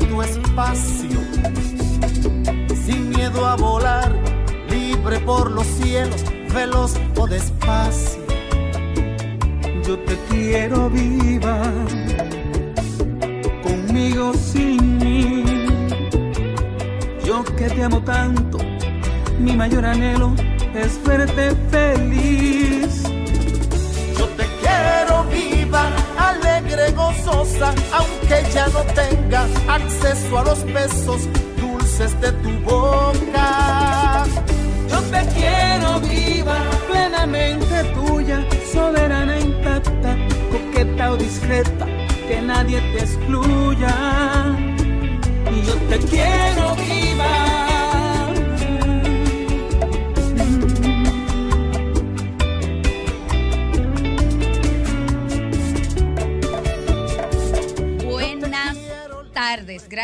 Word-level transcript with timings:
de 0.00 0.06
tu 0.06 0.22
espacio, 0.22 1.20
sin 2.84 3.10
miedo 3.10 3.46
a 3.46 3.54
volar, 3.54 4.12
libre 4.68 5.20
por 5.20 5.52
los 5.52 5.66
cielos, 5.66 6.24
veloz 6.52 6.94
o 7.16 7.26
despacio. 7.28 8.24
Yo 9.86 9.96
te 10.00 10.18
quiero 10.28 10.90
viva, 10.90 11.62
conmigo 13.62 14.32
sin 14.34 14.98
mí. 14.98 15.44
Yo 17.24 17.44
que 17.44 17.68
te 17.68 17.84
amo 17.84 18.02
tanto, 18.02 18.58
mi 19.38 19.54
mayor 19.54 19.84
anhelo 19.84 20.34
es 20.74 21.00
verte 21.04 21.52
feliz. 21.70 22.53
Gozosa, 26.92 27.74
aunque 27.92 28.42
ya 28.52 28.66
no 28.68 28.80
tenga 28.94 29.46
acceso 29.68 30.38
a 30.38 30.44
los 30.44 30.64
besos 30.64 31.28
dulces 31.60 32.20
de 32.20 32.32
tu 32.32 32.50
boca. 32.60 34.24
Yo 34.90 35.00
te 35.12 35.26
quiero 35.34 36.00
viva, 36.00 36.56
plenamente 36.90 37.84
tuya, 37.94 38.44
soberana, 38.72 39.38
intacta, 39.38 40.16
coqueta 40.50 41.12
o 41.12 41.16
discreta, 41.16 41.86
que 42.28 42.40
nadie 42.40 42.80
te 42.92 42.98
excluya. 43.04 43.94
Y 45.52 45.66
yo 45.66 45.74
te 45.88 45.98
quiero 46.10 46.53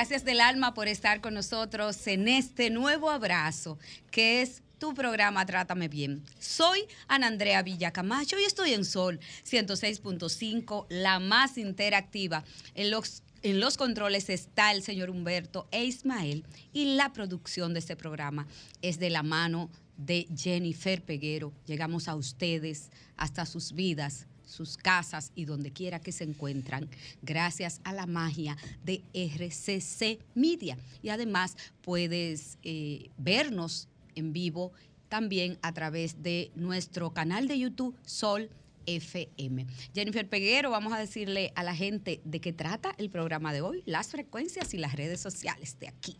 Gracias 0.00 0.24
del 0.24 0.40
alma 0.40 0.72
por 0.72 0.88
estar 0.88 1.20
con 1.20 1.34
nosotros 1.34 2.06
en 2.06 2.26
este 2.26 2.70
nuevo 2.70 3.10
abrazo 3.10 3.78
que 4.10 4.40
es 4.40 4.62
tu 4.78 4.94
programa 4.94 5.44
Trátame 5.44 5.88
Bien. 5.88 6.24
Soy 6.38 6.86
Ana 7.06 7.26
Andrea 7.26 7.62
Villacamacho 7.62 8.38
y 8.38 8.44
estoy 8.44 8.72
en 8.72 8.86
Sol 8.86 9.20
106.5, 9.44 10.86
la 10.88 11.20
más 11.20 11.58
interactiva. 11.58 12.44
En 12.74 12.90
los, 12.90 13.22
en 13.42 13.60
los 13.60 13.76
controles 13.76 14.30
está 14.30 14.72
el 14.72 14.82
señor 14.82 15.10
Humberto 15.10 15.68
e 15.70 15.84
Ismael 15.84 16.46
y 16.72 16.94
la 16.94 17.12
producción 17.12 17.74
de 17.74 17.80
este 17.80 17.94
programa 17.94 18.46
es 18.80 18.98
de 18.98 19.10
la 19.10 19.22
mano 19.22 19.68
de 19.98 20.27
Jennifer 20.34 21.02
Peguero. 21.02 21.52
Llegamos 21.66 22.08
a 22.08 22.14
ustedes 22.14 22.89
hasta 23.18 23.44
sus 23.44 23.74
vidas 23.74 24.27
sus 24.50 24.77
casas 24.77 25.33
y 25.34 25.44
donde 25.44 25.72
quiera 25.72 26.00
que 26.00 26.12
se 26.12 26.24
encuentran, 26.24 26.88
gracias 27.22 27.80
a 27.84 27.92
la 27.92 28.06
magia 28.06 28.56
de 28.84 29.02
RCC 29.14 30.20
Media. 30.34 30.77
Y 31.02 31.08
además 31.08 31.56
puedes 31.83 32.58
eh, 32.62 33.10
vernos 33.16 33.89
en 34.14 34.33
vivo 34.33 34.72
también 35.08 35.58
a 35.62 35.72
través 35.72 36.22
de 36.22 36.50
nuestro 36.55 37.12
canal 37.12 37.48
de 37.48 37.58
YouTube 37.58 37.96
Sol 38.05 38.50
FM. 38.86 39.66
Jennifer 39.94 40.28
Peguero, 40.28 40.70
vamos 40.70 40.92
a 40.92 40.98
decirle 40.98 41.52
a 41.55 41.62
la 41.62 41.74
gente 41.74 42.20
de 42.24 42.40
qué 42.40 42.52
trata 42.52 42.94
el 42.98 43.10
programa 43.10 43.52
de 43.52 43.60
hoy, 43.60 43.83
las 43.86 44.08
frecuencias 44.08 44.74
y 44.74 44.78
las 44.78 44.94
redes 44.94 45.20
sociales 45.20 45.78
de 45.78 45.89
aquí. 45.89 46.16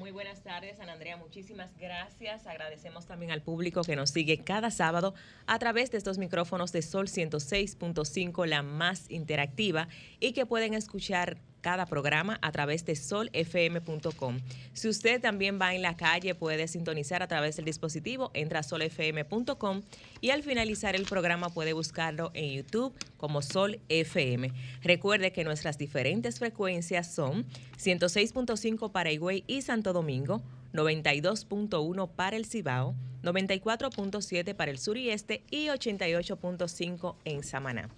Muy 0.00 0.12
buenas 0.12 0.42
tardes, 0.42 0.80
Ana 0.80 0.94
Andrea. 0.94 1.18
Muchísimas 1.18 1.76
gracias. 1.76 2.46
Agradecemos 2.46 3.04
también 3.04 3.32
al 3.32 3.42
público 3.42 3.82
que 3.82 3.96
nos 3.96 4.08
sigue 4.08 4.38
cada 4.42 4.70
sábado 4.70 5.12
a 5.46 5.58
través 5.58 5.90
de 5.90 5.98
estos 5.98 6.16
micrófonos 6.16 6.72
de 6.72 6.80
Sol 6.80 7.06
106.5, 7.06 8.46
la 8.46 8.62
más 8.62 9.10
interactiva, 9.10 9.88
y 10.18 10.32
que 10.32 10.46
pueden 10.46 10.72
escuchar 10.72 11.36
cada 11.60 11.86
programa 11.86 12.38
a 12.42 12.52
través 12.52 12.84
de 12.84 12.96
solfm.com. 12.96 14.40
Si 14.72 14.88
usted 14.88 15.20
también 15.20 15.58
va 15.60 15.74
en 15.74 15.82
la 15.82 15.96
calle, 15.96 16.34
puede 16.34 16.68
sintonizar 16.68 17.22
a 17.22 17.28
través 17.28 17.56
del 17.56 17.64
dispositivo, 17.64 18.30
entra 18.34 18.60
a 18.60 18.62
solfm.com 18.62 19.82
y 20.20 20.30
al 20.30 20.42
finalizar 20.42 20.96
el 20.96 21.04
programa 21.04 21.48
puede 21.50 21.72
buscarlo 21.72 22.30
en 22.34 22.52
YouTube 22.52 22.94
como 23.16 23.42
Sol 23.42 23.80
FM. 23.88 24.52
Recuerde 24.82 25.32
que 25.32 25.44
nuestras 25.44 25.78
diferentes 25.78 26.38
frecuencias 26.38 27.12
son 27.12 27.46
106.5 27.78 28.92
para 28.92 29.12
Higüey 29.12 29.44
y 29.46 29.62
Santo 29.62 29.92
Domingo, 29.92 30.42
92.1 30.72 32.08
para 32.14 32.36
el 32.36 32.46
Cibao, 32.46 32.94
94.7 33.22 34.54
para 34.54 34.70
el 34.70 34.78
sur 34.78 34.96
y 34.96 35.10
este 35.10 35.44
y 35.50 35.66
88.5 35.66 37.16
en 37.24 37.42
Samaná. 37.42 37.88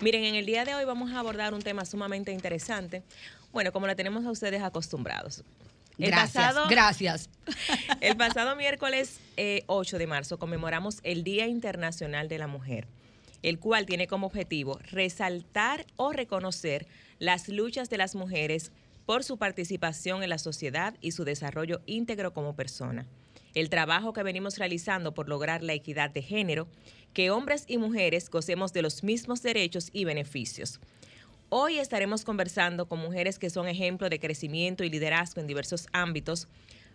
Miren, 0.00 0.24
en 0.24 0.34
el 0.34 0.46
día 0.46 0.64
de 0.64 0.74
hoy 0.74 0.84
vamos 0.84 1.12
a 1.12 1.18
abordar 1.18 1.54
un 1.54 1.62
tema 1.62 1.84
sumamente 1.84 2.32
interesante. 2.32 3.02
Bueno, 3.52 3.72
como 3.72 3.86
lo 3.86 3.94
tenemos 3.94 4.24
a 4.24 4.30
ustedes 4.30 4.62
acostumbrados. 4.62 5.44
El 5.98 6.10
Gracias, 6.10 6.32
pasado, 6.32 6.68
gracias. 6.68 7.30
El 8.00 8.16
pasado 8.16 8.56
miércoles 8.56 9.20
eh, 9.36 9.62
8 9.66 9.98
de 9.98 10.06
marzo 10.06 10.38
conmemoramos 10.38 11.00
el 11.02 11.22
Día 11.22 11.46
Internacional 11.46 12.28
de 12.28 12.38
la 12.38 12.46
Mujer, 12.46 12.88
el 13.42 13.58
cual 13.58 13.84
tiene 13.84 14.06
como 14.06 14.26
objetivo 14.26 14.78
resaltar 14.90 15.86
o 15.96 16.12
reconocer 16.12 16.86
las 17.18 17.48
luchas 17.48 17.90
de 17.90 17.98
las 17.98 18.14
mujeres 18.14 18.72
por 19.04 19.22
su 19.22 19.36
participación 19.36 20.22
en 20.22 20.30
la 20.30 20.38
sociedad 20.38 20.94
y 21.00 21.12
su 21.12 21.24
desarrollo 21.24 21.82
íntegro 21.86 22.32
como 22.32 22.56
persona. 22.56 23.06
El 23.54 23.68
trabajo 23.68 24.14
que 24.14 24.22
venimos 24.22 24.56
realizando 24.56 25.12
por 25.12 25.28
lograr 25.28 25.62
la 25.62 25.74
equidad 25.74 26.10
de 26.10 26.22
género, 26.22 26.68
que 27.12 27.30
hombres 27.30 27.64
y 27.66 27.78
mujeres 27.78 28.30
gocemos 28.30 28.72
de 28.72 28.82
los 28.82 29.02
mismos 29.02 29.42
derechos 29.42 29.90
y 29.92 30.04
beneficios. 30.04 30.80
Hoy 31.48 31.78
estaremos 31.78 32.24
conversando 32.24 32.86
con 32.86 32.98
mujeres 32.98 33.38
que 33.38 33.50
son 33.50 33.68
ejemplo 33.68 34.08
de 34.08 34.18
crecimiento 34.18 34.84
y 34.84 34.90
liderazgo 34.90 35.40
en 35.40 35.46
diversos 35.46 35.86
ámbitos. 35.92 36.48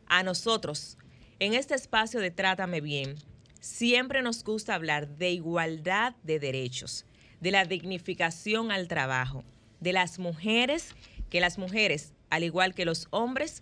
A 0.07 0.23
nosotros, 0.23 0.97
en 1.39 1.53
este 1.53 1.75
espacio 1.75 2.19
de 2.19 2.31
Trátame 2.31 2.81
Bien, 2.81 3.15
siempre 3.59 4.23
nos 4.23 4.43
gusta 4.43 4.73
hablar 4.73 5.07
de 5.07 5.31
igualdad 5.31 6.15
de 6.23 6.39
derechos, 6.39 7.05
de 7.39 7.51
la 7.51 7.65
dignificación 7.65 8.71
al 8.71 8.87
trabajo, 8.87 9.43
de 9.79 9.93
las 9.93 10.17
mujeres, 10.17 10.95
que 11.29 11.39
las 11.39 11.59
mujeres, 11.59 12.13
al 12.31 12.43
igual 12.43 12.73
que 12.73 12.85
los 12.85 13.07
hombres, 13.11 13.61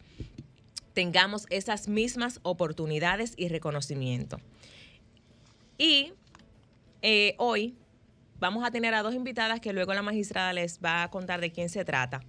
tengamos 0.93 1.45
esas 1.49 1.89
mismas 1.89 2.39
oportunidades 2.43 3.33
y 3.35 3.49
reconocimiento. 3.49 4.39
Y 5.77 6.13
eh, 7.07 7.35
hoy 7.37 7.77
vamos 8.39 8.65
a 8.65 8.71
tener 8.71 8.95
a 8.95 9.03
dos 9.03 9.13
invitadas 9.13 9.59
que 9.59 9.73
luego 9.73 9.93
la 9.93 10.01
magistrada 10.01 10.53
les 10.53 10.79
va 10.83 11.03
a 11.03 11.11
contar 11.11 11.39
de 11.39 11.51
quién 11.51 11.69
se 11.69 11.85
trata. 11.85 12.21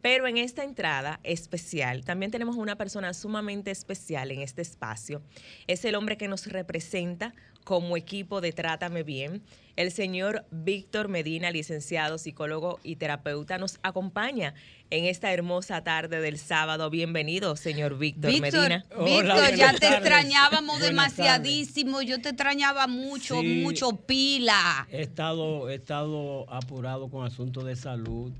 Pero 0.00 0.26
en 0.26 0.38
esta 0.38 0.64
entrada 0.64 1.20
especial 1.22 2.02
también 2.06 2.30
tenemos 2.30 2.56
una 2.56 2.76
persona 2.76 3.12
sumamente 3.12 3.70
especial 3.70 4.30
en 4.30 4.40
este 4.40 4.62
espacio. 4.62 5.22
Es 5.66 5.84
el 5.84 5.96
hombre 5.96 6.16
que 6.16 6.28
nos 6.28 6.46
representa 6.46 7.34
como 7.64 7.96
equipo 7.96 8.40
de 8.40 8.52
Trátame 8.52 9.02
Bien. 9.02 9.42
El 9.74 9.90
señor 9.90 10.44
Víctor 10.50 11.08
Medina, 11.08 11.50
licenciado, 11.50 12.18
psicólogo 12.18 12.78
y 12.82 12.96
terapeuta, 12.96 13.56
nos 13.56 13.78
acompaña 13.82 14.52
en 14.90 15.06
esta 15.06 15.32
hermosa 15.32 15.82
tarde 15.82 16.20
del 16.20 16.38
sábado. 16.38 16.90
Bienvenido, 16.90 17.56
señor 17.56 17.96
Víctor 17.96 18.38
Medina. 18.38 18.84
Víctor, 19.02 19.54
ya 19.56 19.72
te 19.72 19.86
extrañábamos 19.88 20.80
demasiadísimo. 20.80 22.02
Yo 22.02 22.20
te 22.20 22.30
extrañaba 22.30 22.86
mucho, 22.86 23.40
Sí. 23.40 23.62
mucho 23.62 23.92
pila. 23.92 24.86
He 24.90 25.00
estado, 25.00 25.70
he 25.70 25.76
estado 25.76 26.44
apurado 26.52 27.08
con 27.08 27.24
asuntos 27.24 27.64
de 27.64 27.74
salud. 27.76 28.30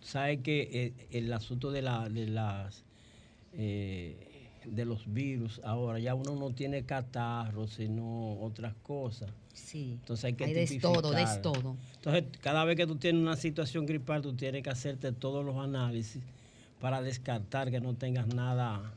Sabe 0.00 0.38
que 0.40 0.68
eh, 0.72 0.92
el 1.10 1.32
asunto 1.32 1.72
de, 1.72 1.82
la, 1.82 2.08
de 2.08 2.28
las 2.28 2.84
eh, 3.54 4.35
de 4.66 4.84
los 4.84 5.12
virus 5.12 5.60
ahora. 5.64 5.98
Ya 5.98 6.14
uno 6.14 6.34
no 6.36 6.50
tiene 6.50 6.84
catarro, 6.84 7.66
sino 7.66 8.38
otras 8.40 8.74
cosas. 8.82 9.30
Sí. 9.52 9.92
Entonces 10.00 10.24
hay 10.26 10.32
que 10.34 10.44
Hay 10.44 10.78
todo, 10.78 11.10
de 11.10 11.16
tipificar. 11.18 11.42
todo. 11.42 11.76
Entonces, 11.96 12.24
cada 12.40 12.64
vez 12.64 12.76
que 12.76 12.86
tú 12.86 12.96
tienes 12.96 13.22
una 13.22 13.36
situación 13.36 13.86
gripal, 13.86 14.22
tú 14.22 14.34
tienes 14.34 14.62
que 14.62 14.70
hacerte 14.70 15.12
todos 15.12 15.44
los 15.44 15.56
análisis 15.56 16.22
para 16.80 17.00
descartar 17.02 17.70
que 17.70 17.80
no 17.80 17.94
tengas 17.94 18.26
nada 18.28 18.92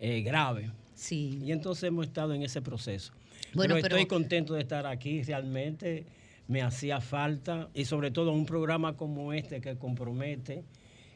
eh, 0.00 0.22
grave. 0.22 0.70
Sí. 0.94 1.40
Y 1.42 1.52
entonces 1.52 1.84
hemos 1.84 2.06
estado 2.06 2.32
en 2.34 2.42
ese 2.42 2.62
proceso. 2.62 3.12
Bueno, 3.54 3.74
pero 3.74 3.86
estoy 3.86 4.04
pero- 4.04 4.08
contento 4.08 4.54
de 4.54 4.60
estar 4.60 4.86
aquí, 4.86 5.22
realmente 5.22 6.06
me 6.48 6.62
hacía 6.62 7.00
falta 7.00 7.68
y 7.74 7.86
sobre 7.86 8.10
todo 8.12 8.30
un 8.32 8.46
programa 8.46 8.96
como 8.96 9.32
este 9.32 9.60
que 9.60 9.76
compromete 9.76 10.62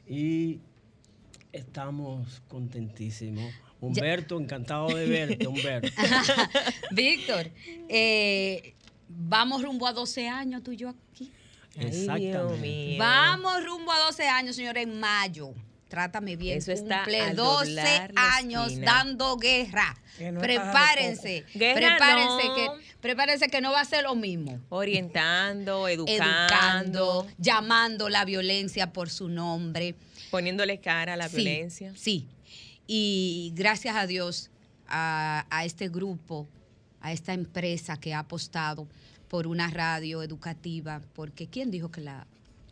y 0.09 0.59
estamos 1.53 2.43
contentísimos. 2.49 3.53
Humberto, 3.81 4.39
encantado 4.39 4.89
de 4.89 5.07
verte, 5.07 5.47
Humberto. 5.47 5.89
Víctor, 6.91 7.51
eh, 7.89 8.75
vamos 9.09 9.63
rumbo 9.63 9.87
a 9.87 9.93
12 9.93 10.29
años 10.29 10.63
tú 10.63 10.73
y 10.73 10.77
yo 10.77 10.91
aquí. 10.91 11.33
Exactamente. 11.77 12.97
Vamos 12.99 13.65
rumbo 13.65 13.93
a 13.93 13.99
12 14.01 14.29
años, 14.29 14.57
señores, 14.57 14.83
en 14.83 15.01
mayo. 15.01 15.55
Trátame 15.89 16.37
bien. 16.37 16.59
Eso 16.59 16.71
está 16.71 16.99
cumple 16.99 17.21
al 17.21 17.37
12 17.37 17.71
doblar 17.71 18.13
la 18.15 18.35
años 18.37 18.81
dando 18.81 19.37
guerra. 19.37 19.97
No 20.33 20.41
prepárense. 20.41 21.45
Guerra 21.53 21.97
prepárense 21.97 22.47
no. 22.47 22.55
que 22.55 22.69
prepárense 23.01 23.49
que 23.49 23.61
no 23.61 23.73
va 23.73 23.81
a 23.81 23.85
ser 23.85 24.05
lo 24.05 24.15
mismo. 24.15 24.61
Orientando, 24.69 25.89
educando, 25.89 26.25
Educando, 26.25 27.27
llamando 27.39 28.09
la 28.09 28.25
violencia 28.25 28.93
por 28.93 29.11
su 29.11 29.29
nombre. 29.29 29.97
Poniéndole 30.31 30.81
cara 30.81 31.15
a 31.15 31.17
la 31.17 31.29
Sí, 31.29 31.37
violencia. 31.37 31.93
Sí. 31.97 32.27
Y 32.87 33.53
gracias 33.55 33.97
a 33.97 34.07
Dios, 34.07 34.51
a, 34.89 35.47
a 35.51 35.65
este 35.65 35.89
grupo, 35.89 36.49
a 37.01 37.13
esta 37.13 37.33
empresa 37.35 37.99
que 37.99 38.15
ha 38.15 38.21
apostado 38.21 38.87
por 39.29 39.47
una 39.47 39.71
radio 39.71 40.23
educativa, 40.23 41.01
porque 41.15 41.47
¿quién 41.47 41.71
dijo 41.71 41.91
que 41.91 42.01
la 42.01 42.27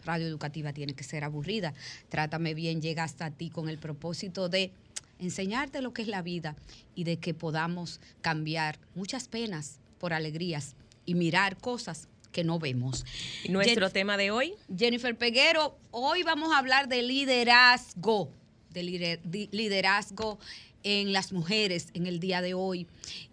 radio 0.04 0.26
educativa 0.26 0.72
tiene 0.72 0.94
que 0.94 1.04
ser 1.04 1.22
aburrida? 1.22 1.72
Trátame 2.08 2.54
bien, 2.54 2.82
llega 2.82 3.04
hasta 3.04 3.30
ti 3.30 3.50
con 3.50 3.68
el 3.68 3.78
propósito 3.78 4.48
de 4.48 4.72
enseñarte 5.20 5.82
lo 5.82 5.92
que 5.92 6.02
es 6.02 6.08
la 6.08 6.22
vida 6.22 6.56
y 6.94 7.04
de 7.04 7.18
que 7.18 7.34
podamos 7.34 8.00
cambiar 8.20 8.78
muchas 8.94 9.28
penas 9.28 9.78
por 9.98 10.12
alegrías 10.12 10.74
y 11.06 11.14
mirar 11.14 11.56
cosas 11.58 12.08
que 12.32 12.44
no 12.44 12.58
vemos. 12.58 13.04
Y 13.44 13.48
nuestro 13.50 13.86
Jen- 13.88 13.92
tema 13.92 14.16
de 14.16 14.30
hoy, 14.30 14.54
Jennifer 14.76 15.16
Peguero, 15.16 15.78
hoy 15.90 16.22
vamos 16.22 16.52
a 16.52 16.58
hablar 16.58 16.88
de 16.88 17.02
liderazgo, 17.02 18.30
de 18.70 18.82
lider- 18.82 19.48
liderazgo 19.52 20.38
en 20.82 21.12
las 21.12 21.32
mujeres 21.32 21.88
en 21.94 22.06
el 22.06 22.20
día 22.20 22.40
de 22.42 22.54
hoy. 22.54 22.86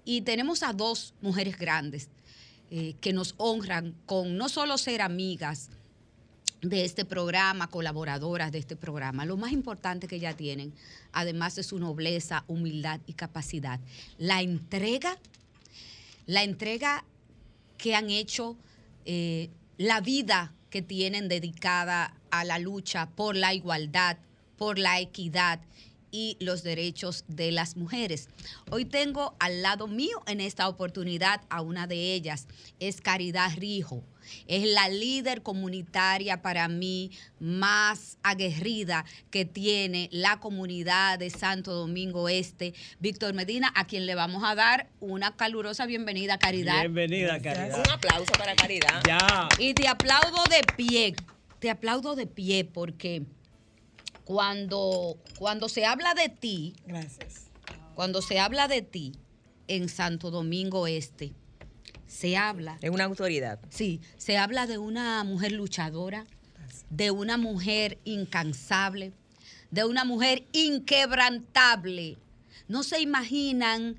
Y 0.06 0.22
tenemos 0.22 0.64
a 0.64 0.74
dos 0.74 1.14
mujeres 1.22 1.58
grandes 1.58 2.10
eh, 2.72 2.96
que 3.02 3.14
nos 3.14 3.36
honran 3.38 3.96
con 4.06 4.38
no 4.38 4.50
solo 4.50 4.78
ser 4.78 5.02
amigas 5.02 5.70
de 6.62 6.84
este 6.84 7.06
programa, 7.06 7.68
colaboradoras 7.70 8.52
de 8.52 8.58
este 8.58 8.76
programa, 8.76 9.24
lo 9.26 9.38
más 9.38 9.52
importante 9.52 10.08
que 10.08 10.20
ya 10.20 10.34
tienen, 10.36 10.74
además 11.12 11.56
de 11.56 11.62
su 11.64 11.78
nobleza, 11.78 12.44
humildad 12.48 13.00
y 13.06 13.14
capacidad, 13.14 13.80
la 14.18 14.42
entrega, 14.42 15.20
la 16.26 16.44
entrega 16.44 17.04
que 17.78 17.94
han 17.94 18.10
hecho, 18.10 18.56
eh, 19.06 19.50
la 19.78 20.02
vida 20.02 20.54
que 20.70 20.82
tienen 20.82 21.30
dedicada 21.30 22.16
a 22.32 22.44
la 22.44 22.60
lucha 22.60 23.10
por 23.12 23.36
la 23.36 23.54
igualdad, 23.54 24.18
por 24.58 24.78
la 24.78 25.00
equidad 25.00 25.62
y 26.12 26.38
los 26.40 26.64
derechos 26.64 27.26
de 27.28 27.52
las 27.52 27.76
mujeres. 27.76 28.30
Hoy 28.72 28.86
tengo 28.86 29.36
al 29.40 29.62
lado 29.62 29.88
mío 29.88 30.22
en 30.28 30.40
esta 30.40 30.68
oportunidad 30.68 31.42
a 31.50 31.62
una 31.62 31.88
de 31.88 32.14
ellas, 32.14 32.48
es 32.80 33.02
Caridad 33.02 33.52
Rijo. 33.58 34.04
Es 34.48 34.66
la 34.68 34.90
líder 34.90 35.42
comunitaria 35.42 36.42
para 36.42 36.68
mí 36.68 37.12
más 37.40 38.18
aguerrida 38.24 39.06
que 39.32 39.46
tiene 39.46 40.10
la 40.12 40.40
comunidad 40.40 41.20
de 41.20 41.30
Santo 41.30 41.74
Domingo 41.74 42.30
Este, 42.30 42.74
Víctor 43.00 43.34
Medina, 43.34 43.72
a 43.76 43.86
quien 43.86 44.06
le 44.06 44.16
vamos 44.16 44.44
a 44.44 44.56
dar 44.56 44.90
una 45.00 45.36
calurosa 45.36 45.86
bienvenida, 45.86 46.38
Caridad. 46.38 46.82
Bienvenida, 46.82 47.42
Caridad. 47.42 47.80
un 47.80 47.90
aplauso 47.92 48.32
para 48.38 48.56
Caridad. 48.56 49.02
Ya. 49.08 49.48
Y 49.60 49.74
te 49.74 49.88
aplaudo 49.88 50.44
de 50.50 50.62
pie, 50.76 51.16
te 51.60 51.70
aplaudo 51.70 52.16
de 52.16 52.28
pie 52.28 52.66
porque 52.66 53.24
cuando, 54.24 55.18
cuando 55.38 55.70
se 55.70 55.86
habla 55.86 56.14
de 56.14 56.30
ti, 56.30 56.74
Gracias. 56.86 57.48
cuando 57.94 58.22
se 58.22 58.40
habla 58.40 58.68
de 58.68 58.82
ti 58.82 59.14
en 59.68 59.90
Santo 59.90 60.32
Domingo 60.32 60.88
Este, 60.88 61.34
se 62.08 62.38
habla, 62.38 62.78
Es 62.82 62.90
una 62.90 63.06
autoridad. 63.06 63.60
sí, 63.70 64.02
se 64.18 64.38
habla 64.38 64.68
de 64.68 64.78
una 64.78 65.24
mujer 65.24 65.52
luchadora, 65.52 66.26
de 66.90 67.12
una 67.12 67.38
mujer 67.38 67.98
incansable, 68.04 69.12
de 69.72 69.86
una 69.86 70.06
mujer 70.06 70.46
inquebrantable. 70.52 72.18
No 72.68 72.84
se 72.84 73.02
imaginan 73.02 73.98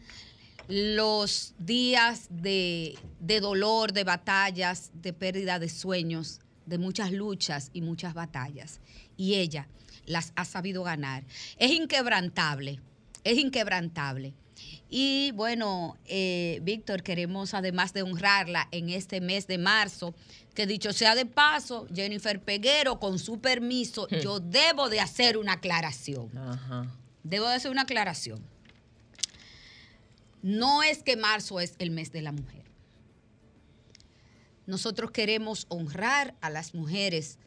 los 0.69 1.55
días 1.58 2.26
de, 2.31 2.99
de 3.20 3.41
dolor, 3.41 3.93
de 3.93 4.05
batallas, 4.05 4.91
de 4.94 5.12
pérdida 5.12 5.59
de 5.59 5.69
sueños, 5.69 6.41
de 6.67 6.79
muchas 6.79 7.12
luchas 7.12 7.70
y 7.73 7.82
muchas 7.82 8.14
batallas. 8.14 8.81
Y 9.17 9.35
ella 9.35 9.69
las 10.06 10.32
ha 10.37 10.44
sabido 10.44 10.82
ganar. 10.82 11.25
Es 11.59 11.70
inquebrantable, 11.70 12.81
es 13.25 13.38
inquebrantable. 13.38 14.35
Y 14.88 15.33
bueno, 15.33 15.97
eh, 16.06 16.61
Víctor, 16.62 17.03
queremos 17.03 17.55
además 17.55 17.93
de 17.93 18.03
honrarla 18.03 18.69
en 18.71 18.91
este 18.91 19.21
mes 19.21 19.47
de 19.47 19.59
marzo, 19.59 20.15
que 20.55 20.67
dicho 20.67 20.93
sea 20.93 21.15
de 21.15 21.27
paso, 21.27 21.87
Jennifer 21.94 22.41
Peguero, 22.41 23.00
con 23.00 23.19
su 23.19 23.41
permiso, 23.41 24.09
yo 24.09 24.38
debo 24.41 24.88
de 24.88 25.00
hacer 25.00 25.37
una 25.38 25.55
aclaración. 25.55 26.37
Ajá. 26.38 26.87
Debo 27.25 27.49
de 27.49 27.55
hacer 27.55 27.71
una 27.71 27.83
aclaración. 27.83 28.41
No 30.43 30.85
es 30.85 31.03
que 31.03 31.17
marzo 31.17 31.59
es 31.59 31.75
el 31.79 31.91
mes 31.91 32.12
de 32.12 32.23
la 32.23 32.31
mujer. 32.31 32.62
Nosotros 34.67 35.11
queremos 35.11 35.67
honrar 35.69 36.35
a 36.41 36.50
las 36.50 36.75
mujeres 36.75 37.38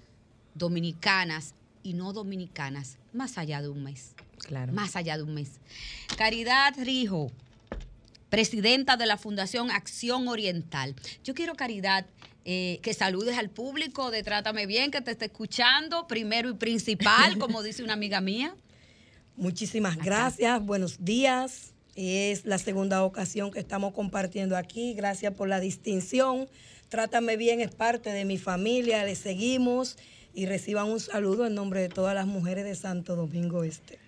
dominicanas 0.54 1.54
y 1.84 1.94
no 1.94 2.12
dominicanas 2.12 2.98
más 3.14 3.38
allá 3.38 3.62
de 3.62 3.70
un 3.70 3.84
mes. 3.84 4.16
Claro. 4.40 4.74
Más 4.74 4.96
allá 4.96 5.18
de 5.18 5.24
un 5.24 5.34
mes. 5.34 5.52
Caridad 6.18 6.74
Rijo, 6.78 7.32
presidenta 8.30 8.98
de 8.98 9.06
la 9.06 9.18
Fundación 9.18 9.72
Acción 9.72 10.28
Oriental. 10.28 10.96
Yo 11.24 11.34
quiero, 11.34 11.56
Caridad, 11.56 12.06
eh, 12.46 12.80
que 12.82 12.94
saludes 12.94 13.38
al 13.38 13.50
público 13.50 14.12
de 14.12 14.24
Trátame 14.24 14.66
Bien, 14.66 14.92
que 14.92 15.02
te 15.02 15.12
esté 15.12 15.26
escuchando, 15.26 16.08
primero 16.08 16.50
y 16.50 16.54
principal, 16.54 17.38
como 17.40 17.62
dice 17.62 17.84
una 17.84 17.94
amiga 17.94 18.22
mía. 18.22 18.56
Muchísimas 19.36 19.98
gracias, 19.98 20.66
buenos 20.66 21.04
días. 21.04 21.74
Es 21.96 22.46
la 22.46 22.58
segunda 22.58 23.04
ocasión 23.04 23.52
que 23.52 23.60
estamos 23.60 23.94
compartiendo 23.94 24.56
aquí. 24.56 24.94
Gracias 24.94 25.34
por 25.34 25.48
la 25.48 25.60
distinción. 25.60 26.48
Trátame 26.88 27.38
bien, 27.38 27.62
es 27.62 27.72
parte 27.72 28.12
de 28.12 28.26
mi 28.26 28.38
familia. 28.38 29.04
Le 29.04 29.16
seguimos 29.16 29.98
y 30.34 30.46
reciban 30.46 30.88
un 30.88 31.00
saludo 31.00 31.46
en 31.46 31.56
nombre 31.56 31.82
de 31.82 31.90
todas 31.90 32.16
las 32.16 32.26
mujeres 32.26 32.64
de 32.64 32.76
Santo 32.76 33.16
Domingo 33.16 33.64
Este. 33.64 33.99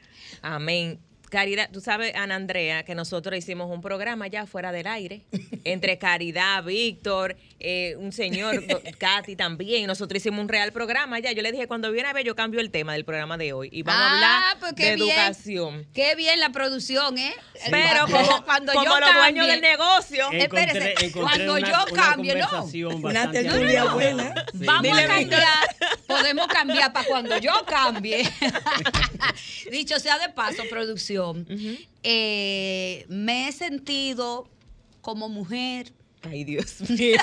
Amén. 0.41 0.99
Caridad, 1.29 1.69
tú 1.71 1.79
sabes, 1.79 2.13
Ana 2.13 2.35
Andrea, 2.35 2.83
que 2.83 2.93
nosotros 2.93 3.37
hicimos 3.37 3.71
un 3.71 3.81
programa 3.81 4.27
ya 4.27 4.45
fuera 4.45 4.73
del 4.73 4.85
aire, 4.85 5.21
entre 5.63 5.97
Caridad, 5.97 6.61
Víctor, 6.63 7.37
eh, 7.63 7.95
un 7.97 8.11
señor, 8.11 8.63
Katy 8.97 9.35
también, 9.35 9.83
y 9.83 9.87
nosotros 9.87 10.17
hicimos 10.17 10.39
un 10.41 10.49
real 10.49 10.71
programa 10.71 11.19
ya. 11.19 11.31
Yo 11.31 11.41
le 11.41 11.51
dije, 11.51 11.67
cuando 11.67 11.91
viene 11.91 12.09
a 12.09 12.13
ver, 12.13 12.25
yo 12.25 12.35
cambio 12.35 12.59
el 12.59 12.71
tema 12.71 12.93
del 12.93 13.05
programa 13.05 13.37
de 13.37 13.53
hoy 13.53 13.69
y 13.71 13.83
vamos 13.83 14.01
a 14.01 14.05
Ah, 14.11 14.13
hablar 14.15 14.59
pues 14.59 14.75
de 14.75 14.95
bien. 14.95 15.09
educación. 15.09 15.87
Qué 15.93 16.15
bien 16.15 16.39
la 16.39 16.49
producción, 16.51 17.17
¿eh? 17.17 17.33
Pero 17.69 18.07
Cuando- 18.07 18.29
como, 18.31 18.45
cuando 18.45 18.73
como 18.73 18.85
yo 18.85 18.99
los 18.99 19.13
dueños 19.13 19.45
cambie- 19.45 19.51
del 19.51 19.61
negocio, 19.61 20.25
Encontré- 20.31 20.43
Espérese, 20.43 21.05
encontré 21.05 21.21
cuando 21.21 21.53
una- 21.55 21.69
yo 21.69 21.85
una 21.91 22.01
cambie, 22.03 22.35
no. 22.35 22.97
Una 23.03 23.31
tertulia 23.31 23.85
buena. 23.93 24.33
Sí. 24.51 24.65
Vamos 24.65 24.83
Dile, 24.83 25.03
a 25.03 25.07
cambiar, 25.07 25.75
podemos 26.07 26.47
cambiar 26.47 26.93
para 26.93 27.05
cuando 27.07 27.37
yo 27.37 27.53
cambie. 27.67 28.23
Dicho 29.71 29.99
sea 29.99 30.17
de 30.19 30.29
paso, 30.29 30.63
producción, 30.69 31.45
eh, 32.03 33.05
me 33.07 33.47
he 33.47 33.51
sentido 33.51 34.47
como 35.01 35.29
mujer, 35.29 35.91
Ay, 36.23 36.43
Dios 36.43 36.81
mío. 36.89 37.17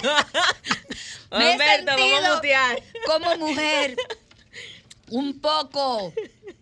me 1.31 1.51
he 1.51 1.53
Humberto, 1.53 1.93
vamos 1.97 2.43
a 2.55 2.77
como 3.07 3.37
mujer 3.37 3.97
un 5.11 5.41
poco, 5.41 6.13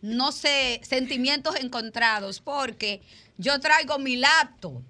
no 0.03 0.33
sé, 0.33 0.81
sentimientos 0.85 1.57
encontrados, 1.57 2.41
porque 2.41 3.01
yo 3.39 3.59
traigo 3.61 3.99
mi 3.99 4.17
laptop 4.17 4.83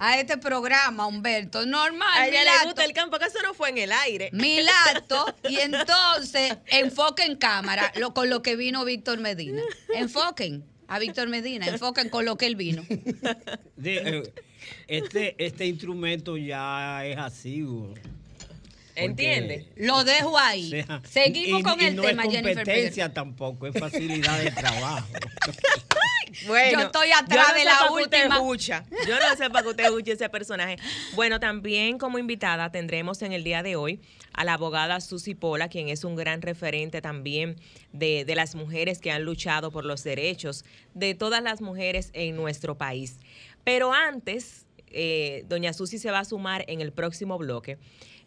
a 0.00 0.18
este 0.18 0.36
programa, 0.38 1.06
Humberto, 1.06 1.64
normal. 1.66 2.08
A 2.16 2.22
mi 2.22 2.28
ella 2.28 2.40
le 2.40 2.44
laptop. 2.46 2.66
gusta 2.66 2.84
el 2.84 2.92
campo, 2.92 3.18
que 3.18 3.26
eso 3.26 3.40
no 3.42 3.54
fue 3.54 3.70
en 3.70 3.78
el 3.78 3.92
aire. 3.92 4.30
mi 4.32 4.60
laptop 4.94 5.34
y 5.48 5.58
entonces 5.58 6.56
enfoquen 6.66 7.36
cámara 7.36 7.92
lo, 7.96 8.14
con 8.14 8.28
lo 8.30 8.42
que 8.42 8.56
vino 8.56 8.84
Víctor 8.84 9.18
Medina. 9.20 9.62
Enfoquen. 9.94 10.64
A 10.88 11.00
Víctor 11.00 11.28
Medina, 11.28 11.66
enfoquen 11.66 12.08
con 12.10 12.24
lo 12.24 12.36
que 12.36 12.46
él 12.46 12.54
vino. 12.54 12.86
Este, 14.88 15.34
este 15.38 15.66
instrumento 15.66 16.36
ya 16.36 17.04
es 17.06 17.16
así. 17.18 17.62
güey. 17.62 17.94
¿Entiende? 18.94 19.66
Lo 19.76 20.04
dejo 20.04 20.38
ahí. 20.38 20.68
O 20.80 20.86
sea, 20.86 21.02
Seguimos 21.08 21.60
y- 21.60 21.62
con 21.62 21.80
y 21.80 21.84
el 21.84 21.96
no 21.96 22.02
tema, 22.02 22.24
es 22.24 22.30
Jennifer 22.30 22.64
competencia 22.64 23.12
tampoco, 23.12 23.66
es 23.66 23.78
facilidad 23.78 24.38
de 24.42 24.50
trabajo. 24.50 25.06
Bueno, 26.46 26.80
Yo 26.80 26.86
estoy 26.86 27.08
atrás 27.12 27.46
yo 27.46 27.48
no 27.48 27.54
de 27.54 27.58
sé 27.60 27.64
la 27.64 27.90
última. 27.92 28.34
escucha. 28.36 28.84
Yo 29.08 29.14
no 29.18 29.36
sé 29.38 29.48
para 29.48 29.62
que 29.62 29.68
usted 29.70 29.84
escuche 29.84 30.12
ese 30.12 30.28
personaje. 30.28 30.76
Bueno, 31.14 31.40
también 31.40 31.96
como 31.98 32.18
invitada 32.18 32.70
tendremos 32.70 33.22
en 33.22 33.32
el 33.32 33.42
día 33.42 33.62
de 33.62 33.76
hoy 33.76 34.00
a 34.34 34.44
la 34.44 34.54
abogada 34.54 35.00
Susi 35.00 35.34
Pola, 35.34 35.68
quien 35.68 35.88
es 35.88 36.04
un 36.04 36.14
gran 36.14 36.42
referente 36.42 37.00
también 37.00 37.56
de, 37.92 38.24
de 38.26 38.34
las 38.34 38.54
mujeres 38.54 38.98
que 38.98 39.10
han 39.10 39.22
luchado 39.22 39.70
por 39.70 39.86
los 39.86 40.04
derechos 40.04 40.64
de 40.92 41.14
todas 41.14 41.42
las 41.42 41.62
mujeres 41.62 42.10
en 42.12 42.36
nuestro 42.36 42.76
país. 42.76 43.16
Pero 43.66 43.92
antes, 43.92 44.64
eh, 44.86 45.44
doña 45.48 45.72
Susi 45.72 45.98
se 45.98 46.12
va 46.12 46.20
a 46.20 46.24
sumar 46.24 46.64
en 46.68 46.80
el 46.80 46.92
próximo 46.92 47.36
bloque. 47.36 47.78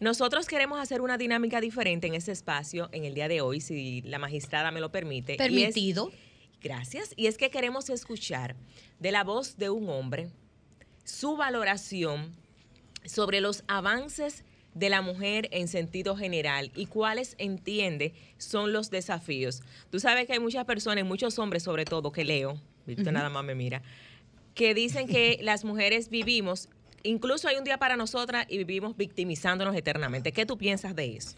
Nosotros 0.01 0.47
queremos 0.47 0.81
hacer 0.81 0.99
una 0.99 1.17
dinámica 1.17 1.61
diferente 1.61 2.07
en 2.07 2.13
ese 2.15 2.33
espacio 2.33 2.89
en 2.91 3.05
el 3.05 3.13
día 3.13 3.29
de 3.29 3.39
hoy, 3.39 3.61
si 3.61 4.01
la 4.01 4.19
magistrada 4.19 4.69
me 4.71 4.81
lo 4.81 4.91
permite. 4.91 5.31
y 5.31 5.35
es- 5.35 5.37
Permitido. 5.39 6.11
Gracias. 6.61 7.13
Y 7.15 7.27
es 7.27 7.37
que 7.37 7.49
queremos 7.49 7.89
escuchar 7.89 8.57
de 8.99 9.11
la 9.13 9.23
voz 9.23 9.55
de 9.57 9.69
un 9.69 9.87
hombre 9.89 10.27
su 11.05 11.37
valoración 11.37 12.35
sobre 13.05 13.39
los 13.39 13.63
avances 13.69 14.43
de 14.73 14.89
la 14.89 15.01
mujer 15.01 15.47
en 15.53 15.69
sentido 15.69 16.17
general 16.17 16.69
y 16.75 16.87
cuáles 16.87 17.35
entiende 17.37 18.13
son 18.37 18.73
los 18.73 18.89
desafíos. 18.89 19.61
Tú 19.89 20.01
sabes 20.01 20.27
que 20.27 20.33
hay 20.33 20.39
muchas 20.39 20.65
personas, 20.65 21.05
muchos 21.05 21.39
hombres 21.39 21.63
sobre 21.63 21.85
todo, 21.85 22.11
que 22.11 22.25
leo, 22.25 22.59
Víctor 22.85 23.13
nada 23.13 23.29
más 23.29 23.45
me 23.45 23.55
mira, 23.55 23.81
que 24.59 24.73
dicen 24.73 25.07
que 25.07 25.39
las 25.41 25.63
mujeres 25.63 26.09
vivimos, 26.09 26.67
incluso 27.03 27.47
hay 27.47 27.55
un 27.55 27.63
día 27.63 27.77
para 27.77 27.95
nosotras 27.95 28.45
y 28.49 28.57
vivimos 28.57 28.97
victimizándonos 28.97 29.73
eternamente. 29.73 30.33
¿Qué 30.33 30.45
tú 30.45 30.57
piensas 30.57 30.93
de 30.97 31.15
eso? 31.15 31.37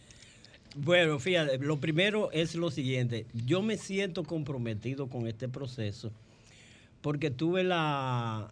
Bueno, 0.75 1.19
fíjate, 1.19 1.59
lo 1.59 1.79
primero 1.79 2.31
es 2.31 2.55
lo 2.55 2.71
siguiente. 2.71 3.27
Yo 3.45 3.61
me 3.61 3.77
siento 3.77 4.23
comprometido 4.23 5.07
con 5.07 5.27
este 5.27 5.47
proceso 5.47 6.11
porque 7.01 7.29
tuve 7.29 7.63
la, 7.63 8.51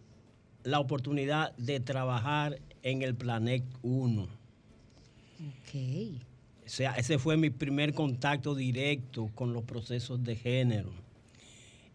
la 0.63 0.79
oportunidad 0.79 1.51
de 1.57 1.79
trabajar 1.79 2.59
en 2.83 3.01
el 3.01 3.15
Planet 3.15 3.63
1. 3.81 4.21
Ok. 4.21 4.29
O 6.63 6.69
sea, 6.69 6.91
ese 6.91 7.17
fue 7.17 7.37
mi 7.37 7.49
primer 7.49 7.95
contacto 7.95 8.53
directo 8.53 9.31
con 9.33 9.51
los 9.51 9.63
procesos 9.63 10.23
de 10.23 10.35
género. 10.35 10.91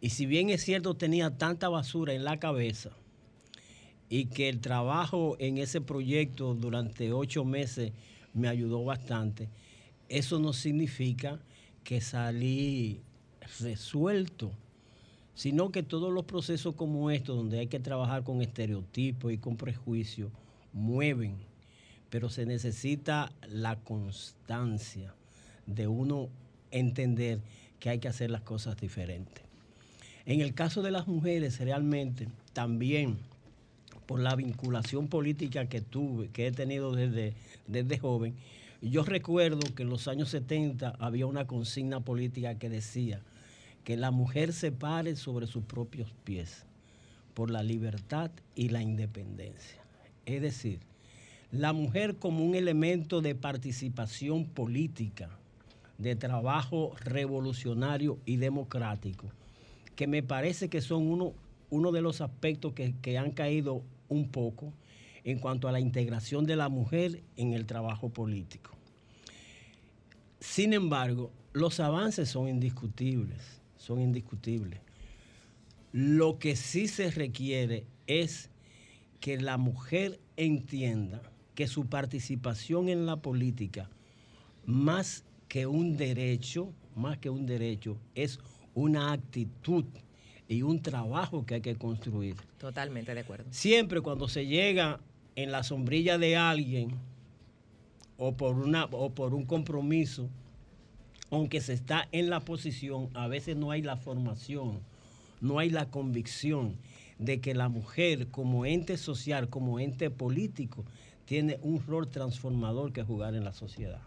Y 0.05 0.11
si 0.11 0.27
bien 0.27 0.51
es 0.51 0.63
cierto, 0.63 0.93
tenía 0.93 1.39
tanta 1.39 1.71
basura 1.71 2.13
en 2.13 2.25
la 2.25 2.39
cabeza 2.39 2.91
y 4.11 4.27
que 4.27 4.51
el 4.51 4.61
trabajo 4.61 5.35
en 5.39 5.57
ese 5.57 5.81
proyecto 5.81 6.55
durante 6.55 7.11
ocho 7.15 7.47
meses 7.47 7.91
me 8.35 8.49
ayudó 8.49 8.85
bastante, 8.85 9.49
eso 10.11 10.39
no 10.41 10.53
significa 10.53 11.41
que 11.85 12.03
salí 12.03 13.01
resuelto, 13.61 14.51
sino 15.35 15.71
que 15.71 15.83
todos 15.83 16.13
los 16.13 16.27
procesos 16.27 16.75
como 16.75 17.11
estos, 17.11 17.35
donde 17.35 17.61
hay 17.61 17.69
que 17.69 17.81
trabajar 17.81 18.25
con 18.25 18.43
estereotipos 18.43 19.33
y 19.33 19.39
con 19.39 19.57
prejuicios, 19.57 20.31
mueven 20.75 21.39
pero 22.11 22.29
se 22.29 22.45
necesita 22.45 23.33
la 23.49 23.77
constancia 23.77 25.15
de 25.65 25.89
uno 25.89 26.29
entender 26.71 27.41
que 27.81 27.89
hay 27.89 28.01
que 28.01 28.09
hacer 28.09 28.31
las 28.31 28.43
cosas 28.43 28.77
diferentes. 28.77 29.54
En 30.27 30.41
el 30.41 30.55
caso 30.55 30.81
de 30.81 30.91
las 30.91 31.07
mujeres, 31.07 31.61
realmente 31.61 32.29
también 32.55 33.19
por 34.07 34.21
la 34.21 34.35
vinculación 34.35 35.09
política 35.09 35.67
que 35.67 35.83
tuve, 35.83 36.29
que 36.29 36.47
he 36.47 36.53
tenido 36.53 36.93
desde, 36.93 37.35
desde 37.67 37.99
joven, 37.99 38.35
yo 38.81 39.03
recuerdo 39.03 39.75
que 39.75 39.83
en 39.83 39.91
los 39.91 40.09
años 40.09 40.31
70 40.31 40.95
había 40.99 41.27
una 41.27 41.47
consigna 41.47 42.01
política 42.01 42.59
que 42.59 42.69
decía 42.71 43.21
que 43.85 43.97
la 43.97 44.11
mujer 44.11 44.53
se 44.53 44.73
pare 44.73 45.17
sobre 45.17 45.47
sus 45.47 45.65
propios 45.65 46.11
pies 46.25 46.65
por 47.35 47.51
la 47.51 47.63
libertad 47.63 48.31
y 48.55 48.71
la 48.71 48.83
independencia. 48.83 49.83
Es 50.25 50.41
decir, 50.41 50.81
la 51.51 51.73
mujer 51.73 52.17
como 52.17 52.45
un 52.45 52.55
elemento 52.55 53.21
de 53.21 53.35
participación 53.35 54.47
política, 54.47 55.29
de 55.99 56.17
trabajo 56.17 56.95
revolucionario 57.05 58.19
y 58.25 58.37
democrático, 58.37 59.31
que 59.97 60.07
me 60.07 60.23
parece 60.23 60.69
que 60.69 60.81
son 60.81 61.07
uno, 61.11 61.35
uno 61.71 61.93
de 61.93 62.03
los 62.03 62.21
aspectos 62.21 62.73
que, 62.73 62.95
que 63.01 63.19
han 63.19 63.33
caído 63.33 63.83
un 64.09 64.29
poco 64.29 64.73
en 65.25 65.39
cuanto 65.39 65.69
a 65.69 65.73
la 65.73 65.81
integración 65.81 66.47
de 66.47 66.57
la 66.57 66.69
mujer 66.69 67.23
en 67.37 67.55
el 67.55 67.67
trabajo 67.67 68.11
político. 68.11 68.71
Sin 70.41 70.75
embargo, 70.75 71.33
los 71.55 71.81
avances 71.81 72.29
son 72.29 72.49
indiscutibles, 72.49 73.61
son 73.77 74.01
indiscutibles. 74.01 74.81
Lo 75.93 76.39
que 76.39 76.57
sí 76.57 76.89
se 76.89 77.11
requiere 77.11 77.87
es 78.07 78.51
que 79.21 79.39
la 79.39 79.57
mujer 79.57 80.21
entienda 80.37 81.23
que 81.55 81.67
su 81.67 81.87
participación 81.87 82.89
en 82.89 83.07
la 83.07 83.17
política, 83.17 83.89
más 84.67 85.25
que 85.49 85.67
un 85.67 85.97
derecho, 85.97 86.73
más 86.95 87.19
que 87.19 87.31
un 87.31 87.47
derecho, 87.47 87.97
es 88.15 88.41
una 88.75 89.13
actitud 89.13 89.85
y 90.49 90.63
un 90.63 90.83
trabajo 90.83 91.47
que 91.47 91.55
hay 91.57 91.61
que 91.61 91.77
construir. 91.77 92.37
Totalmente 92.59 93.15
de 93.15 93.21
acuerdo. 93.21 93.47
Siempre 93.51 94.01
cuando 94.01 94.29
se 94.29 94.47
llega 94.47 95.01
en 95.37 95.53
la 95.53 95.63
sombrilla 95.63 96.19
de 96.19 96.37
alguien 96.37 96.99
o 98.17 98.37
por, 98.37 98.57
una, 98.57 98.85
o 98.87 99.11
por 99.11 99.35
un 99.35 99.47
compromiso, 99.47 100.29
aunque 101.31 101.61
se 101.61 101.73
está 101.73 102.09
en 102.13 102.31
la 102.31 102.41
posición, 102.41 103.09
a 103.15 103.27
veces 103.27 103.57
no 103.57 103.71
hay 103.71 103.83
la 103.83 103.97
formación, 103.97 104.81
no 105.41 105.59
hay 105.59 105.71
la 105.71 105.91
convicción 105.91 106.77
de 107.19 107.41
que 107.41 107.55
la 107.55 107.69
mujer 107.69 108.29
como 108.29 108.67
ente 108.67 108.97
social, 108.97 109.49
como 109.49 109.81
ente 109.81 110.11
político, 110.11 110.85
tiene 111.25 111.59
un 111.63 111.85
rol 111.87 112.09
transformador 112.09 112.93
que 112.93 113.03
jugar 113.03 113.35
en 113.35 113.45
la 113.45 113.53
sociedad. 113.53 114.03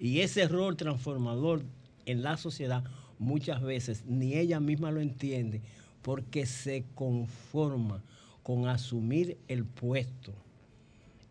Y 0.00 0.20
ese 0.20 0.46
rol 0.48 0.76
transformador 0.76 1.62
en 2.06 2.22
la 2.22 2.36
sociedad 2.36 2.84
muchas 3.18 3.62
veces 3.62 4.04
ni 4.06 4.34
ella 4.34 4.60
misma 4.60 4.90
lo 4.90 5.00
entiende 5.00 5.60
porque 6.02 6.46
se 6.46 6.84
conforma 6.94 8.02
con 8.42 8.66
asumir 8.68 9.36
el 9.48 9.64
puesto 9.64 10.32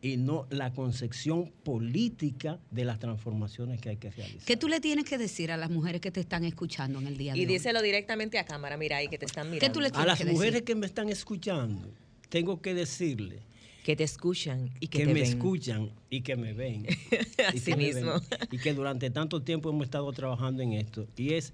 y 0.01 0.17
no 0.17 0.46
la 0.51 0.72
concepción 0.74 1.51
política 1.63 2.60
de 2.70 2.86
las 2.86 3.00
transformaciones 3.00 3.82
que 3.82 3.89
hay 3.89 3.98
que 3.98 4.12
realizar. 4.12 4.46
¿Qué 4.46 4.56
tú 4.56 4.67
le 4.67 4.79
tienes 4.79 5.06
que 5.06 5.17
decir 5.17 5.51
a 5.51 5.58
las 5.58 5.72
mujeres 5.72 6.01
que 6.01 6.12
te 6.12 6.20
están 6.20 6.44
escuchando 6.44 7.00
en 7.00 7.08
el 7.08 7.17
día 7.17 7.34
de 7.34 7.39
Y 7.39 7.41
hoy? 7.41 7.48
díselo 7.48 7.82
directamente 7.82 8.38
a 8.38 8.46
cámara, 8.46 8.77
mira 8.77 8.98
ahí 8.98 9.08
que 9.08 9.17
te 9.17 9.25
están 9.25 9.50
mirando. 9.50 9.65
¿Qué 9.67 9.74
tú 9.74 9.82
le 9.82 9.88
A 9.88 9.91
tienes 9.91 10.08
las 10.08 10.17
que 10.20 10.25
mujeres 10.25 10.53
decir? 10.53 10.63
que 10.65 10.75
me 10.75 10.86
están 10.86 11.10
escuchando, 11.10 11.89
tengo 12.29 12.62
que 12.62 12.74
decirle 12.75 13.39
Que 13.88 13.96
te 13.96 14.03
escuchan 14.03 14.70
y 14.82 14.89
que, 14.89 14.98
que, 15.00 15.06
te 15.06 15.13
me 15.13 15.22
ven. 15.22 15.24
escuchan 15.24 15.91
y 16.10 16.20
que 16.20 16.36
me 16.36 16.51
ven. 16.51 16.86
y 17.39 17.41
Así 17.41 17.72
que 17.72 17.77
me 17.77 17.86
mismo. 17.86 18.12
ven. 18.15 18.39
Y 18.51 18.58
que 18.58 18.74
durante 18.74 19.10
tanto 19.12 19.41
tiempo 19.41 19.70
hemos 19.70 19.86
estado 19.86 20.12
trabajando 20.12 20.62
en 20.62 20.74
esto. 20.74 21.08
Y 21.15 21.36
es 21.36 21.53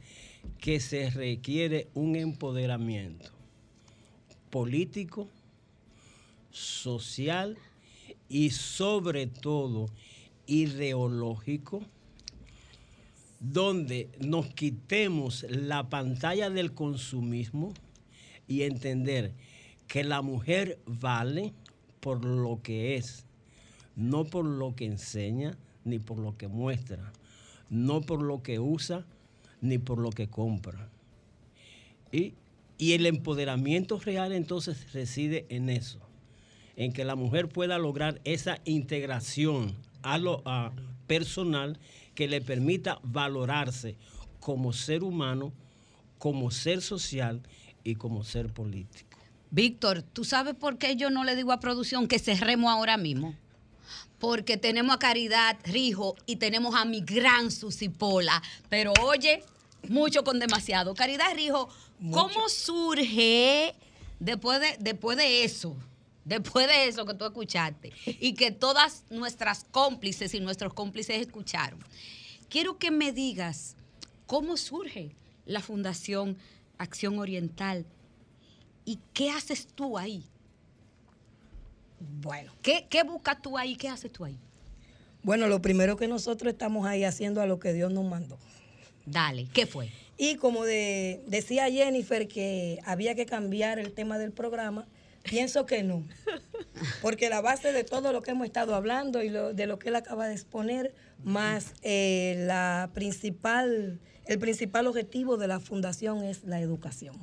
que 0.57 0.79
se 0.79 1.11
requiere 1.11 1.89
un 1.93 2.15
empoderamiento 2.15 3.29
político, 4.49 5.27
social 6.49 7.55
y 8.29 8.49
sobre 8.49 9.27
todo 9.27 9.91
ideológico, 10.47 11.83
donde 13.39 14.09
nos 14.19 14.47
quitemos 14.47 15.45
la 15.49 15.87
pantalla 15.87 16.49
del 16.49 16.73
consumismo 16.73 17.75
y 18.47 18.63
entender 18.63 19.33
que 19.87 20.03
la 20.03 20.23
mujer 20.23 20.79
vale 20.87 21.53
por 22.03 22.25
lo 22.25 22.61
que 22.61 22.97
es, 22.97 23.23
no 23.95 24.25
por 24.25 24.43
lo 24.43 24.75
que 24.75 24.85
enseña 24.85 25.57
ni 25.85 25.99
por 25.99 26.19
lo 26.19 26.37
que 26.37 26.49
muestra, 26.49 27.13
no 27.69 28.01
por 28.01 28.21
lo 28.21 28.43
que 28.43 28.59
usa 28.59 29.05
ni 29.61 29.77
por 29.77 29.99
lo 29.99 30.09
que 30.09 30.27
compra. 30.27 30.89
Y, 32.11 32.33
y 32.77 32.91
el 32.91 33.05
empoderamiento 33.05 33.99
real 33.99 34.33
entonces 34.33 34.91
reside 34.91 35.45
en 35.47 35.69
eso, 35.69 35.99
en 36.75 36.91
que 36.91 37.05
la 37.05 37.15
mujer 37.15 37.47
pueda 37.47 37.77
lograr 37.77 38.19
esa 38.25 38.59
integración 38.65 39.73
a 40.01 40.17
lo 40.17 40.41
a 40.45 40.73
personal 41.07 41.79
que 42.15 42.27
le 42.27 42.41
permita 42.41 42.99
valorarse 43.03 43.95
como 44.41 44.73
ser 44.73 45.05
humano, 45.05 45.53
como 46.17 46.51
ser 46.51 46.81
social 46.81 47.41
y 47.85 47.95
como 47.95 48.25
ser 48.25 48.51
político. 48.51 49.12
Víctor, 49.53 50.01
¿tú 50.01 50.25
sabes 50.25 50.55
por 50.55 50.79
qué 50.79 50.95
yo 50.95 51.11
no 51.11 51.23
le 51.23 51.35
digo 51.35 51.51
a 51.51 51.59
producción 51.59 52.07
que 52.07 52.17
cerremos 52.17 52.71
ahora 52.71 52.97
mismo? 52.97 53.35
Porque 54.17 54.57
tenemos 54.57 54.95
a 54.95 54.97
Caridad 54.97 55.59
Rijo 55.63 56.15
y 56.25 56.37
tenemos 56.37 56.73
a 56.73 56.85
mi 56.85 57.01
gran 57.01 57.51
Susi 57.51 57.87
Pola. 57.87 58.41
Pero 58.69 58.93
oye, 59.03 59.43
mucho 59.89 60.23
con 60.23 60.39
demasiado. 60.39 60.95
Caridad 60.95 61.35
Rijo, 61.35 61.69
¿cómo 62.11 62.49
surge 62.49 63.75
después 64.19 64.59
de, 64.59 64.75
después 64.79 65.19
de 65.19 65.43
eso? 65.43 65.77
Después 66.25 66.67
de 66.67 66.87
eso 66.87 67.05
que 67.05 67.15
tú 67.15 67.25
escuchaste 67.25 67.91
y 68.05 68.33
que 68.33 68.51
todas 68.51 69.03
nuestras 69.09 69.65
cómplices 69.69 70.33
y 70.33 70.39
nuestros 70.39 70.73
cómplices 70.73 71.19
escucharon. 71.19 71.83
Quiero 72.47 72.77
que 72.77 72.91
me 72.91 73.11
digas 73.11 73.75
cómo 74.25 74.55
surge 74.55 75.11
la 75.45 75.59
Fundación 75.59 76.37
Acción 76.77 77.19
Oriental 77.19 77.85
y 78.85 78.99
qué 79.13 79.29
haces 79.31 79.67
tú 79.67 79.97
ahí. 79.97 80.23
Bueno. 82.21 82.51
¿Qué, 82.61 82.85
qué 82.89 83.03
buscas 83.03 83.41
tú 83.41 83.57
ahí? 83.57 83.75
¿Qué 83.75 83.87
haces 83.89 84.11
tú 84.11 84.25
ahí? 84.25 84.37
Bueno, 85.23 85.47
lo 85.47 85.61
primero 85.61 85.95
que 85.95 86.07
nosotros 86.07 86.51
estamos 86.51 86.85
ahí 86.85 87.03
haciendo 87.05 87.41
a 87.41 87.45
lo 87.45 87.59
que 87.59 87.71
Dios 87.73 87.91
nos 87.91 88.03
mandó. 88.05 88.37
Dale, 89.05 89.47
¿qué 89.53 89.65
fue? 89.65 89.89
Y 90.17 90.35
como 90.35 90.65
de- 90.65 91.23
decía 91.27 91.69
Jennifer 91.71 92.27
que 92.27 92.79
había 92.85 93.15
que 93.15 93.25
cambiar 93.25 93.79
el 93.79 93.93
tema 93.93 94.17
del 94.17 94.31
programa, 94.31 94.85
pienso 95.23 95.65
que 95.65 95.83
no. 95.83 96.03
Porque 97.01 97.29
la 97.29 97.41
base 97.41 97.71
de 97.71 97.83
todo 97.85 98.11
lo 98.11 98.21
que 98.21 98.31
hemos 98.31 98.45
estado 98.45 98.75
hablando 98.75 99.23
y 99.23 99.29
lo- 99.29 99.53
de 99.53 99.65
lo 99.65 99.79
que 99.79 99.89
él 99.89 99.95
acaba 99.95 100.27
de 100.27 100.33
exponer, 100.33 100.93
más 101.23 101.73
eh, 101.83 102.35
la 102.45 102.89
principal, 102.93 103.99
el 104.25 104.39
principal 104.39 104.87
objetivo 104.87 105.37
de 105.37 105.47
la 105.47 105.59
fundación 105.61 106.23
es 106.23 106.43
la 106.43 106.59
educación. 106.59 107.15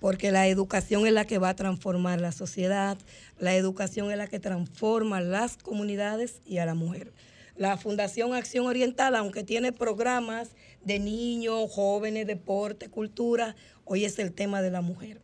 Porque 0.00 0.30
la 0.30 0.46
educación 0.46 1.06
es 1.06 1.12
la 1.12 1.24
que 1.24 1.38
va 1.38 1.50
a 1.50 1.56
transformar 1.56 2.20
la 2.20 2.32
sociedad, 2.32 2.98
la 3.38 3.54
educación 3.56 4.10
es 4.10 4.18
la 4.18 4.26
que 4.26 4.40
transforma 4.40 5.20
las 5.20 5.56
comunidades 5.56 6.40
y 6.44 6.58
a 6.58 6.66
la 6.66 6.74
mujer. 6.74 7.12
La 7.56 7.78
Fundación 7.78 8.34
Acción 8.34 8.66
Oriental, 8.66 9.14
aunque 9.14 9.42
tiene 9.42 9.72
programas 9.72 10.50
de 10.84 10.98
niños, 10.98 11.70
jóvenes, 11.70 12.26
deporte, 12.26 12.90
cultura, 12.90 13.56
hoy 13.84 14.04
es 14.04 14.18
el 14.18 14.32
tema 14.32 14.60
de 14.60 14.70
la 14.70 14.82
mujer. 14.82 15.22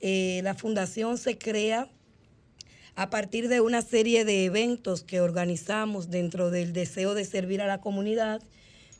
Eh, 0.00 0.40
la 0.44 0.54
fundación 0.54 1.18
se 1.18 1.36
crea 1.36 1.88
a 2.94 3.10
partir 3.10 3.48
de 3.48 3.60
una 3.60 3.82
serie 3.82 4.24
de 4.24 4.44
eventos 4.44 5.02
que 5.02 5.20
organizamos 5.20 6.10
dentro 6.10 6.50
del 6.50 6.72
deseo 6.72 7.14
de 7.14 7.24
servir 7.24 7.60
a 7.60 7.66
la 7.66 7.80
comunidad. 7.80 8.42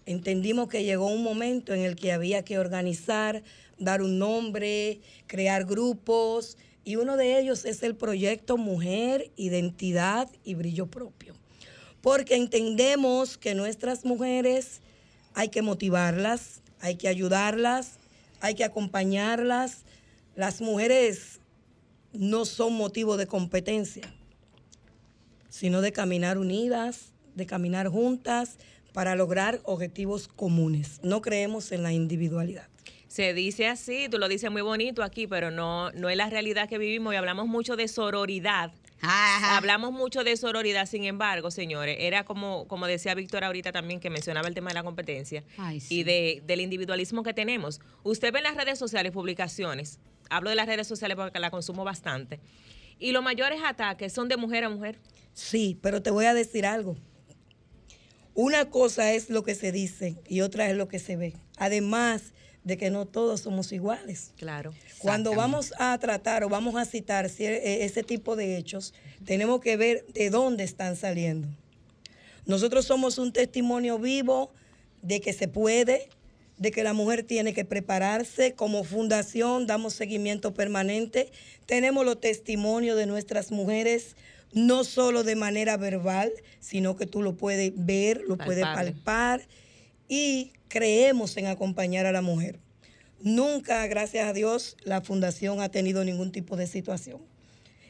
Entendimos 0.07 0.69
que 0.69 0.85
llegó 0.85 1.07
un 1.07 1.23
momento 1.23 1.75
en 1.75 1.81
el 1.81 1.97
que 1.97 2.13
había 2.13 2.45
que 2.45 2.59
organizar, 2.59 3.43
dar 3.79 4.03
un 4.03 4.19
nombre, 4.19 5.01
crear 5.27 5.65
grupos, 5.65 6.57
y 6.85 6.97
uno 6.97 7.17
de 7.17 7.39
ellos 7.39 7.65
es 7.65 7.83
el 7.83 7.95
proyecto 7.95 8.57
Mujer, 8.57 9.31
Identidad 9.37 10.29
y 10.45 10.55
Brillo 10.55 10.87
Propio. 10.87 11.35
Porque 12.01 12.37
entendemos 12.37 13.37
que 13.37 13.55
nuestras 13.55 14.05
mujeres 14.05 14.81
hay 15.35 15.51
que 15.51 15.63
motivarlas, 15.63 16.63
hay 16.81 16.97
que 16.97 17.09
ayudarlas, 17.09 17.99
hay 18.41 18.55
que 18.55 18.65
acompañarlas. 18.65 19.83
Las 20.35 20.63
mujeres 20.63 21.41
no 22.13 22.47
son 22.47 22.73
motivo 22.75 23.17
de 23.19 23.27
competencia, 23.27 24.13
sino 25.51 25.83
de 25.83 25.93
caminar 25.93 26.39
unidas, 26.39 27.13
de 27.35 27.47
caminar 27.47 27.89
juntas 27.89 28.57
para 28.93 29.15
lograr 29.17 29.61
objetivos 29.65 30.29
comunes. 30.29 31.01
No 31.03 31.21
creemos 31.21 31.73
en 31.73 31.83
la 31.83 31.93
individualidad. 31.93 32.69
Se 33.09 33.35
dice 33.35 33.67
así, 33.67 34.09
tú 34.09 34.19
lo 34.19 34.29
dices 34.29 34.51
muy 34.53 34.63
bonito 34.63 35.03
aquí, 35.03 35.27
pero 35.27 35.51
no, 35.51 35.91
no 35.93 36.09
es 36.09 36.17
la 36.17 36.31
realidad 36.31 36.69
que 36.69 36.79
vivimos 36.79 37.13
y 37.13 37.17
hablamos 37.17 37.49
mucho 37.49 37.75
de 37.75 37.89
sororidad. 37.89 38.73
Ajá. 39.03 39.57
Hablamos 39.57 39.93
mucho 39.93 40.23
de 40.23 40.37
sororidad, 40.37 40.87
sin 40.87 41.05
embargo, 41.05 41.51
señores, 41.51 41.97
era 41.99 42.25
como, 42.25 42.69
como 42.69 42.87
decía 42.87 43.15
Víctor 43.15 43.43
ahorita 43.45 43.73
también, 43.73 43.99
que 43.99 44.11
mencionaba 44.11 44.47
el 44.47 44.55
tema 44.55 44.71
de 44.71 44.75
la 44.75 44.83
competencia 44.83 45.43
Ay, 45.57 45.81
sí. 45.81 46.01
y 46.01 46.03
de, 46.05 46.43
del 46.47 46.61
individualismo 46.61 47.23
que 47.23 47.33
tenemos. 47.33 47.81
Usted 48.05 48.33
ve 48.33 48.39
en 48.41 48.45
las 48.45 48.57
redes 48.57 48.79
sociales 48.79 49.11
publicaciones, 49.11 49.99
hablo 50.29 50.51
de 50.51 50.57
las 50.57 50.67
redes 50.67 50.87
sociales 50.87 51.17
porque 51.17 51.39
la 51.41 51.51
consumo 51.51 51.83
bastante, 51.83 52.41
y 52.99 53.13
los 53.13 53.25
mayores 53.25 53.61
ataques 53.65 54.13
son 54.13 54.29
de 54.29 54.37
mujer 54.37 54.65
a 54.65 54.69
mujer. 54.69 54.99
Sí, 55.33 55.79
pero 55.81 56.03
te 56.03 56.11
voy 56.11 56.27
a 56.27 56.35
decir 56.35 56.67
algo. 56.67 56.97
Una 58.43 58.71
cosa 58.71 59.13
es 59.13 59.29
lo 59.29 59.43
que 59.43 59.55
se 59.55 59.71
dice 59.71 60.17
y 60.27 60.41
otra 60.41 60.71
es 60.71 60.75
lo 60.77 60.89
que 60.89 60.99
se 60.99 61.17
ve. 61.17 61.35
Además 61.59 62.33
de 62.65 62.79
que 62.79 62.89
no 62.91 63.05
todos 63.07 63.41
somos 63.43 63.71
iguales. 63.71 64.33
Claro. 64.39 64.73
Cuando 64.99 65.35
vamos 65.35 65.75
a 65.79 65.99
tratar 65.99 66.43
o 66.45 66.49
vamos 66.49 66.75
a 66.77 66.87
citar 66.87 67.27
cier- 67.27 67.61
eh, 67.63 67.85
ese 67.85 68.03
tipo 68.03 68.37
de 68.37 68.57
hechos, 68.57 68.95
tenemos 69.27 69.61
que 69.61 69.77
ver 69.77 70.07
de 70.15 70.31
dónde 70.31 70.65
están 70.65 70.97
saliendo. 70.97 71.49
Nosotros 72.47 72.87
somos 72.87 73.19
un 73.19 73.33
testimonio 73.33 73.99
vivo 73.99 74.51
de 75.03 75.21
que 75.21 75.35
se 75.35 75.47
puede, 75.47 76.09
de 76.57 76.71
que 76.71 76.83
la 76.83 76.95
mujer 76.95 77.25
tiene 77.25 77.53
que 77.53 77.67
prepararse. 77.67 78.55
Como 78.55 78.85
fundación 78.85 79.67
damos 79.67 79.93
seguimiento 79.93 80.55
permanente. 80.55 81.31
Tenemos 81.67 82.07
los 82.07 82.21
testimonios 82.21 82.97
de 82.97 83.05
nuestras 83.07 83.51
mujeres, 83.51 84.17
no 84.53 84.85
solo 84.85 85.23
de 85.23 85.37
manera 85.37 85.77
verbal, 85.77 86.33
sino 86.59 86.97
que 86.97 87.07
tú 87.07 87.23
lo 87.23 87.37
puedes 87.37 87.73
ver, 87.75 88.23
lo 88.27 88.37
puedes 88.37 88.65
palpar 88.65 89.47
y 90.09 90.53
creemos 90.69 91.37
en 91.37 91.47
acompañar 91.47 92.07
a 92.07 92.13
la 92.13 92.23
mujer. 92.23 92.59
Nunca, 93.21 93.87
gracias 93.87 94.27
a 94.27 94.33
Dios, 94.33 94.77
la 94.83 95.03
fundación 95.03 95.61
ha 95.61 95.69
tenido 95.69 96.05
ningún 96.05 96.33
tipo 96.33 96.57
de 96.57 96.67
situación. 96.67 97.21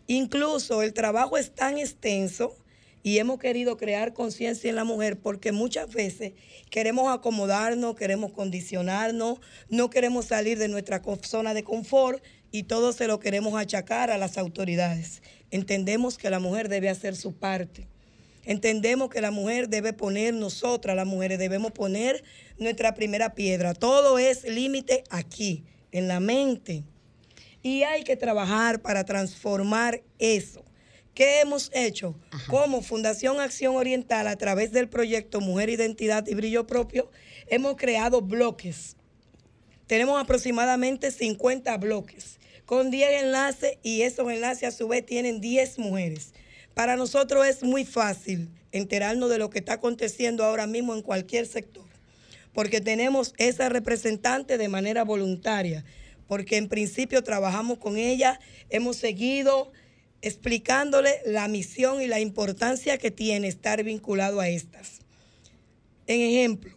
Incluso 0.07 0.83
el 0.83 0.93
trabajo 0.93 1.37
es 1.37 1.55
tan 1.55 1.79
extenso 1.79 2.57
y 3.03 3.19
hemos 3.19 3.39
querido 3.39 3.77
crear 3.77 4.13
conciencia 4.13 4.69
en 4.69 4.77
la 4.77 4.85
mujer 4.85 5.19
porque 5.19 5.53
muchas 5.53 5.89
veces 5.91 6.33
queremos 6.69 7.13
acomodarnos, 7.13 7.95
queremos 7.95 8.33
condicionarnos, 8.33 9.39
no 9.69 9.89
queremos 9.89 10.27
salir 10.27 10.59
de 10.59 10.69
nuestra 10.69 11.01
zona 11.23 11.55
de 11.55 11.65
confort 11.65 12.23
y 12.53 12.65
todo 12.65 12.93
se 12.93 13.07
lo 13.07 13.21
queremos 13.21 13.55
achacar 13.55 14.11
a 14.11 14.19
las 14.19 14.39
autoridades. 14.39 15.23
Entendemos 15.51 16.19
que 16.19 16.31
la 16.31 16.41
mujer 16.41 16.69
debe 16.69 16.89
hacer 16.89 17.17
su 17.17 17.35
parte. 17.35 17.87
Entendemos 18.45 19.11
que 19.11 19.21
la 19.21 19.31
mujer 19.31 19.69
debe 19.69 19.93
poner, 19.93 20.35
nosotras 20.35 20.97
las 20.97 21.07
mujeres 21.07 21.39
debemos 21.39 21.73
poner 21.73 22.25
nuestra 22.59 22.95
primera 22.95 23.35
piedra. 23.35 23.75
Todo 23.75 24.19
es 24.19 24.45
límite 24.45 25.05
aquí, 25.11 25.65
en 25.93 26.09
la 26.09 26.21
mente. 26.21 26.85
Y 27.63 27.83
hay 27.83 28.03
que 28.03 28.17
trabajar 28.17 28.81
para 28.81 29.05
transformar 29.05 30.03
eso. 30.19 30.65
¿Qué 31.15 31.41
hemos 31.41 31.71
hecho? 31.75 32.17
Como 32.49 32.81
Fundación 32.81 33.41
Acción 33.41 33.77
Oriental, 33.77 34.27
a 34.27 34.37
través 34.37 34.73
del 34.73 34.89
proyecto 34.89 35.41
Mujer, 35.41 35.69
Identidad 35.69 36.27
y 36.27 36.35
Brillo 36.35 36.67
Propio, 36.67 37.11
hemos 37.49 37.77
creado 37.77 38.23
bloques. 38.23 38.97
Tenemos 39.87 40.21
aproximadamente 40.21 41.11
50 41.11 41.77
bloques 41.77 42.40
con 42.71 42.93
10 42.93 43.25
enlaces 43.25 43.79
y 43.83 44.03
esos 44.03 44.31
enlaces 44.31 44.63
a 44.63 44.71
su 44.71 44.87
vez 44.87 45.05
tienen 45.05 45.41
10 45.41 45.81
mujeres. 45.81 46.33
Para 46.73 46.95
nosotros 46.95 47.45
es 47.45 47.65
muy 47.65 47.85
fácil 47.85 48.49
enterarnos 48.71 49.29
de 49.29 49.39
lo 49.39 49.51
que 49.51 49.59
está 49.59 49.73
aconteciendo 49.73 50.45
ahora 50.45 50.69
mismo 50.69 50.95
en 50.95 51.03
cualquier 51.03 51.49
sector, 51.49 51.83
porque 52.53 52.81
tenemos 52.81 53.35
esa 53.39 53.71
representante 53.71 54.57
de 54.57 54.69
manera 54.69 55.03
voluntaria, 55.03 55.85
porque 56.29 56.59
en 56.59 56.69
principio 56.69 57.25
trabajamos 57.25 57.79
con 57.79 57.97
ella, 57.97 58.39
hemos 58.69 58.99
seguido 58.99 59.73
explicándole 60.23 61.23
la 61.27 61.49
misión 61.49 62.01
y 62.01 62.07
la 62.07 62.21
importancia 62.21 62.99
que 62.99 63.11
tiene 63.11 63.49
estar 63.49 63.83
vinculado 63.83 64.39
a 64.39 64.49
estas. 64.49 65.01
En 66.07 66.21
ejemplo, 66.21 66.73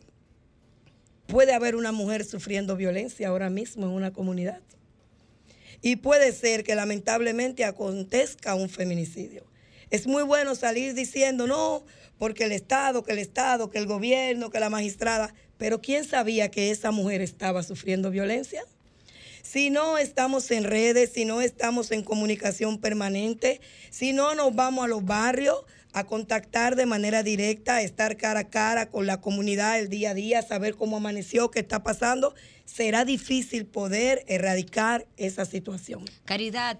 puede 1.27 1.53
haber 1.53 1.75
una 1.75 1.91
mujer 1.91 2.25
sufriendo 2.25 2.75
violencia 2.75 3.27
ahora 3.27 3.51
mismo 3.51 3.85
en 3.85 3.91
una 3.91 4.11
comunidad. 4.11 4.59
Y 5.83 5.97
puede 5.97 6.31
ser 6.31 6.63
que 6.63 6.75
lamentablemente 6.75 7.65
acontezca 7.65 8.55
un 8.55 8.69
feminicidio. 8.69 9.45
Es 9.91 10.07
muy 10.07 10.23
bueno 10.23 10.55
salir 10.55 10.93
diciendo, 10.93 11.45
no, 11.45 11.83
porque 12.17 12.45
el 12.45 12.53
Estado, 12.53 13.03
que 13.03 13.11
el 13.11 13.19
Estado, 13.19 13.69
que 13.69 13.79
el 13.79 13.85
gobierno, 13.85 14.49
que 14.49 14.61
la 14.61 14.69
magistrada, 14.69 15.35
pero 15.57 15.81
¿quién 15.81 16.05
sabía 16.05 16.49
que 16.49 16.71
esa 16.71 16.91
mujer 16.91 17.21
estaba 17.21 17.63
sufriendo 17.63 18.09
violencia? 18.09 18.63
Si 19.41 19.69
no 19.69 19.97
estamos 19.97 20.49
en 20.51 20.63
redes, 20.63 21.11
si 21.13 21.25
no 21.25 21.41
estamos 21.41 21.91
en 21.91 22.01
comunicación 22.01 22.79
permanente, 22.79 23.59
si 23.89 24.13
no 24.13 24.35
nos 24.35 24.55
vamos 24.55 24.85
a 24.85 24.87
los 24.87 25.03
barrios 25.03 25.65
a 25.93 26.05
contactar 26.05 26.75
de 26.75 26.85
manera 26.85 27.23
directa, 27.23 27.75
a 27.75 27.81
estar 27.81 28.17
cara 28.17 28.41
a 28.41 28.49
cara 28.49 28.89
con 28.89 29.05
la 29.05 29.21
comunidad 29.21 29.79
el 29.79 29.89
día 29.89 30.11
a 30.11 30.13
día, 30.13 30.41
saber 30.41 30.75
cómo 30.75 30.97
amaneció, 30.97 31.51
qué 31.51 31.59
está 31.59 31.83
pasando, 31.83 32.33
será 32.65 33.05
difícil 33.05 33.65
poder 33.67 34.23
erradicar 34.27 35.07
esa 35.17 35.45
situación. 35.45 36.05
Caridad, 36.25 36.79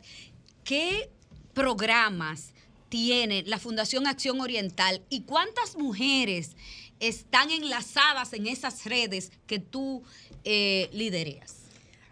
¿qué 0.64 1.10
programas 1.54 2.54
tiene 2.90 3.44
la 3.46 3.60
Fundación 3.60 4.08
Acción 4.08 4.42
Oriental 4.42 5.04
y 5.10 5.22
cuántas 5.22 5.78
mujeres 5.78 6.56
están 7.00 7.52
enlazadas 7.52 8.34
en 8.34 8.48
esas 8.48 8.86
redes 8.86 9.32
que 9.46 9.60
tú 9.60 10.04
eh, 10.44 10.90
lidereas? 10.92 11.58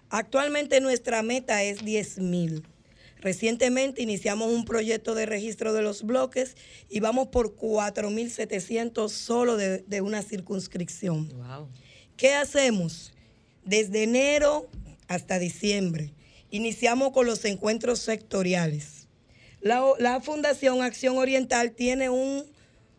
Actualmente 0.10 0.82
nuestra 0.82 1.24
meta 1.24 1.64
es 1.64 1.84
10 1.84 2.20
mil. 2.20 2.68
Recientemente 3.22 4.02
iniciamos 4.02 4.52
un 4.52 4.66
proyecto 4.66 5.14
de 5.16 5.26
registro 5.26 5.74
de 5.74 5.84
los 5.84 6.04
bloques 6.04 6.58
y 6.90 7.00
vamos 7.00 7.28
por 7.28 7.56
4.700 7.56 9.10
solo 9.10 9.58
de, 9.58 9.80
de 9.80 10.02
una 10.02 10.24
circunscripción. 10.24 11.30
Wow. 11.30 11.70
¿Qué 12.18 12.34
hacemos? 12.34 13.14
Desde 13.64 14.04
enero 14.04 14.68
hasta 15.08 15.38
diciembre 15.38 16.12
iniciamos 16.52 17.12
con 17.12 17.26
los 17.26 17.46
encuentros 17.46 18.00
sectoriales. 18.00 19.08
La, 19.62 19.84
la 20.00 20.20
Fundación 20.20 20.82
Acción 20.82 21.18
Oriental 21.18 21.72
tiene 21.72 22.10
un 22.10 22.46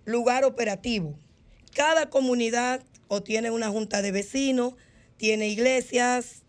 lugar 0.05 0.45
operativo. 0.45 1.15
Cada 1.75 2.11
comunidad 2.11 2.83
o 3.09 3.23
tiene 3.23 3.51
una 3.51 3.69
junta 3.69 4.03
de 4.03 4.13
vecinos, 4.13 4.75
tiene 5.17 5.49
iglesias, 5.49 6.43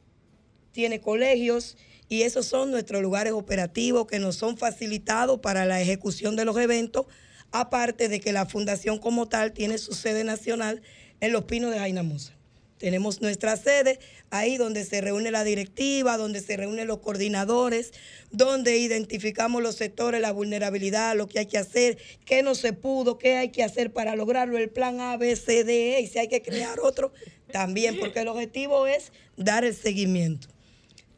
tiene 0.71 1.01
colegios 1.01 1.77
y 2.13 2.21
esos 2.21 2.45
son 2.45 2.69
nuestros 2.69 3.01
lugares 3.01 3.33
operativos 3.33 4.05
que 4.05 4.19
nos 4.19 4.35
son 4.35 4.55
facilitados 4.55 5.39
para 5.39 5.65
la 5.65 5.81
ejecución 5.81 6.35
de 6.35 6.45
los 6.45 6.55
eventos, 6.57 7.07
aparte 7.51 8.07
de 8.07 8.19
que 8.19 8.31
la 8.31 8.45
fundación 8.45 8.99
como 8.99 9.27
tal 9.27 9.51
tiene 9.51 9.79
su 9.79 9.95
sede 9.95 10.23
nacional 10.23 10.83
en 11.21 11.31
Los 11.31 11.45
Pinos 11.45 11.71
de 11.71 11.79
Jainamosa. 11.79 12.33
Tenemos 12.77 13.19
nuestra 13.21 13.57
sede 13.57 13.97
ahí 14.29 14.57
donde 14.57 14.85
se 14.85 15.01
reúne 15.01 15.31
la 15.31 15.43
directiva, 15.43 16.17
donde 16.17 16.41
se 16.41 16.55
reúnen 16.55 16.85
los 16.85 16.99
coordinadores, 16.99 17.93
donde 18.29 18.77
identificamos 18.77 19.63
los 19.63 19.73
sectores, 19.73 20.21
la 20.21 20.31
vulnerabilidad, 20.31 21.15
lo 21.15 21.27
que 21.27 21.39
hay 21.39 21.47
que 21.47 21.57
hacer, 21.57 21.97
qué 22.25 22.43
no 22.43 22.53
se 22.53 22.73
pudo, 22.73 23.17
qué 23.17 23.37
hay 23.37 23.49
que 23.49 23.63
hacer 23.63 23.91
para 23.91 24.15
lograrlo, 24.15 24.59
el 24.59 24.69
plan 24.69 25.01
A, 25.01 25.17
B, 25.17 25.35
C, 25.35 25.63
D, 25.63 25.97
E, 25.97 26.01
y 26.01 26.07
si 26.07 26.19
hay 26.19 26.27
que 26.27 26.43
crear 26.43 26.79
otro, 26.79 27.11
también, 27.51 27.97
porque 27.97 28.19
el 28.19 28.27
objetivo 28.27 28.85
es 28.85 29.11
dar 29.35 29.65
el 29.65 29.73
seguimiento. 29.73 30.47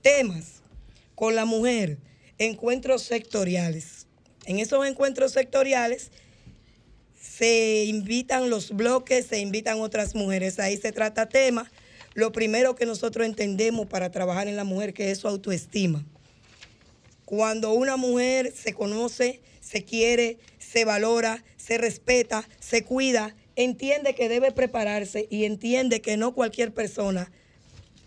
Temas 0.02 0.55
con 1.16 1.36
la 1.36 1.46
mujer, 1.46 1.98
encuentros 2.38 3.02
sectoriales. 3.02 4.08
En 4.46 4.60
esos 4.60 4.86
encuentros 4.86 5.32
sectoriales 5.32 6.12
se 7.20 7.86
invitan 7.86 8.50
los 8.50 8.72
bloques, 8.72 9.26
se 9.26 9.40
invitan 9.40 9.80
otras 9.80 10.16
mujeres. 10.16 10.60
Ahí 10.60 10.78
se 10.78 10.92
trata 10.92 11.28
tema. 11.28 11.72
Lo 12.14 12.32
primero 12.32 12.76
que 12.76 12.86
nosotros 12.86 13.26
entendemos 13.26 13.88
para 13.88 14.12
trabajar 14.12 14.48
en 14.48 14.56
la 14.56 14.64
mujer, 14.64 14.94
que 14.94 15.12
es 15.12 15.20
su 15.20 15.28
autoestima. 15.28 16.06
Cuando 17.26 17.74
una 17.74 17.98
mujer 17.98 18.54
se 18.56 18.74
conoce, 18.74 19.42
se 19.60 19.84
quiere, 19.84 20.38
se 20.60 20.86
valora, 20.86 21.44
se 21.58 21.78
respeta, 21.78 22.48
se 22.60 22.84
cuida, 22.84 23.36
entiende 23.56 24.14
que 24.14 24.30
debe 24.30 24.52
prepararse 24.52 25.28
y 25.30 25.46
entiende 25.46 26.02
que 26.02 26.18
no 26.18 26.34
cualquier 26.36 26.74
persona 26.74 27.32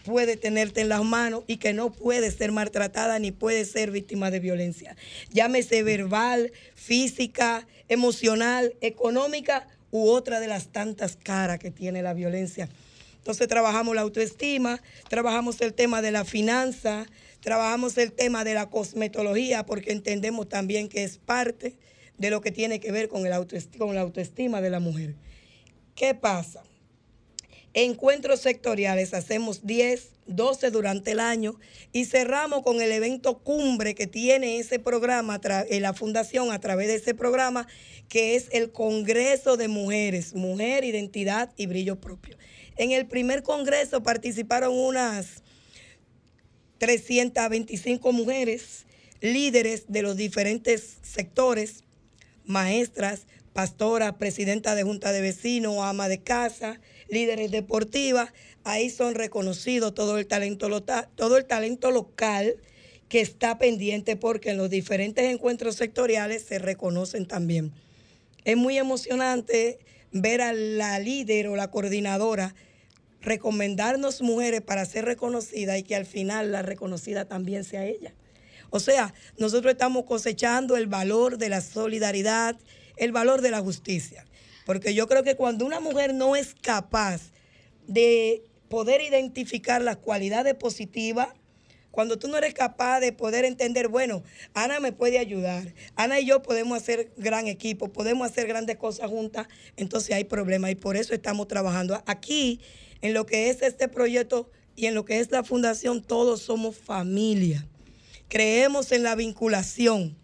puede 0.08 0.38
tenerte 0.38 0.80
en 0.80 0.88
las 0.88 1.04
manos 1.04 1.44
y 1.46 1.58
que 1.58 1.74
no 1.74 1.92
puede 1.92 2.30
ser 2.30 2.50
maltratada 2.50 3.18
ni 3.18 3.30
puede 3.30 3.66
ser 3.66 3.90
víctima 3.90 4.30
de 4.30 4.40
violencia. 4.40 4.96
Llámese 5.30 5.82
verbal, 5.82 6.50
física, 6.74 7.66
emocional, 7.88 8.74
económica 8.80 9.68
u 9.90 10.08
otra 10.08 10.40
de 10.40 10.46
las 10.46 10.68
tantas 10.68 11.16
caras 11.16 11.58
que 11.58 11.70
tiene 11.70 12.02
la 12.02 12.14
violencia. 12.14 12.70
Entonces 13.18 13.48
trabajamos 13.48 13.94
la 13.94 14.00
autoestima, 14.00 14.80
trabajamos 15.10 15.60
el 15.60 15.74
tema 15.74 16.00
de 16.00 16.10
la 16.10 16.24
finanza, 16.24 17.06
trabajamos 17.40 17.98
el 17.98 18.12
tema 18.12 18.44
de 18.44 18.54
la 18.54 18.70
cosmetología 18.70 19.66
porque 19.66 19.92
entendemos 19.92 20.48
también 20.48 20.88
que 20.88 21.04
es 21.04 21.18
parte 21.18 21.76
de 22.16 22.30
lo 22.30 22.40
que 22.40 22.50
tiene 22.50 22.80
que 22.80 22.92
ver 22.92 23.08
con, 23.08 23.26
el 23.26 23.34
autoestima, 23.34 23.84
con 23.84 23.94
la 23.94 24.00
autoestima 24.00 24.62
de 24.62 24.70
la 24.70 24.80
mujer. 24.80 25.14
¿Qué 25.94 26.14
pasa? 26.14 26.62
Encuentros 27.80 28.40
sectoriales, 28.40 29.14
hacemos 29.14 29.64
10, 29.64 30.10
12 30.26 30.72
durante 30.72 31.12
el 31.12 31.20
año 31.20 31.60
y 31.92 32.06
cerramos 32.06 32.64
con 32.64 32.80
el 32.80 32.90
evento 32.90 33.38
cumbre 33.38 33.94
que 33.94 34.08
tiene 34.08 34.58
ese 34.58 34.80
programa, 34.80 35.40
eh, 35.68 35.78
la 35.78 35.94
fundación 35.94 36.50
a 36.50 36.58
través 36.58 36.88
de 36.88 36.96
ese 36.96 37.14
programa, 37.14 37.68
que 38.08 38.34
es 38.34 38.48
el 38.50 38.72
Congreso 38.72 39.56
de 39.56 39.68
Mujeres, 39.68 40.34
Mujer, 40.34 40.82
Identidad 40.82 41.52
y 41.56 41.66
Brillo 41.66 42.00
Propio. 42.00 42.36
En 42.76 42.90
el 42.90 43.06
primer 43.06 43.44
congreso 43.44 44.02
participaron 44.02 44.76
unas 44.76 45.44
325 46.78 48.10
mujeres, 48.10 48.86
líderes 49.20 49.84
de 49.86 50.02
los 50.02 50.16
diferentes 50.16 50.96
sectores, 51.02 51.84
maestras, 52.44 53.28
pastoras, 53.52 54.14
presidenta 54.14 54.74
de 54.74 54.82
junta 54.82 55.12
de 55.12 55.20
vecinos, 55.20 55.78
ama 55.80 56.08
de 56.08 56.20
casa, 56.20 56.80
líderes 57.08 57.50
deportivas. 57.50 58.32
Ahí 58.64 58.90
son 58.90 59.14
reconocidos 59.14 59.94
todo 59.94 60.18
el 60.18 60.26
talento, 60.26 60.68
todo 61.14 61.36
el 61.36 61.44
talento 61.46 61.90
local 61.90 62.56
que 63.08 63.20
está 63.20 63.58
pendiente 63.58 64.16
porque 64.16 64.50
en 64.50 64.58
los 64.58 64.70
diferentes 64.70 65.24
encuentros 65.24 65.76
sectoriales 65.76 66.42
se 66.42 66.58
reconocen 66.58 67.26
también. 67.26 67.72
Es 68.44 68.56
muy 68.56 68.78
emocionante 68.78 69.78
ver 70.12 70.40
a 70.40 70.52
la 70.52 70.98
líder 70.98 71.48
o 71.48 71.56
la 71.56 71.70
coordinadora 71.70 72.54
recomendarnos 73.20 74.22
mujeres 74.22 74.60
para 74.60 74.84
ser 74.84 75.04
reconocida 75.04 75.76
y 75.76 75.82
que 75.82 75.96
al 75.96 76.06
final 76.06 76.52
la 76.52 76.62
reconocida 76.62 77.24
también 77.24 77.64
sea 77.64 77.84
ella. 77.84 78.14
O 78.70 78.80
sea, 78.80 79.14
nosotros 79.38 79.72
estamos 79.72 80.04
cosechando 80.04 80.76
el 80.76 80.86
valor 80.86 81.38
de 81.38 81.48
la 81.48 81.60
solidaridad, 81.60 82.56
el 82.96 83.12
valor 83.12 83.40
de 83.40 83.50
la 83.50 83.60
justicia. 83.60 84.24
Porque 84.68 84.92
yo 84.92 85.08
creo 85.08 85.22
que 85.22 85.34
cuando 85.34 85.64
una 85.64 85.80
mujer 85.80 86.12
no 86.12 86.36
es 86.36 86.54
capaz 86.60 87.32
de 87.86 88.42
poder 88.68 89.00
identificar 89.00 89.80
las 89.80 89.96
cualidades 89.96 90.54
positivas, 90.56 91.28
cuando 91.90 92.18
tú 92.18 92.28
no 92.28 92.36
eres 92.36 92.52
capaz 92.52 93.00
de 93.00 93.12
poder 93.12 93.46
entender, 93.46 93.88
bueno, 93.88 94.22
Ana 94.52 94.78
me 94.78 94.92
puede 94.92 95.18
ayudar, 95.18 95.72
Ana 95.96 96.20
y 96.20 96.26
yo 96.26 96.42
podemos 96.42 96.76
hacer 96.76 97.10
gran 97.16 97.48
equipo, 97.48 97.88
podemos 97.88 98.30
hacer 98.30 98.46
grandes 98.46 98.76
cosas 98.76 99.08
juntas, 99.08 99.46
entonces 99.78 100.14
hay 100.14 100.24
problemas 100.24 100.70
y 100.70 100.74
por 100.74 100.98
eso 100.98 101.14
estamos 101.14 101.48
trabajando. 101.48 102.02
Aquí, 102.04 102.60
en 103.00 103.14
lo 103.14 103.24
que 103.24 103.48
es 103.48 103.62
este 103.62 103.88
proyecto 103.88 104.50
y 104.76 104.84
en 104.84 104.94
lo 104.94 105.06
que 105.06 105.20
es 105.20 105.30
la 105.30 105.44
fundación, 105.44 106.02
todos 106.02 106.42
somos 106.42 106.76
familia. 106.76 107.66
Creemos 108.28 108.92
en 108.92 109.02
la 109.02 109.14
vinculación. 109.14 110.14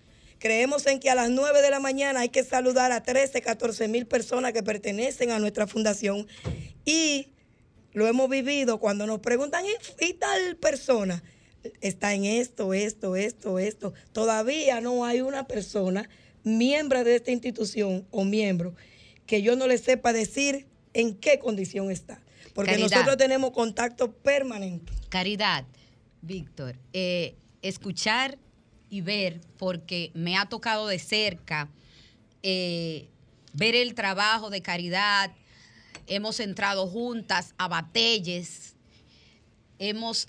Creemos 0.45 0.87
en 0.87 1.01
que 1.01 1.09
a 1.09 1.15
las 1.15 1.31
9 1.31 1.63
de 1.63 1.71
la 1.71 1.81
mañana 1.81 2.21
hay 2.21 2.29
que 2.29 2.45
saludar 2.45 2.93
a 2.93 3.03
13, 3.03 3.41
14 3.41 3.89
mil 3.89 4.05
personas 4.05 4.53
que 4.53 4.63
pertenecen 4.63 5.31
a 5.31 5.39
nuestra 5.39 5.67
fundación 5.67 6.27
y 6.85 7.29
lo 7.95 8.07
hemos 8.07 8.29
vivido 8.29 8.79
cuando 8.79 9.07
nos 9.07 9.21
preguntan, 9.21 9.65
¿y, 10.01 10.13
tal 10.13 10.57
persona? 10.57 11.25
Está 11.81 12.13
en 12.13 12.27
esto, 12.27 12.75
esto, 12.75 13.17
esto, 13.17 13.59
esto. 13.59 13.95
Todavía 14.13 14.83
no 14.83 15.07
hay 15.07 15.23
una 15.23 15.47
persona, 15.47 16.11
miembro 16.43 17.05
de 17.05 17.17
esta 17.17 17.31
institución 17.31 18.07
o 18.11 18.27
miembro, 18.27 18.75
que 19.25 19.41
yo 19.41 19.57
no 19.57 19.67
le 19.67 19.79
sepa 19.79 20.13
decir 20.13 20.67
en 20.93 21.15
qué 21.15 21.39
condición 21.39 21.91
está. 21.91 22.21
Porque 22.53 22.73
Caridad. 22.73 22.91
nosotros 22.91 23.17
tenemos 23.17 23.53
contacto 23.53 24.13
permanente. 24.13 24.93
Caridad, 25.09 25.65
Víctor, 26.21 26.77
eh, 26.93 27.35
escuchar 27.63 28.37
y 28.95 29.01
ver, 29.01 29.41
porque 29.59 30.13
me 30.15 30.37
ha 30.37 30.47
tocado 30.47 30.87
de 30.87 31.01
cerca 31.01 31.69
eh, 32.45 33.09
ver 33.53 33.75
el 33.75 33.93
trabajo 33.93 34.51
de 34.51 34.63
Caridad. 34.63 35.33
Hemos 36.07 36.39
entrado 36.39 36.87
juntas 36.87 37.55
a 37.59 37.67
batalles, 37.67 38.77
hemos 39.81 40.29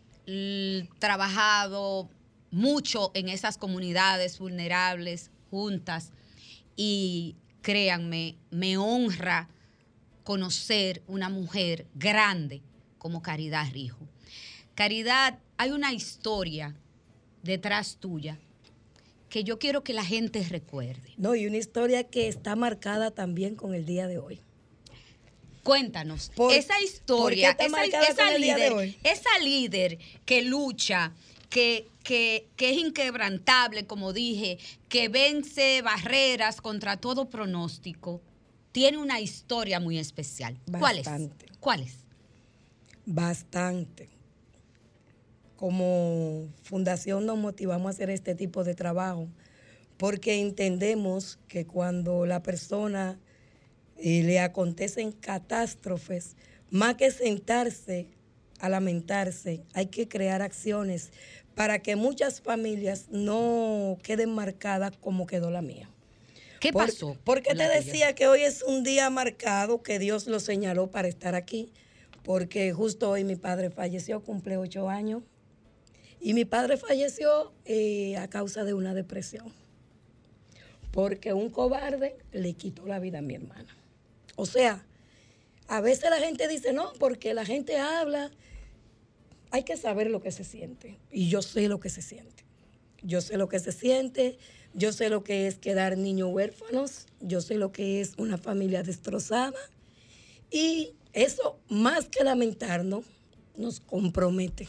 trabajado 0.97 2.09
mucho 2.49 3.11
en 3.13 3.29
esas 3.29 3.59
comunidades 3.59 4.39
vulnerables 4.39 5.29
juntas 5.51 6.11
y 6.75 7.35
créanme, 7.61 8.35
me 8.49 8.79
honra 8.79 9.47
conocer 10.23 11.03
una 11.05 11.29
mujer 11.29 11.85
grande 11.93 12.63
como 12.97 13.21
Caridad 13.21 13.71
Rijo. 13.71 14.09
Caridad, 14.73 15.37
hay 15.57 15.69
una 15.69 15.93
historia 15.93 16.75
detrás 17.43 17.97
tuya 17.97 18.39
que 19.29 19.43
yo 19.43 19.59
quiero 19.59 19.83
que 19.83 19.93
la 19.93 20.05
gente 20.05 20.43
recuerde. 20.43 21.13
No, 21.17 21.35
y 21.35 21.45
una 21.45 21.57
historia 21.57 22.03
que 22.03 22.27
está 22.27 22.55
marcada 22.55 23.11
también 23.11 23.55
con 23.55 23.73
el 23.73 23.85
día 23.85 24.07
de 24.07 24.17
hoy. 24.17 24.39
Cuéntanos, 25.63 26.31
Por- 26.35 26.53
esa 26.53 26.79
historia, 26.79 27.57
¿por 27.57 27.67
qué 27.81 27.89
está 28.07 28.09
esa, 28.29 28.37
líder, 28.37 28.95
esa 29.03 29.39
líder 29.39 29.97
que 30.23 30.43
lucha, 30.43 31.11
que, 31.49 31.87
que, 32.03 32.47
que 32.55 32.69
es 32.69 32.77
inquebrantable, 32.77 33.87
como 33.87 34.13
dije, 34.13 34.59
que 34.89 35.09
vence 35.09 35.81
barreras 35.81 36.61
contra 36.61 36.97
todo 36.97 37.29
pronóstico, 37.29 38.21
tiene 38.71 38.97
una 38.99 39.19
historia 39.19 39.79
muy 39.79 39.97
especial. 39.97 40.59
¿Cuál 40.79 40.99
es? 40.99 41.05
Bastante. 41.05 41.45
¿Cuál 41.59 41.81
es? 41.81 41.93
Bastante. 43.05 44.09
Como 45.65 46.47
fundación 46.61 47.25
nos 47.25 47.39
motivamos 47.39 47.87
a 47.87 47.89
hacer 47.89 48.11
este 48.11 48.35
tipo 48.35 48.63
de 48.63 48.75
trabajo 48.75 49.27
porque 49.97 50.39
entendemos 50.39 51.39
que 51.47 51.65
cuando 51.65 52.27
la 52.27 52.43
persona 52.43 53.17
eh, 53.97 54.21
le 54.21 54.39
acontecen 54.39 55.11
catástrofes, 55.11 56.35
más 56.69 56.93
que 56.97 57.09
sentarse 57.09 58.05
a 58.59 58.69
lamentarse, 58.69 59.63
hay 59.73 59.87
que 59.87 60.07
crear 60.07 60.43
acciones 60.43 61.09
para 61.55 61.79
que 61.79 61.95
muchas 61.95 62.41
familias 62.41 63.07
no 63.09 63.97
queden 64.03 64.35
marcadas 64.35 64.91
como 65.01 65.25
quedó 65.25 65.49
la 65.49 65.63
mía. 65.63 65.89
¿Qué 66.59 66.71
Por- 66.71 66.85
pasó? 66.85 67.17
Porque 67.23 67.55
te 67.55 67.67
decía 67.67 68.13
que 68.13 68.27
hoy 68.27 68.41
es 68.41 68.61
un 68.61 68.83
día 68.83 69.09
marcado 69.09 69.81
que 69.81 69.97
Dios 69.97 70.27
lo 70.27 70.39
señaló 70.39 70.91
para 70.91 71.07
estar 71.07 71.33
aquí, 71.33 71.71
porque 72.21 72.71
justo 72.71 73.09
hoy 73.09 73.23
mi 73.23 73.35
padre 73.35 73.71
falleció, 73.71 74.21
cumple 74.21 74.57
ocho 74.57 74.89
años, 74.89 75.23
y 76.19 76.33
mi 76.33 76.45
padre 76.45 76.77
falleció 76.77 77.53
eh, 77.65 78.17
a 78.17 78.29
causa 78.29 78.63
de 78.63 78.73
una 78.73 78.93
depresión, 78.93 79.51
porque 80.91 81.33
un 81.33 81.49
cobarde 81.49 82.17
le 82.31 82.53
quitó 82.53 82.85
la 82.85 82.99
vida 82.99 83.19
a 83.19 83.21
mi 83.21 83.35
hermana. 83.35 83.75
O 84.35 84.45
sea, 84.45 84.85
a 85.67 85.81
veces 85.81 86.09
la 86.09 86.19
gente 86.19 86.47
dice, 86.47 86.73
no, 86.73 86.93
porque 86.99 87.33
la 87.33 87.45
gente 87.45 87.77
habla, 87.77 88.31
hay 89.51 89.63
que 89.63 89.77
saber 89.77 90.09
lo 90.09 90.21
que 90.21 90.31
se 90.31 90.43
siente, 90.43 90.97
y 91.11 91.29
yo 91.29 91.41
sé 91.41 91.67
lo 91.67 91.79
que 91.79 91.89
se 91.89 92.01
siente. 92.01 92.43
Yo 93.01 93.21
sé 93.21 93.37
lo 93.37 93.47
que 93.47 93.59
se 93.59 93.71
siente, 93.71 94.39
yo 94.73 94.91
sé 94.91 95.09
lo 95.09 95.23
que 95.23 95.45
es 95.45 95.59
quedar 95.59 95.95
niños 95.95 96.29
huérfanos, 96.31 97.05
yo 97.21 97.39
sé 97.39 97.55
lo 97.55 97.71
que 97.71 98.01
es 98.01 98.13
una 98.17 98.39
familia 98.39 98.81
destrozada 98.81 99.59
y 100.49 100.95
eso, 101.13 101.59
más 101.69 102.09
que 102.09 102.23
lamentarnos, 102.23 103.05
nos 103.57 103.79
compromete. 103.79 104.67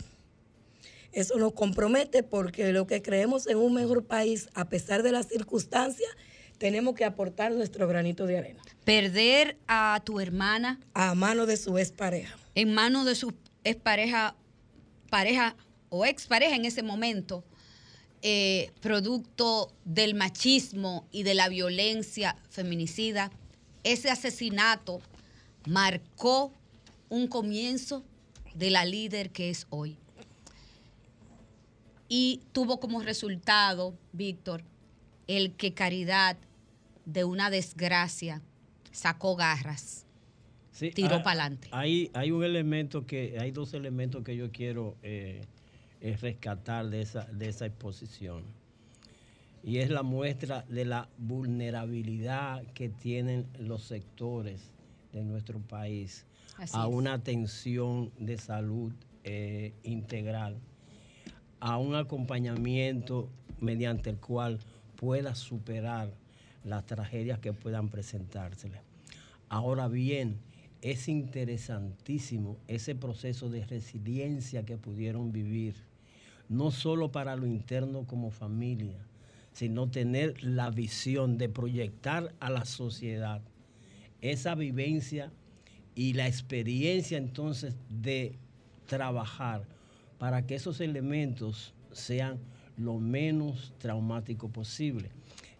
Eso 1.16 1.38
nos 1.38 1.54
compromete 1.54 2.22
porque 2.22 2.74
lo 2.74 2.86
que 2.86 3.00
creemos 3.00 3.46
en 3.46 3.56
un 3.56 3.72
mejor 3.72 4.04
país, 4.04 4.50
a 4.52 4.68
pesar 4.68 5.02
de 5.02 5.12
las 5.12 5.28
circunstancias, 5.28 6.10
tenemos 6.58 6.94
que 6.94 7.06
aportar 7.06 7.52
nuestro 7.52 7.88
granito 7.88 8.26
de 8.26 8.36
arena 8.36 8.62
Perder 8.84 9.56
a 9.66 10.02
tu 10.04 10.20
hermana 10.20 10.78
a 10.92 11.14
mano 11.14 11.46
de 11.46 11.56
su 11.56 11.78
expareja. 11.78 12.36
en 12.54 12.74
manos 12.74 13.06
de 13.06 13.14
su 13.14 13.32
expareja, 13.64 14.36
pareja 15.08 15.56
o 15.88 16.04
expareja 16.04 16.54
en 16.54 16.66
ese 16.66 16.82
momento, 16.82 17.44
eh, 18.20 18.70
producto 18.82 19.72
del 19.86 20.14
machismo 20.14 21.08
y 21.12 21.22
de 21.22 21.32
la 21.32 21.48
violencia 21.48 22.36
feminicida, 22.50 23.30
ese 23.84 24.10
asesinato 24.10 25.00
marcó 25.66 26.52
un 27.08 27.26
comienzo 27.26 28.04
de 28.54 28.68
la 28.68 28.84
líder 28.84 29.30
que 29.30 29.48
es 29.48 29.66
hoy. 29.70 29.96
Y 32.08 32.42
tuvo 32.52 32.78
como 32.78 33.02
resultado, 33.02 33.94
Víctor, 34.12 34.62
el 35.26 35.52
que 35.52 35.74
Caridad, 35.74 36.36
de 37.04 37.24
una 37.24 37.50
desgracia, 37.50 38.42
sacó 38.92 39.36
garras. 39.36 40.06
Sí, 40.72 40.90
Tiró 40.90 41.16
ah, 41.16 41.22
pa'lante. 41.22 41.68
Hay, 41.72 42.10
hay 42.12 42.30
un 42.30 42.44
elemento 42.44 43.06
que, 43.06 43.38
hay 43.40 43.50
dos 43.50 43.72
elementos 43.74 44.22
que 44.22 44.36
yo 44.36 44.52
quiero 44.52 44.96
eh, 45.02 45.42
eh, 46.00 46.16
rescatar 46.20 46.90
de 46.90 47.00
esa, 47.00 47.24
de 47.24 47.48
esa 47.48 47.66
exposición. 47.66 48.44
Y 49.64 49.78
es 49.78 49.90
la 49.90 50.02
muestra 50.02 50.64
de 50.68 50.84
la 50.84 51.08
vulnerabilidad 51.18 52.62
que 52.74 52.88
tienen 52.88 53.46
los 53.58 53.84
sectores 53.84 54.70
de 55.12 55.24
nuestro 55.24 55.58
país 55.60 56.26
Así 56.58 56.76
a 56.76 56.82
es. 56.82 56.88
una 56.88 57.14
atención 57.14 58.12
de 58.18 58.36
salud 58.36 58.92
eh, 59.24 59.72
integral, 59.82 60.56
a 61.66 61.78
un 61.78 61.96
acompañamiento 61.96 63.28
mediante 63.60 64.10
el 64.10 64.18
cual 64.18 64.60
pueda 64.94 65.34
superar 65.34 66.14
las 66.62 66.86
tragedias 66.86 67.40
que 67.40 67.52
puedan 67.52 67.88
presentársele. 67.88 68.82
Ahora 69.48 69.88
bien, 69.88 70.38
es 70.80 71.08
interesantísimo 71.08 72.56
ese 72.68 72.94
proceso 72.94 73.50
de 73.50 73.66
resiliencia 73.66 74.64
que 74.64 74.76
pudieron 74.76 75.32
vivir, 75.32 75.74
no 76.48 76.70
solo 76.70 77.10
para 77.10 77.34
lo 77.34 77.46
interno 77.46 78.06
como 78.06 78.30
familia, 78.30 79.04
sino 79.52 79.90
tener 79.90 80.44
la 80.44 80.70
visión 80.70 81.36
de 81.36 81.48
proyectar 81.48 82.32
a 82.38 82.48
la 82.48 82.64
sociedad 82.64 83.42
esa 84.20 84.54
vivencia 84.54 85.32
y 85.96 86.12
la 86.12 86.28
experiencia 86.28 87.18
entonces 87.18 87.74
de 87.90 88.38
trabajar 88.86 89.66
para 90.18 90.46
que 90.46 90.54
esos 90.54 90.80
elementos 90.80 91.74
sean 91.92 92.38
lo 92.76 92.98
menos 92.98 93.72
traumático 93.78 94.48
posible. 94.48 95.10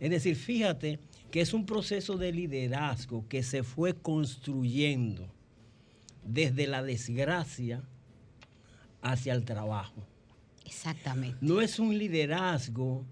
Es 0.00 0.10
decir, 0.10 0.36
fíjate 0.36 0.98
que 1.30 1.40
es 1.40 1.54
un 1.54 1.66
proceso 1.66 2.16
de 2.16 2.32
liderazgo 2.32 3.26
que 3.28 3.42
se 3.42 3.62
fue 3.62 3.94
construyendo 3.94 5.28
desde 6.24 6.66
la 6.66 6.82
desgracia 6.82 7.82
hacia 9.00 9.32
el 9.32 9.44
trabajo. 9.44 10.02
Exactamente. 10.64 11.38
No 11.40 11.60
es 11.60 11.78
un 11.78 11.96
liderazgo 11.96 13.04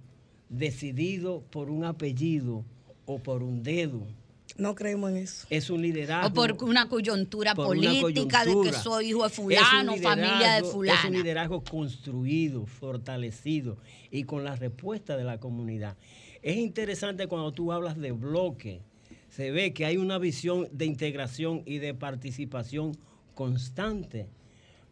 decidido 0.49 1.43
por 1.51 1.71
un 1.71 1.85
apellido 1.85 2.65
o 3.07 3.19
por 3.19 3.43
un 3.43 3.63
dedo. 3.63 4.07
No 4.57 4.75
creemos 4.75 5.11
en 5.11 5.17
eso. 5.17 5.47
Es 5.51 5.69
un 5.69 5.83
liderazgo. 5.83 6.29
O 6.29 6.33
por 6.33 6.65
una 6.65 6.89
coyuntura 6.89 7.55
por 7.55 7.77
una 7.77 7.93
política 8.01 8.45
de 8.45 8.55
que 8.63 8.73
soy 8.73 9.09
hijo 9.09 9.25
de 9.25 9.31
fulano, 9.31 9.97
familia 9.97 10.55
de 10.55 10.65
fulana. 10.65 11.01
Es 11.01 11.05
un 11.07 11.13
liderazgo 11.13 11.65
construido, 11.65 12.65
fortalecido 12.67 13.79
y 14.11 14.25
con 14.25 14.45
la 14.45 14.55
respuesta 14.55 15.17
de 15.17 15.25
la 15.25 15.41
comunidad. 15.41 15.97
Es 16.43 16.57
interesante 16.57 17.27
cuando 17.27 17.53
tú 17.53 17.73
hablas 17.73 17.99
de 17.99 18.13
bloque, 18.13 18.83
se 19.29 19.51
ve 19.51 19.73
que 19.73 19.87
hay 19.87 19.97
una 19.97 20.19
visión 20.19 20.69
de 20.71 20.85
integración 20.87 21.63
y 21.67 21.79
de 21.79 21.95
participación 21.95 22.97
constante, 23.35 24.29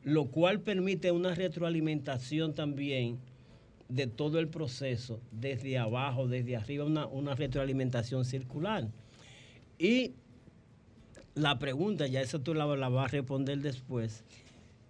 lo 0.02 0.26
cual 0.26 0.60
permite 0.60 1.12
una 1.12 1.34
retroalimentación 1.34 2.54
también 2.54 3.20
de 3.88 4.08
todo 4.08 4.40
el 4.40 4.48
proceso, 4.48 5.20
desde 5.30 5.78
abajo, 5.78 6.26
desde 6.26 6.56
arriba, 6.56 6.84
una, 6.84 7.06
una 7.06 7.34
retroalimentación 7.36 8.24
circular. 8.24 8.88
Y 9.78 10.12
la 11.34 11.58
pregunta, 11.58 12.06
ya 12.06 12.20
eso 12.20 12.40
tú 12.40 12.54
la, 12.54 12.66
la 12.76 12.88
vas 12.88 13.06
a 13.06 13.08
responder 13.08 13.58
después. 13.58 14.22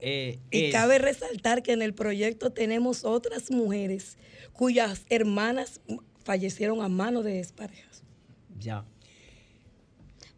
eh, 0.01 0.39
Y 0.51 0.65
es- 0.67 0.73
cabe 0.73 0.99
resaltar 0.99 1.63
que 1.63 1.73
en 1.73 1.83
el 1.83 1.95
proyecto 1.95 2.51
tenemos 2.51 3.05
otras 3.05 3.51
mujeres 3.51 4.19
cuyas 4.53 5.05
hermanas 5.09 5.81
fallecieron 6.25 6.83
a 6.83 6.89
mano 6.89 7.23
de 7.23 7.39
exparejas. 7.39 8.03
Ya. 8.59 8.85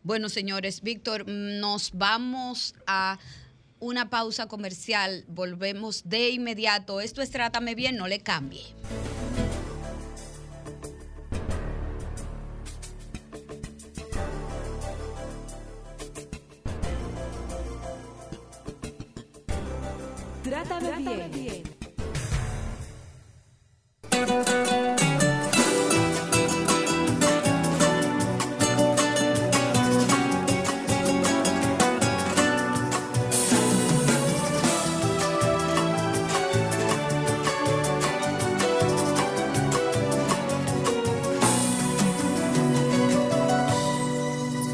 Bueno, 0.03 0.29
señores, 0.29 0.83
Víctor, 0.83 1.27
nos 1.27 1.93
vamos 1.93 2.75
a 2.87 3.19
una 3.81 4.11
pausa 4.11 4.47
comercial. 4.47 5.25
Volvemos 5.29 6.03
de 6.09 6.29
inmediato. 6.31 7.01
Esto 7.01 7.23
es 7.23 7.31
Trátame 7.31 7.75
Bien, 7.75 7.97
no 7.97 8.07
le 8.07 8.21
cambie. 8.21 8.63
Trátame, 20.45 21.29
bien. 21.33 21.63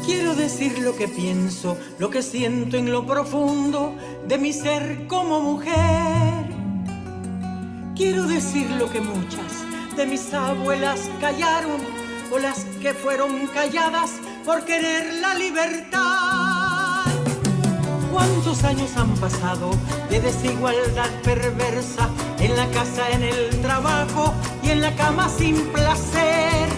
Quiero 0.05 0.35
decir 0.35 0.79
lo 0.79 0.97
que 0.97 1.07
pienso, 1.07 1.77
lo 1.97 2.09
que 2.09 2.21
siento 2.21 2.75
en 2.75 2.91
lo 2.91 3.05
profundo 3.05 3.95
de 4.27 4.37
mi 4.37 4.53
ser 4.53 5.07
como 5.07 5.41
mujer. 5.41 6.45
Quiero 7.95 8.23
decir 8.27 8.69
lo 8.71 8.89
que 8.91 9.01
muchas 9.01 9.51
de 9.95 10.05
mis 10.05 10.33
abuelas 10.33 11.09
callaron 11.19 11.81
o 12.31 12.39
las 12.39 12.65
que 12.81 12.93
fueron 12.93 13.47
calladas 13.47 14.11
por 14.45 14.63
querer 14.63 15.13
la 15.21 15.35
libertad. 15.35 17.11
¿Cuántos 18.11 18.63
años 18.63 18.95
han 18.97 19.13
pasado 19.15 19.71
de 20.09 20.21
desigualdad 20.21 21.09
perversa 21.23 22.09
en 22.39 22.55
la 22.55 22.67
casa, 22.71 23.09
en 23.11 23.23
el 23.23 23.61
trabajo 23.61 24.33
y 24.63 24.69
en 24.69 24.81
la 24.81 24.95
cama 24.95 25.29
sin 25.29 25.67
placer? 25.67 26.69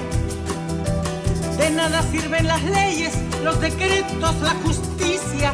De 1.58 1.70
nada 1.70 2.02
sirven 2.12 2.48
las 2.48 2.64
leyes, 2.64 3.14
los 3.44 3.60
decretos, 3.62 4.36
la 4.42 4.56
justicia, 4.66 5.54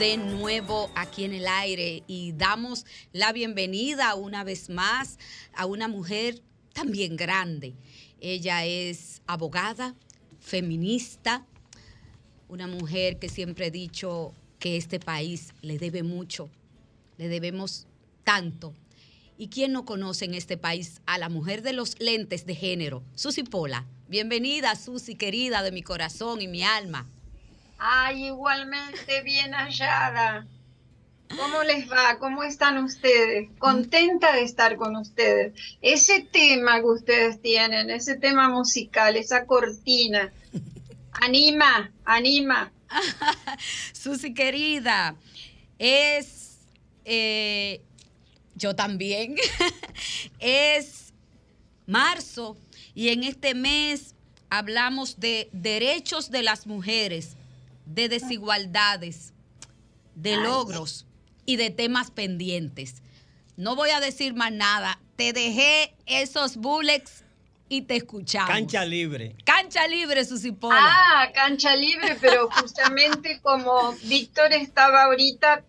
De 0.00 0.16
nuevo 0.16 0.90
aquí 0.94 1.24
en 1.24 1.34
el 1.34 1.46
aire 1.46 2.04
y 2.06 2.32
damos 2.32 2.86
la 3.12 3.34
bienvenida 3.34 4.14
una 4.14 4.44
vez 4.44 4.70
más 4.70 5.18
a 5.52 5.66
una 5.66 5.88
mujer 5.88 6.40
también 6.72 7.18
grande. 7.18 7.74
Ella 8.18 8.64
es 8.64 9.20
abogada, 9.26 9.94
feminista, 10.38 11.44
una 12.48 12.66
mujer 12.66 13.18
que 13.18 13.28
siempre 13.28 13.66
he 13.66 13.70
dicho 13.70 14.32
que 14.58 14.78
este 14.78 15.00
país 15.00 15.52
le 15.60 15.76
debe 15.76 16.02
mucho, 16.02 16.48
le 17.18 17.28
debemos 17.28 17.86
tanto. 18.24 18.72
¿Y 19.36 19.48
quién 19.48 19.72
no 19.72 19.84
conoce 19.84 20.24
en 20.24 20.32
este 20.32 20.56
país 20.56 21.02
a 21.04 21.18
la 21.18 21.28
mujer 21.28 21.60
de 21.60 21.74
los 21.74 22.00
lentes 22.00 22.46
de 22.46 22.54
género? 22.54 23.02
Susi 23.14 23.42
Pola. 23.42 23.86
Bienvenida, 24.08 24.74
Susi, 24.76 25.14
querida 25.14 25.62
de 25.62 25.72
mi 25.72 25.82
corazón 25.82 26.40
y 26.40 26.48
mi 26.48 26.62
alma. 26.62 27.06
Ay, 27.82 28.26
igualmente 28.26 29.22
bien 29.22 29.52
hallada. 29.52 30.46
¿Cómo 31.34 31.62
les 31.62 31.90
va? 31.90 32.18
¿Cómo 32.18 32.42
están 32.42 32.76
ustedes? 32.84 33.48
Contenta 33.58 34.34
de 34.34 34.42
estar 34.42 34.76
con 34.76 34.96
ustedes. 34.96 35.54
Ese 35.80 36.20
tema 36.20 36.80
que 36.80 36.86
ustedes 36.86 37.40
tienen, 37.40 37.88
ese 37.88 38.16
tema 38.16 38.50
musical, 38.50 39.16
esa 39.16 39.46
cortina, 39.46 40.30
anima, 41.12 41.90
anima. 42.04 42.70
Susi 43.92 44.34
querida, 44.34 45.16
es, 45.78 46.58
eh, 47.06 47.80
yo 48.56 48.76
también, 48.76 49.36
es 50.38 51.14
marzo 51.86 52.58
y 52.94 53.08
en 53.08 53.24
este 53.24 53.54
mes 53.54 54.14
hablamos 54.50 55.18
de 55.18 55.48
derechos 55.52 56.30
de 56.30 56.42
las 56.42 56.66
mujeres, 56.66 57.36
de 57.94 58.08
desigualdades, 58.08 59.32
de 60.14 60.36
logros 60.36 61.06
y 61.44 61.56
de 61.56 61.70
temas 61.70 62.10
pendientes. 62.10 63.02
No 63.56 63.74
voy 63.76 63.90
a 63.90 64.00
decir 64.00 64.34
más 64.34 64.52
nada, 64.52 65.00
te 65.16 65.32
dejé 65.32 65.94
esos 66.06 66.56
bullets 66.56 67.24
y 67.68 67.82
te 67.82 67.96
escuchamos. 67.96 68.50
Cancha 68.50 68.84
libre. 68.84 69.36
Cancha 69.44 69.86
libre, 69.86 70.24
Susi 70.24 70.52
Pola. 70.52 70.78
Ah, 70.80 71.30
cancha 71.34 71.74
libre, 71.76 72.16
pero 72.20 72.48
justamente 72.50 73.40
como 73.42 73.92
Víctor 74.04 74.52
estaba 74.52 75.04
ahorita, 75.04 75.64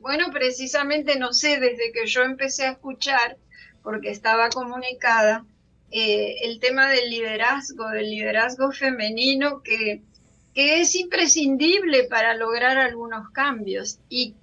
bueno, 0.00 0.30
precisamente 0.30 1.18
no 1.18 1.32
sé, 1.32 1.60
desde 1.60 1.92
que 1.92 2.06
yo 2.06 2.22
empecé 2.22 2.66
a 2.66 2.72
escuchar, 2.72 3.36
porque 3.82 4.10
estaba 4.10 4.50
comunicada, 4.50 5.44
eh, 5.90 6.36
el 6.42 6.60
tema 6.60 6.90
del 6.90 7.08
liderazgo, 7.08 7.88
del 7.88 8.10
liderazgo 8.10 8.72
femenino 8.72 9.62
que, 9.62 10.02
que 10.58 10.80
es 10.80 10.96
imprescindible 10.96 12.08
para 12.10 12.34
lograr 12.34 12.78
algunos 12.78 13.30
cambios. 13.30 14.00
Y, 14.08 14.34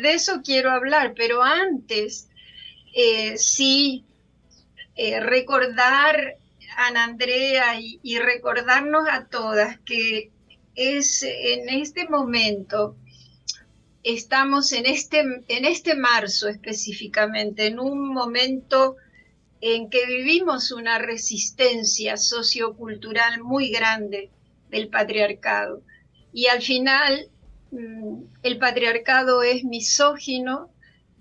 de 0.00 0.14
eso 0.14 0.42
quiero 0.44 0.72
hablar, 0.72 1.14
pero 1.14 1.44
antes, 1.44 2.28
eh, 2.92 3.38
sí, 3.38 4.04
eh, 4.96 5.20
recordar 5.20 6.38
a 6.76 6.88
Andrea 7.04 7.78
y, 7.78 8.00
y 8.02 8.18
recordarnos 8.18 9.06
a 9.08 9.26
todas 9.26 9.78
que 9.78 10.32
es 10.74 11.22
en 11.22 11.68
este 11.68 12.08
momento, 12.08 12.96
estamos 14.02 14.72
en 14.72 14.86
este, 14.86 15.20
en 15.20 15.64
este 15.64 15.94
marzo 15.94 16.48
específicamente, 16.48 17.68
en 17.68 17.78
un 17.78 18.12
momento 18.12 18.96
en 19.60 19.88
que 19.88 20.04
vivimos 20.06 20.72
una 20.72 20.98
resistencia 20.98 22.16
sociocultural 22.16 23.40
muy 23.44 23.70
grande 23.70 24.30
del 24.70 24.88
patriarcado. 24.88 25.82
Y 26.32 26.46
al 26.46 26.62
final, 26.62 27.28
mm, 27.70 28.22
el 28.42 28.58
patriarcado 28.58 29.42
es 29.42 29.64
misógino, 29.64 30.70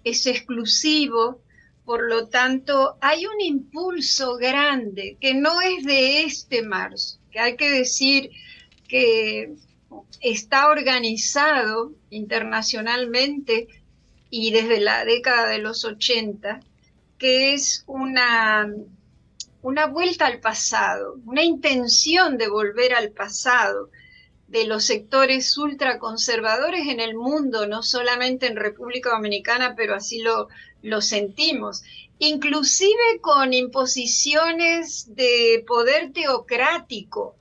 es 0.03 0.25
exclusivo, 0.27 1.41
por 1.85 2.07
lo 2.07 2.27
tanto, 2.27 2.97
hay 3.01 3.25
un 3.25 3.41
impulso 3.41 4.37
grande 4.37 5.17
que 5.19 5.33
no 5.33 5.59
es 5.59 5.83
de 5.83 6.21
este 6.21 6.61
marzo, 6.61 7.19
que 7.31 7.39
hay 7.39 7.57
que 7.57 7.69
decir 7.69 8.29
que 8.87 9.55
está 10.21 10.69
organizado 10.69 11.93
internacionalmente 12.11 13.67
y 14.29 14.51
desde 14.51 14.79
la 14.79 15.03
década 15.05 15.47
de 15.47 15.57
los 15.57 15.83
80, 15.83 16.59
que 17.17 17.53
es 17.53 17.83
una, 17.87 18.71
una 19.61 19.87
vuelta 19.87 20.25
al 20.25 20.39
pasado, 20.39 21.17
una 21.25 21.43
intención 21.43 22.37
de 22.37 22.47
volver 22.47 22.93
al 22.93 23.11
pasado 23.11 23.89
de 24.47 24.65
los 24.65 24.85
sectores 24.85 25.55
ultraconservadores 25.57 26.87
en 26.87 26.99
el 26.99 27.15
mundo, 27.15 27.67
no 27.67 27.83
solamente 27.83 28.47
en 28.47 28.55
República 28.55 29.11
Dominicana, 29.11 29.75
pero 29.75 29.95
así 29.95 30.21
lo, 30.21 31.01
sentimos, 31.01 31.83
inclusive 32.17 33.19
con 33.21 33.53
imposiciones 33.53 35.13
de 35.15 35.63
poder 35.67 36.13
teocrático, 36.13 37.35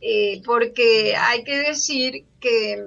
eh, 0.00 0.42
porque 0.44 1.14
hay 1.16 1.44
que 1.44 1.56
decir 1.56 2.24
que 2.40 2.84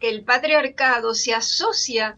el 0.00 0.24
patriarcado 0.24 1.14
se 1.14 1.34
asocia 1.34 2.16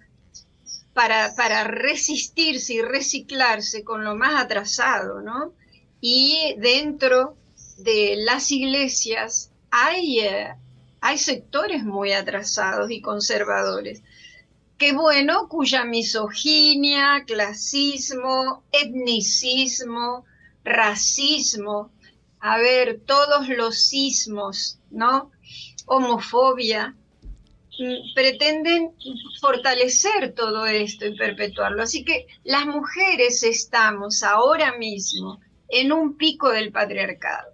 para, 0.94 1.34
para 1.34 1.64
resistirse 1.64 2.74
y 2.74 2.82
reciclarse 2.82 3.84
con 3.84 4.04
lo 4.04 4.14
más 4.14 4.42
atrasado, 4.42 5.20
¿no? 5.20 5.52
Y 6.00 6.54
dentro 6.58 7.36
de 7.78 8.16
las 8.18 8.50
iglesias 8.50 9.50
hay, 9.70 10.20
eh, 10.20 10.54
hay 11.00 11.18
sectores 11.18 11.84
muy 11.84 12.12
atrasados 12.12 12.90
y 12.90 13.00
conservadores. 13.00 14.02
Qué 14.78 14.92
bueno, 14.92 15.48
cuya 15.48 15.84
misoginia, 15.84 17.24
clasismo, 17.26 18.64
etnicismo, 18.72 20.24
racismo, 20.64 21.90
a 22.40 22.58
ver, 22.58 23.00
todos 23.06 23.48
los 23.48 23.86
sismos, 23.86 24.78
¿no? 24.90 25.30
Homofobia, 25.86 26.94
pretenden 28.14 28.92
fortalecer 29.40 30.32
todo 30.34 30.66
esto 30.66 31.06
y 31.06 31.16
perpetuarlo. 31.16 31.82
Así 31.82 32.04
que 32.04 32.26
las 32.44 32.66
mujeres 32.66 33.42
estamos 33.42 34.22
ahora 34.22 34.76
mismo 34.78 35.40
en 35.68 35.92
un 35.92 36.16
pico 36.16 36.50
del 36.50 36.72
patriarcado. 36.72 37.48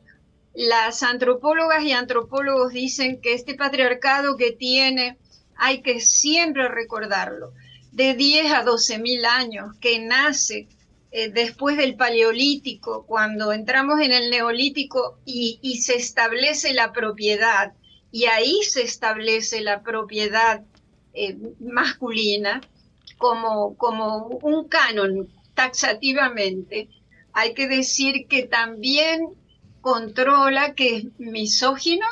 Las 0.55 1.03
antropólogas 1.03 1.85
y 1.85 1.93
antropólogos 1.93 2.73
dicen 2.73 3.21
que 3.21 3.35
este 3.35 3.55
patriarcado 3.55 4.37
que 4.37 4.53
tiene 4.53 5.17
hay 5.57 5.83
que 5.83 6.01
siempre 6.01 6.69
recordarlo, 6.69 7.53
de 7.93 8.15
10 8.15 8.53
a 8.53 8.63
12 8.63 8.99
mil 8.99 9.25
años, 9.25 9.77
que 9.81 9.99
nace 9.99 10.69
eh, 11.13 11.29
después 11.29 11.77
del 11.77 11.97
paleolítico, 11.97 13.05
cuando 13.07 13.53
entramos 13.53 14.01
en 14.01 14.13
el 14.13 14.31
neolítico 14.31 15.19
y, 15.25 15.59
y 15.63 15.83
se 15.83 15.97
establece 15.97 16.73
la 16.73 16.93
propiedad, 16.93 17.73
y 18.13 18.25
ahí 18.27 18.63
se 18.63 18.83
establece 18.83 19.61
la 19.61 19.83
propiedad 19.83 20.63
eh, 21.15 21.37
masculina 21.61 22.61
como, 23.19 23.77
como 23.77 24.27
un 24.27 24.69
canon 24.69 25.29
taxativamente. 25.55 26.89
Hay 27.33 27.55
que 27.55 27.69
decir 27.69 28.27
que 28.29 28.45
también 28.45 29.29
controla 29.81 30.75
que 30.75 30.97
es 30.97 31.05
misógino, 31.19 32.07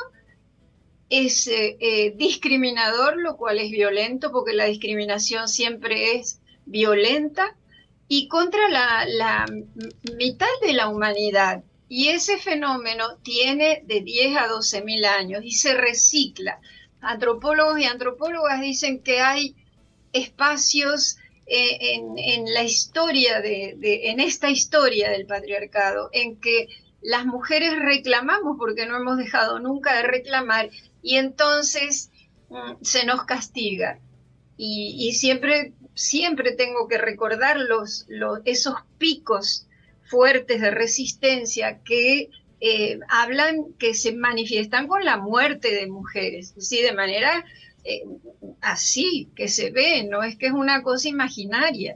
es 1.09 1.47
eh, 1.47 1.77
eh, 1.79 2.13
discriminador, 2.15 3.17
lo 3.17 3.35
cual 3.37 3.59
es 3.59 3.71
violento, 3.71 4.31
porque 4.31 4.53
la 4.53 4.65
discriminación 4.65 5.47
siempre 5.47 6.15
es 6.15 6.39
violenta, 6.65 7.55
y 8.07 8.27
contra 8.27 8.67
la, 8.67 9.45
mitad 10.17 10.47
de 10.61 10.73
la 10.73 10.89
humanidad. 10.89 11.63
Y 11.89 12.09
ese 12.09 12.37
fenómeno 12.37 13.17
tiene 13.23 13.81
de 13.85 14.01
10 14.01 14.37
a 14.37 14.47
12 14.47 14.83
mil 14.83 15.03
años 15.05 15.41
y 15.43 15.51
se 15.51 15.73
recicla. 15.73 16.61
Antropólogos 17.01 17.79
y 17.79 17.85
antropólogas 17.85 18.61
dicen 18.61 19.01
que 19.01 19.19
hay 19.21 19.55
espacios 20.13 21.17
eh, 21.47 21.95
en, 21.95 22.53
la 22.53 22.63
historia 22.63 23.41
de, 23.41 23.75
en 23.81 24.19
esta 24.19 24.51
historia 24.51 25.09
del 25.09 25.25
patriarcado, 25.25 26.09
en 26.13 26.39
que 26.39 26.67
las 27.01 27.25
mujeres 27.25 27.73
reclamamos 27.79 28.57
porque 28.59 28.85
no 28.85 28.95
hemos 28.97 29.17
dejado 29.17 29.59
nunca 29.59 29.95
de 29.95 30.03
reclamar 30.03 30.69
y 31.01 31.15
entonces 31.15 32.11
mm, 32.49 32.83
se 32.83 33.03
nos 33.05 33.25
castiga. 33.25 33.99
Y, 34.61 35.13
siempre, 35.13 35.73
siempre 35.95 36.51
tengo 36.51 36.89
que 36.89 36.97
recordar 36.97 37.57
los, 37.57 38.05
esos 38.43 38.75
picos 38.97 39.68
fuertes 40.09 40.59
de 40.59 40.71
resistencia 40.71 41.79
que 41.83 42.29
eh, 42.59 42.99
hablan, 43.07 43.73
que 43.77 43.93
se 43.93 44.13
manifiestan 44.13 44.87
con 44.87 45.05
la 45.05 45.17
muerte 45.17 45.73
de 45.73 45.87
mujeres, 45.87 46.53
¿sí? 46.57 46.81
de 46.81 46.93
manera 46.93 47.45
eh, 47.83 48.03
así, 48.59 49.29
que 49.35 49.47
se 49.47 49.71
ve, 49.71 50.03
no 50.03 50.23
es 50.23 50.35
que 50.35 50.47
es 50.47 50.53
una 50.53 50.83
cosa 50.83 51.07
imaginaria. 51.07 51.95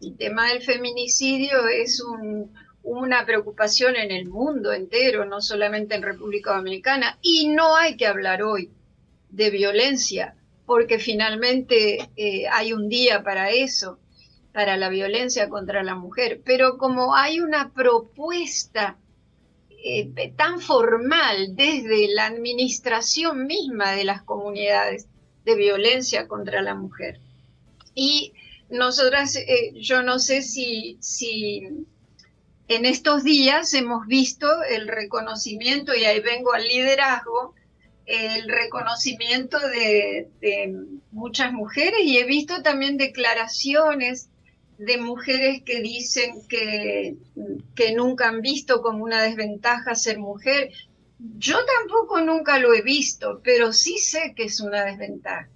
El 0.00 0.16
tema 0.16 0.48
del 0.48 0.62
feminicidio 0.62 1.66
es 1.66 2.00
un, 2.00 2.52
una 2.82 3.26
preocupación 3.26 3.96
en 3.96 4.12
el 4.12 4.26
mundo 4.28 4.72
entero, 4.72 5.24
no 5.24 5.40
solamente 5.40 5.96
en 5.96 6.02
República 6.02 6.54
Dominicana, 6.54 7.18
y 7.20 7.48
no 7.48 7.74
hay 7.74 7.96
que 7.96 8.06
hablar 8.06 8.42
hoy 8.42 8.70
de 9.30 9.50
violencia, 9.50 10.36
porque 10.66 10.98
finalmente 10.98 12.08
eh, 12.16 12.46
hay 12.48 12.72
un 12.72 12.88
día 12.88 13.24
para 13.24 13.50
eso, 13.50 13.98
para 14.56 14.78
la 14.78 14.88
violencia 14.88 15.50
contra 15.50 15.82
la 15.82 15.96
mujer, 15.96 16.40
pero 16.42 16.78
como 16.78 17.14
hay 17.14 17.40
una 17.40 17.74
propuesta 17.74 18.96
eh, 19.84 20.32
tan 20.34 20.62
formal 20.62 21.54
desde 21.54 22.08
la 22.08 22.24
administración 22.24 23.46
misma 23.46 23.92
de 23.92 24.04
las 24.04 24.22
comunidades 24.22 25.08
de 25.44 25.56
violencia 25.56 26.26
contra 26.26 26.62
la 26.62 26.74
mujer. 26.74 27.20
Y 27.94 28.32
nosotras, 28.70 29.36
eh, 29.36 29.74
yo 29.74 30.02
no 30.02 30.18
sé 30.18 30.40
si, 30.40 30.96
si 31.00 31.84
en 32.66 32.86
estos 32.86 33.24
días 33.24 33.74
hemos 33.74 34.06
visto 34.06 34.48
el 34.62 34.88
reconocimiento, 34.88 35.94
y 35.94 36.06
ahí 36.06 36.20
vengo 36.20 36.54
al 36.54 36.66
liderazgo, 36.66 37.54
el 38.06 38.48
reconocimiento 38.48 39.58
de, 39.58 40.30
muchas 41.10 41.52
mujeres 41.52 42.00
y 42.04 42.16
he 42.16 42.24
visto 42.24 42.62
también 42.62 42.96
declaraciones 42.96 44.30
de 44.78 44.98
mujeres 44.98 45.62
que 45.62 45.80
dicen 45.80 46.46
que, 46.48 47.16
que 47.74 47.92
nunca 47.94 48.28
han 48.28 48.40
visto 48.40 48.82
como 48.82 49.04
una 49.04 49.22
desventaja 49.22 49.94
ser 49.94 50.18
mujer. 50.18 50.70
Yo 51.18 51.58
tampoco 51.64 52.20
nunca 52.20 52.58
lo 52.58 52.74
he 52.74 52.82
visto, 52.82 53.40
pero 53.42 53.72
sí 53.72 53.98
sé 53.98 54.34
que 54.36 54.44
es 54.44 54.60
una 54.60 54.84
desventaja. 54.84 55.48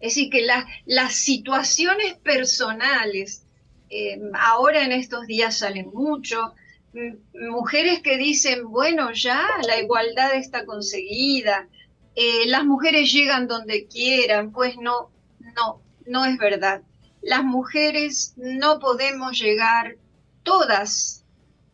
Es 0.00 0.14
decir, 0.14 0.30
que 0.30 0.46
las 0.86 1.14
situaciones 1.14 2.14
personales 2.18 3.42
eh, 3.90 4.20
ahora 4.34 4.84
en 4.84 4.92
estos 4.92 5.26
días 5.26 5.58
salen 5.58 5.90
mucho, 5.92 6.54
mujeres 7.34 8.00
que 8.00 8.16
dicen, 8.16 8.68
bueno, 8.68 9.12
ya 9.12 9.46
la 9.66 9.78
igualdad 9.80 10.34
está 10.34 10.64
conseguida, 10.64 11.68
eh, 12.14 12.46
las 12.46 12.64
mujeres 12.64 13.12
llegan 13.12 13.46
donde 13.46 13.86
quieran, 13.86 14.52
pues 14.52 14.76
no, 14.76 15.10
no, 15.56 15.80
no 16.06 16.24
es 16.24 16.36
verdad. 16.38 16.82
Las 17.22 17.44
mujeres 17.44 18.34
no 18.36 18.78
podemos 18.78 19.38
llegar, 19.38 19.96
todas, 20.42 21.24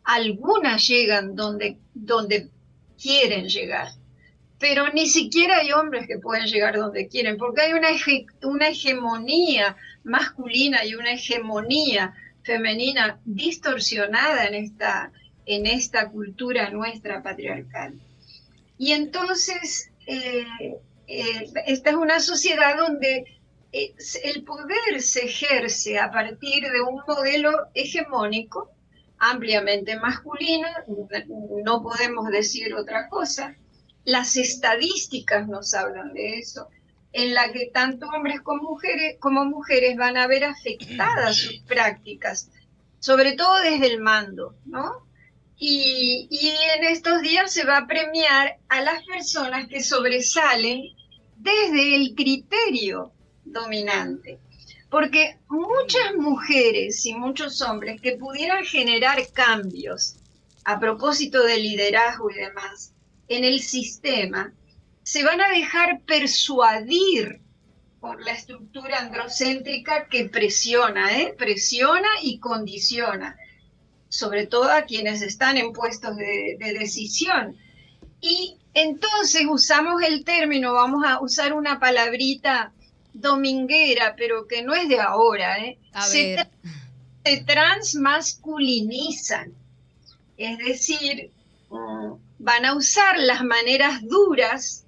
algunas 0.02 0.86
llegan 0.86 1.34
donde, 1.34 1.78
donde 1.94 2.50
quieren 3.00 3.48
llegar, 3.48 3.88
pero 4.58 4.90
ni 4.92 5.06
siquiera 5.06 5.58
hay 5.58 5.72
hombres 5.72 6.06
que 6.06 6.18
pueden 6.18 6.46
llegar 6.46 6.76
donde 6.76 7.08
quieren, 7.08 7.36
porque 7.36 7.62
hay 7.62 7.72
una, 7.72 7.88
una 8.42 8.68
hegemonía 8.68 9.76
masculina 10.04 10.84
y 10.84 10.94
una 10.94 11.12
hegemonía 11.12 12.14
femenina 12.42 13.20
distorsionada 13.24 14.46
en 14.46 14.54
esta, 14.54 15.12
en 15.46 15.66
esta 15.66 16.10
cultura 16.10 16.70
nuestra 16.70 17.22
patriarcal. 17.22 17.94
Y 18.78 18.92
entonces, 18.92 19.90
eh, 20.06 20.46
eh, 21.06 21.52
esta 21.66 21.90
es 21.90 21.96
una 21.96 22.20
sociedad 22.20 22.76
donde 22.76 23.33
el 24.22 24.44
poder 24.44 25.00
se 25.00 25.24
ejerce 25.24 25.98
a 25.98 26.10
partir 26.10 26.62
de 26.62 26.80
un 26.80 27.02
modelo 27.06 27.50
hegemónico, 27.74 28.70
ampliamente 29.18 29.98
masculino, 29.98 30.68
no 31.64 31.82
podemos 31.82 32.28
decir 32.28 32.74
otra 32.74 33.08
cosa. 33.08 33.56
Las 34.04 34.36
estadísticas 34.36 35.48
nos 35.48 35.74
hablan 35.74 36.12
de 36.12 36.38
eso 36.38 36.68
en 37.14 37.32
la 37.32 37.52
que 37.52 37.70
tanto 37.72 38.06
hombres 38.08 38.40
como 38.42 39.44
mujeres, 39.44 39.96
van 39.96 40.16
a 40.16 40.26
ver 40.26 40.44
afectadas 40.44 41.36
sus 41.36 41.60
prácticas, 41.60 42.50
sobre 42.98 43.32
todo 43.34 43.60
desde 43.60 43.86
el 43.86 44.00
mando, 44.00 44.56
¿no? 44.66 45.06
Y, 45.56 46.28
en 46.76 46.84
estos 46.84 47.22
días 47.22 47.52
se 47.52 47.64
va 47.64 47.78
a 47.78 47.86
premiar 47.86 48.58
a 48.68 48.80
las 48.82 49.04
personas 49.06 49.68
que 49.68 49.80
sobresalen 49.80 50.82
desde 51.36 51.94
el 51.94 52.14
criterio 52.16 53.12
dominante. 53.44 54.38
Porque 54.90 55.38
muchas 55.48 56.14
mujeres 56.16 57.04
y 57.06 57.14
muchos 57.14 57.60
hombres 57.62 58.00
que 58.00 58.16
pudieran 58.16 58.64
generar 58.64 59.18
cambios 59.32 60.16
a 60.64 60.78
propósito 60.78 61.42
de 61.42 61.58
liderazgo 61.58 62.30
y 62.30 62.34
demás 62.34 62.92
en 63.28 63.44
el 63.44 63.60
sistema, 63.60 64.52
se 65.02 65.24
van 65.24 65.40
a 65.40 65.48
dejar 65.48 66.00
persuadir 66.02 67.40
por 68.00 68.22
la 68.22 68.32
estructura 68.32 68.98
androcéntrica 68.98 70.08
que 70.08 70.26
presiona, 70.26 71.18
¿eh? 71.20 71.34
presiona 71.36 72.08
y 72.22 72.38
condiciona, 72.38 73.36
sobre 74.08 74.46
todo 74.46 74.70
a 74.70 74.82
quienes 74.82 75.22
están 75.22 75.56
en 75.56 75.72
puestos 75.72 76.16
de, 76.16 76.56
decisión. 76.78 77.56
Y 78.20 78.56
entonces 78.74 79.46
usamos 79.48 80.02
el 80.02 80.24
término, 80.24 80.74
vamos 80.74 81.04
a 81.06 81.20
usar 81.20 81.52
una 81.52 81.78
palabrita 81.78 82.72
dominguera, 83.14 84.14
pero 84.16 84.46
que 84.46 84.62
no 84.62 84.74
es 84.74 84.88
de 84.88 85.00
ahora, 85.00 85.58
¿eh? 85.58 85.78
se, 86.00 86.36
se 87.24 87.44
transmasculinizan. 87.44 89.52
Es 90.36 90.58
decir, 90.58 91.30
mm, 91.70 92.12
van 92.38 92.66
a 92.66 92.74
usar 92.74 93.18
las 93.18 93.42
maneras 93.42 94.02
duras 94.02 94.84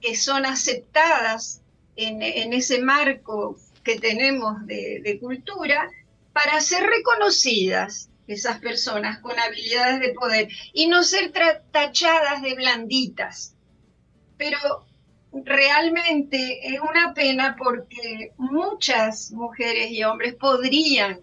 que 0.00 0.16
son 0.16 0.46
aceptadas 0.46 1.60
en, 1.96 2.52
ese 2.52 2.80
marco 2.80 3.56
que 3.84 3.98
tenemos 3.98 4.64
de, 4.66 5.18
cultura 5.20 5.90
para 6.32 6.60
ser 6.60 6.84
reconocidas 6.84 8.08
esas 8.26 8.58
personas 8.60 9.18
con 9.18 9.38
habilidades 9.38 10.00
de 10.00 10.14
poder 10.14 10.48
y 10.72 10.86
no 10.86 11.02
ser 11.02 11.32
tachadas 11.70 12.40
de 12.42 12.54
blanditas. 12.54 13.54
Pero 14.38 14.86
realmente 15.32 16.60
es 16.74 16.80
una 16.80 17.14
pena 17.14 17.56
porque 17.58 18.32
muchas 18.36 19.30
mujeres 19.32 19.90
y 19.90 20.04
hombres 20.04 20.34
podrían 20.34 21.20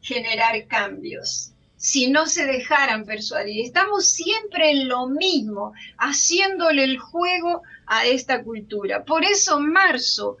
generar 0.00 0.66
cambios 0.66 1.52
si 1.76 2.08
no 2.08 2.26
se 2.26 2.46
dejaran 2.46 3.04
persuadir. 3.04 3.64
Estamos 3.64 4.06
siempre 4.06 4.70
en 4.70 4.88
lo 4.88 5.08
mismo, 5.08 5.72
haciéndole 5.98 6.84
el 6.84 6.98
juego 6.98 7.62
a 7.86 8.06
esta 8.06 8.44
cultura. 8.44 9.04
Por 9.04 9.24
eso 9.24 9.58
marzo, 9.58 10.36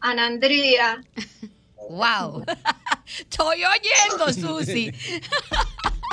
Ana 0.00 0.26
Andrea. 0.26 1.02
¡Wow! 1.90 2.44
Estoy 3.06 3.64
oyendo, 3.64 4.32
Susi. 4.32 4.92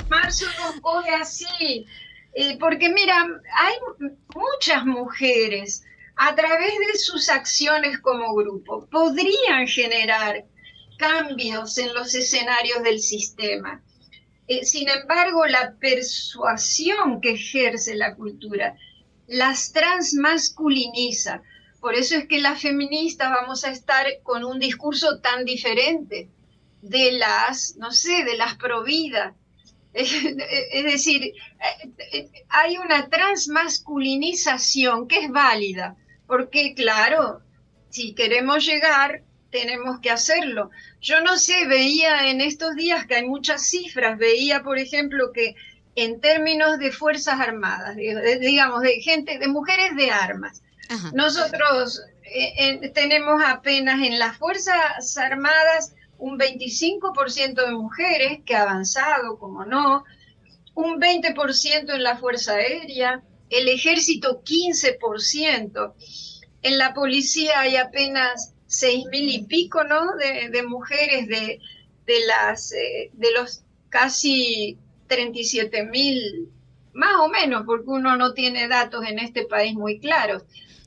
marzo 0.09 0.45
nos 0.59 0.81
coge 0.81 1.13
así. 1.13 1.85
Eh, 2.33 2.57
porque 2.59 2.89
mira, 2.89 3.23
hay 3.57 3.75
muchas 4.33 4.83
mujeres 4.83 5.83
a 6.17 6.35
través 6.35 6.73
de 6.79 6.97
sus 6.97 7.29
acciones 7.29 7.99
como 7.99 8.33
grupo 8.35 8.87
podrían 8.87 9.67
generar 9.67 10.45
cambios 10.97 11.77
en 11.77 11.93
los 11.93 12.15
escenarios 12.15 12.83
del 12.83 12.99
sistema. 12.99 13.81
Eh, 14.47 14.65
sin 14.65 14.87
embargo, 14.87 15.45
la 15.45 15.75
persuasión 15.79 17.19
que 17.19 17.31
ejerce 17.31 17.95
la 17.95 18.15
cultura 18.15 18.75
las 19.27 19.73
transmasculiniza. 19.73 21.41
Por 21.81 21.95
eso 21.95 22.15
es 22.15 22.27
que 22.27 22.39
las 22.39 22.61
feministas 22.61 23.29
vamos 23.29 23.65
a 23.65 23.71
estar 23.71 24.05
con 24.23 24.43
un 24.43 24.59
discurso 24.59 25.19
tan 25.19 25.45
diferente 25.45 26.29
de 26.81 27.13
las, 27.13 27.75
no 27.77 27.91
sé, 27.91 28.23
de 28.23 28.37
las 28.37 28.55
providas. 28.55 29.33
Es 29.93 30.83
decir, 30.83 31.23
eh, 31.23 32.29
hay 32.49 32.77
una 32.77 33.07
transmasculinización 33.07 35.07
que 35.07 35.19
es 35.19 35.31
válida, 35.31 35.95
porque 36.27 36.73
claro, 36.73 37.41
si 37.89 38.13
queremos 38.13 38.65
llegar 38.65 39.21
tenemos 39.51 39.99
que 40.01 40.11
hacerlo. 40.11 40.69
Yo 40.99 41.21
no 41.21 41.37
sé, 41.37 41.65
veía 41.65 42.27
en 42.29 42.41
estos 42.41 42.75
días 42.75 43.05
que 43.05 43.15
hay 43.15 43.25
muchas 43.25 43.65
cifras, 43.65 44.17
veía 44.17 44.63
por 44.63 44.77
ejemplo 44.77 45.31
que 45.31 45.55
en 45.95 46.19
términos 46.19 46.77
de 46.77 46.91
Fuerzas 46.91 47.39
Armadas, 47.39 47.95
digamos, 47.95 48.81
de 48.81 48.99
gente, 49.01 49.39
de 49.39 49.47
mujeres 49.47 49.95
de 49.95 50.11
armas, 50.11 50.61
nosotros 51.13 52.01
eh, 52.23 52.91
tenemos 52.93 53.41
apenas 53.45 54.01
en 54.01 54.19
las 54.19 54.37
Fuerzas 54.37 55.17
Armadas 55.17 55.93
un 56.17 56.37
25% 56.37 57.65
de 57.65 57.71
mujeres, 57.71 58.39
que 58.45 58.55
ha 58.55 58.63
avanzado, 58.63 59.39
como 59.39 59.65
no, 59.65 60.03
un 60.73 60.99
20% 60.99 61.93
en 61.93 62.03
la 62.03 62.17
Fuerza 62.17 62.53
Aérea, 62.53 63.21
el 63.49 63.67
ejército 63.67 64.41
15%, 64.43 65.93
en 66.61 66.77
la 66.77 66.93
policía 66.93 67.59
hay 67.59 67.75
apenas 67.75 68.53
seis 68.67 69.05
mil 69.11 69.29
y 69.29 69.43
pico, 69.43 69.83
¿no? 69.83 70.15
De, 70.15 70.63
mujeres 70.63 71.27
de, 71.27 71.59
de 72.05 72.25
las, 72.25 72.71
eh, 72.73 73.11
de 73.13 73.31
los 73.33 73.61
casi 73.89 74.77
37 75.07 75.85
mil, 75.85 76.49
más 76.93 77.15
o 77.19 77.29
menos, 77.29 77.63
porque 77.65 77.89
uno 77.89 78.17
no 78.17 78.33
tiene 78.33 78.67
datos 78.67 79.05
en 79.05 79.19
este 79.19 79.45
país 79.45 79.75
muy 79.75 79.99
claros. 79.99 80.43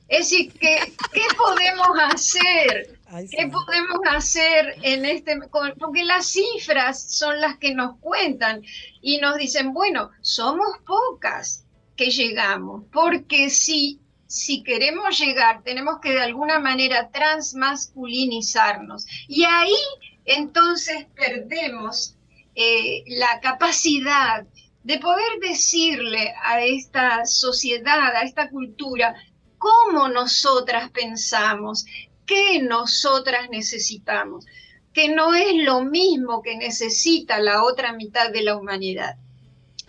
Es 0.07 0.29
decir, 0.29 0.51
¿qué, 0.59 0.79
qué 1.13 1.21
podemos 1.37 1.97
hacer? 2.11 2.99
¿Qué 3.31 3.47
podemos 3.47 3.99
hacer 4.11 4.75
en 4.83 5.05
este? 5.05 5.39
Porque 5.79 6.03
las 6.03 6.27
cifras 6.27 7.01
son 7.11 7.41
las 7.41 7.57
que 7.57 7.73
nos 7.73 7.97
cuentan 7.99 8.61
y 9.01 9.17
nos 9.17 9.37
dicen, 9.37 9.73
bueno, 9.73 10.11
somos 10.21 10.67
pocas 10.85 11.65
que 11.99 12.09
llegamos, 12.11 12.85
porque 12.93 13.49
si, 13.49 13.99
si 14.25 14.63
queremos 14.63 15.19
llegar, 15.19 15.63
tenemos 15.63 15.99
que 16.01 16.13
de 16.13 16.21
alguna 16.21 16.57
manera 16.57 17.09
transmasculinizarnos. 17.11 19.05
Y 19.27 19.43
ahí 19.43 19.75
entonces 20.23 21.07
perdemos 21.13 22.15
eh, 22.55 23.03
la 23.07 23.41
capacidad 23.41 24.47
de 24.81 24.97
poder 24.99 25.41
decirle 25.41 26.33
a 26.41 26.63
esta 26.63 27.25
sociedad, 27.25 28.15
a 28.15 28.21
esta 28.21 28.49
cultura, 28.49 29.13
cómo 29.57 30.07
nosotras 30.07 30.89
pensamos, 30.91 31.85
qué 32.25 32.61
nosotras 32.61 33.49
necesitamos, 33.49 34.45
que 34.93 35.09
no 35.09 35.33
es 35.33 35.53
lo 35.65 35.81
mismo 35.81 36.41
que 36.43 36.55
necesita 36.55 37.41
la 37.41 37.65
otra 37.65 37.91
mitad 37.91 38.31
de 38.31 38.43
la 38.43 38.55
humanidad. 38.55 39.17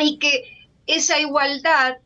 Y 0.00 0.18
que 0.18 0.59
esa 0.94 1.18
igualdad 1.18 1.98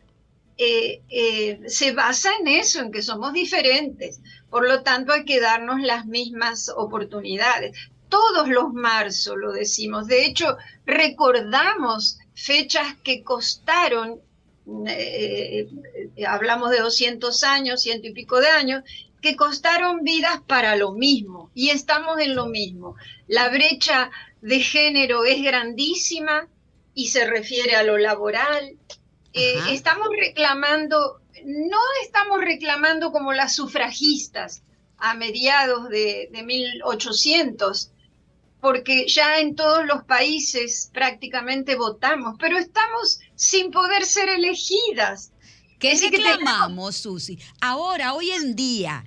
eh, 0.57 1.03
eh, 1.09 1.61
se 1.67 1.93
basa 1.93 2.31
en 2.41 2.49
eso, 2.49 2.81
en 2.81 2.93
que 2.93 3.03
somos 3.03 3.33
diferentes. 3.33 4.21
Por 4.51 4.69
lo 4.69 4.83
tanto, 4.83 5.13
hay 5.13 5.25
que 5.25 5.41
darnos 5.41 5.81
las 5.81 6.07
mismas 6.07 6.71
oportunidades. 6.75 7.77
Todos 8.09 8.49
los 8.49 8.73
marzos 8.73 9.37
lo 9.37 9.53
decimos. 9.53 10.07
De 10.07 10.25
hecho, 10.25 10.57
recordamos 10.87 12.19
fechas 12.35 12.95
que 13.03 13.25
costaron, 13.25 14.21
eh, 14.87 15.69
hablamos 16.27 16.71
de 16.71 16.81
200 16.81 17.43
años, 17.43 17.83
ciento 17.83 18.07
y 18.07 18.13
pico 18.13 18.41
de 18.41 18.49
años, 18.49 18.85
que 19.21 19.37
costaron 19.37 20.05
vidas 20.05 20.41
para 20.47 20.77
lo 20.77 20.93
mismo 20.93 21.51
y 21.55 21.71
estamos 21.71 22.21
en 22.21 22.37
lo 22.37 22.47
mismo. 22.47 22.95
La 23.27 23.49
brecha 23.49 24.11
de 24.43 24.61
género 24.61 25.25
es 25.25 25.43
grandísima 25.43 26.47
y 26.95 27.09
se 27.09 27.27
refiere 27.27 27.77
a 27.77 27.83
lo 27.83 27.99
laboral. 27.99 28.77
Eh, 29.33 29.59
estamos 29.71 30.09
reclamando, 30.17 31.21
no 31.45 31.81
estamos 32.05 32.41
reclamando 32.41 33.11
como 33.11 33.33
las 33.33 33.55
sufragistas 33.55 34.63
a 34.99 35.15
mediados 35.15 35.89
de, 35.89 36.29
de 36.33 36.43
1800, 36.43 37.91
porque 38.61 39.07
ya 39.09 39.41
en 39.41 39.57
todos 39.57 39.85
los 39.85 40.05
países 40.05 40.91
prácticamente 40.93 41.75
votamos, 41.75 42.37
pero 42.39 42.57
estamos 42.57 43.21
sin 43.35 43.71
poder 43.71 44.05
ser 44.05 44.29
elegidas. 44.29 45.33
¿Qué 45.79 45.95
reclamamos, 46.01 46.97
Susi? 46.97 47.39
Ahora, 47.61 48.15
hoy 48.15 48.31
en 48.31 48.57
día, 48.57 49.05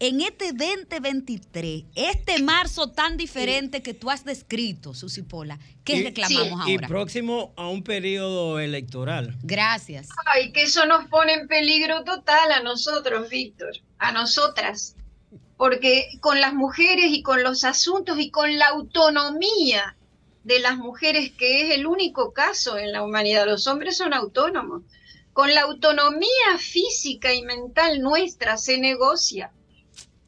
en 0.00 0.22
este 0.22 0.52
2023, 0.52 1.84
este 1.94 2.42
marzo 2.42 2.90
tan 2.90 3.18
diferente 3.18 3.82
que 3.82 3.92
tú 3.92 4.10
has 4.10 4.24
descrito, 4.24 4.94
Susi 4.94 5.20
Pola, 5.22 5.58
¿qué 5.84 6.02
reclamamos 6.02 6.60
ahora? 6.62 6.72
Y 6.72 6.78
próximo 6.78 7.52
a 7.56 7.68
un 7.68 7.84
periodo 7.84 8.58
electoral. 8.58 9.36
Gracias. 9.42 10.08
Ay, 10.34 10.52
que 10.52 10.62
eso 10.62 10.86
nos 10.86 11.06
pone 11.08 11.34
en 11.34 11.46
peligro 11.46 12.02
total 12.04 12.50
a 12.50 12.62
nosotros, 12.62 13.28
Víctor, 13.28 13.72
a 13.98 14.10
nosotras, 14.10 14.96
porque 15.58 16.06
con 16.20 16.40
las 16.40 16.54
mujeres 16.54 17.12
y 17.12 17.22
con 17.22 17.42
los 17.42 17.64
asuntos 17.64 18.18
y 18.18 18.30
con 18.30 18.58
la 18.58 18.68
autonomía 18.68 19.96
de 20.44 20.60
las 20.60 20.78
mujeres, 20.78 21.30
que 21.32 21.66
es 21.66 21.74
el 21.76 21.86
único 21.86 22.32
caso 22.32 22.78
en 22.78 22.92
la 22.92 23.02
humanidad, 23.02 23.44
los 23.44 23.66
hombres 23.66 23.98
son 23.98 24.14
autónomos. 24.14 24.82
Con 25.34 25.52
la 25.52 25.60
autonomía 25.62 26.56
física 26.58 27.34
y 27.34 27.42
mental 27.42 28.00
nuestra 28.00 28.56
se 28.56 28.78
negocia 28.78 29.52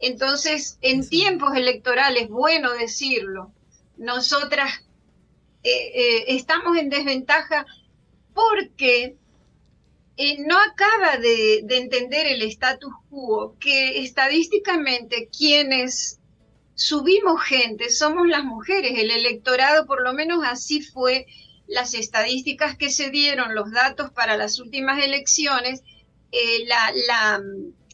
entonces, 0.03 0.79
en 0.83 1.09
tiempos 1.09 1.57
electorales, 1.57 2.29
bueno 2.29 2.73
decirlo, 2.73 3.53
nosotras 3.97 4.83
eh, 5.63 5.93
eh, 5.95 6.25
estamos 6.27 6.77
en 6.77 6.91
desventaja 6.91 7.65
porque 8.35 9.17
eh, 10.17 10.39
no 10.41 10.59
acaba 10.59 11.19
de, 11.19 11.59
entender 11.69 12.27
el 12.27 12.43
status 12.43 12.93
quo, 13.11 13.57
que 13.61 14.03
estadísticamente 14.03 15.29
quienes 15.29 16.19
subimos 16.75 17.41
gente 17.45 17.89
somos 17.89 18.27
las 18.27 18.43
mujeres, 18.43 18.99
el 18.99 19.13
electorado, 19.13 19.87
por 19.87 20.03
lo 20.03 20.15
menos 20.15 20.43
así 20.45 20.83
fue 20.83 21.27
las 21.69 21.95
estadísticas 21.95 22.77
que 22.77 22.91
se 22.91 23.11
dieron, 23.11 23.55
los 23.55 23.71
datos 23.71 24.11
para 24.11 24.37
las 24.37 24.59
últimas 24.59 25.01
elecciones, 25.01 25.85
la, 26.67 26.93
la 27.07 27.43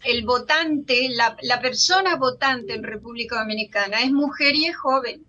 el 0.04 0.24
votante, 0.24 1.08
la, 1.10 1.60
persona 1.60 2.16
votante 2.16 2.74
en 2.74 2.82
República 2.82 3.40
Dominicana 3.40 4.00
es 4.00 4.10
mujer 4.10 4.54
y 4.54 4.66
es 4.66 4.76
joven. 4.76 5.24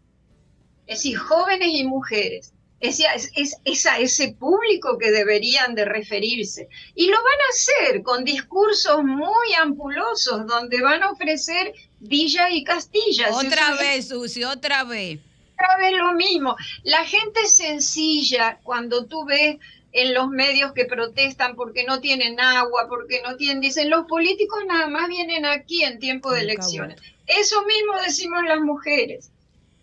Es 0.87 0.99
decir, 0.99 1.17
jóvenes 1.17 1.69
y 1.71 1.83
mujeres. 1.83 2.53
Es, 2.79 3.01
es, 3.35 3.57
es, 3.65 3.85
a 3.87 3.99
ese 3.99 4.33
público 4.39 4.97
que 4.97 5.11
deberían 5.11 5.75
de 5.75 5.83
referirse. 5.83 6.69
Y 6.95 7.07
lo 7.07 7.17
van 7.17 7.25
a 7.25 7.49
hacer 7.49 8.03
con 8.03 8.23
discursos 8.23 9.03
muy 9.03 9.53
ampulosos, 9.61 10.47
donde 10.47 10.81
van 10.81 11.03
a 11.03 11.11
ofrecer 11.11 11.73
Villa 11.99 12.49
y 12.49 12.63
Castilla. 12.63 13.29
Otra 13.31 13.75
vez, 13.75 14.07
Susi, 14.07 14.45
otra 14.45 14.85
vez. 14.85 15.19
Otra 15.53 15.77
vez 15.77 15.97
lo 15.97 16.13
mismo. 16.13 16.55
La 16.83 17.03
gente 17.03 17.45
sencilla, 17.47 18.59
cuando 18.63 19.05
tú 19.05 19.25
ves 19.25 19.57
en 19.91 20.13
los 20.13 20.29
medios 20.29 20.73
que 20.73 20.85
protestan 20.85 21.55
porque 21.55 21.83
no 21.83 21.99
tienen 21.99 22.39
agua, 22.39 22.87
porque 22.87 23.21
no 23.23 23.35
tienen, 23.37 23.61
dicen, 23.61 23.89
los 23.89 24.05
políticos 24.05 24.59
nada 24.67 24.87
más 24.87 25.07
vienen 25.07 25.45
aquí 25.45 25.83
en 25.83 25.99
tiempo 25.99 26.31
de 26.31 26.41
elecciones. 26.41 27.01
Eso 27.25 27.63
mismo 27.65 27.93
decimos 28.05 28.43
las 28.43 28.59
mujeres, 28.59 29.31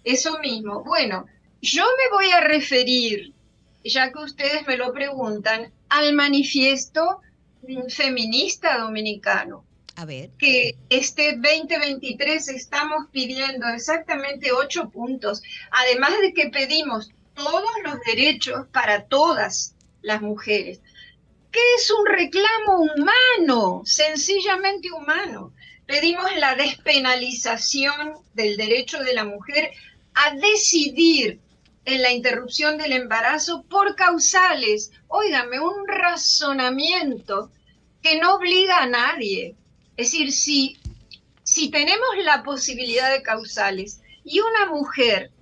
eso 0.04 0.38
mismo. 0.38 0.84
Bueno, 0.84 1.26
yo 1.60 1.84
me 1.84 2.16
voy 2.16 2.30
a 2.32 2.40
referir, 2.40 3.32
ya 3.84 4.12
que 4.12 4.18
ustedes 4.18 4.66
me 4.66 4.76
lo 4.76 4.92
preguntan, 4.92 5.72
al 5.88 6.12
manifiesto 6.14 7.20
feminista 7.88 8.78
dominicano. 8.78 9.64
A 9.96 10.04
ver. 10.04 10.30
Que 10.38 10.76
este 10.90 11.32
2023 11.32 12.48
estamos 12.48 13.06
pidiendo 13.10 13.66
exactamente 13.68 14.52
ocho 14.52 14.90
puntos, 14.90 15.42
además 15.70 16.12
de 16.20 16.34
que 16.34 16.50
pedimos 16.50 17.10
todos 17.34 17.70
los 17.84 17.98
derechos 18.06 18.66
para 18.72 19.04
todas, 19.04 19.74
las 20.06 20.22
mujeres, 20.22 20.80
que 21.50 21.60
es 21.76 21.90
un 21.90 22.06
reclamo 22.06 22.78
humano, 22.78 23.82
sencillamente 23.84 24.92
humano. 24.92 25.52
Pedimos 25.84 26.24
la 26.36 26.54
despenalización 26.54 28.14
del 28.32 28.56
derecho 28.56 29.02
de 29.02 29.14
la 29.14 29.24
mujer 29.24 29.72
a 30.14 30.36
decidir 30.36 31.40
en 31.84 32.02
la 32.02 32.12
interrupción 32.12 32.78
del 32.78 32.92
embarazo 32.92 33.64
por 33.68 33.96
causales. 33.96 34.92
Óigame, 35.08 35.58
un 35.58 35.88
razonamiento 35.88 37.50
que 38.00 38.20
no 38.20 38.36
obliga 38.36 38.78
a 38.78 38.86
nadie. 38.86 39.56
Es 39.96 40.12
decir, 40.12 40.32
si, 40.32 40.78
si 41.42 41.68
tenemos 41.68 42.08
la 42.22 42.44
posibilidad 42.44 43.10
de 43.10 43.22
causales 43.22 44.00
y 44.24 44.38
una 44.38 44.66
mujer 44.66 45.32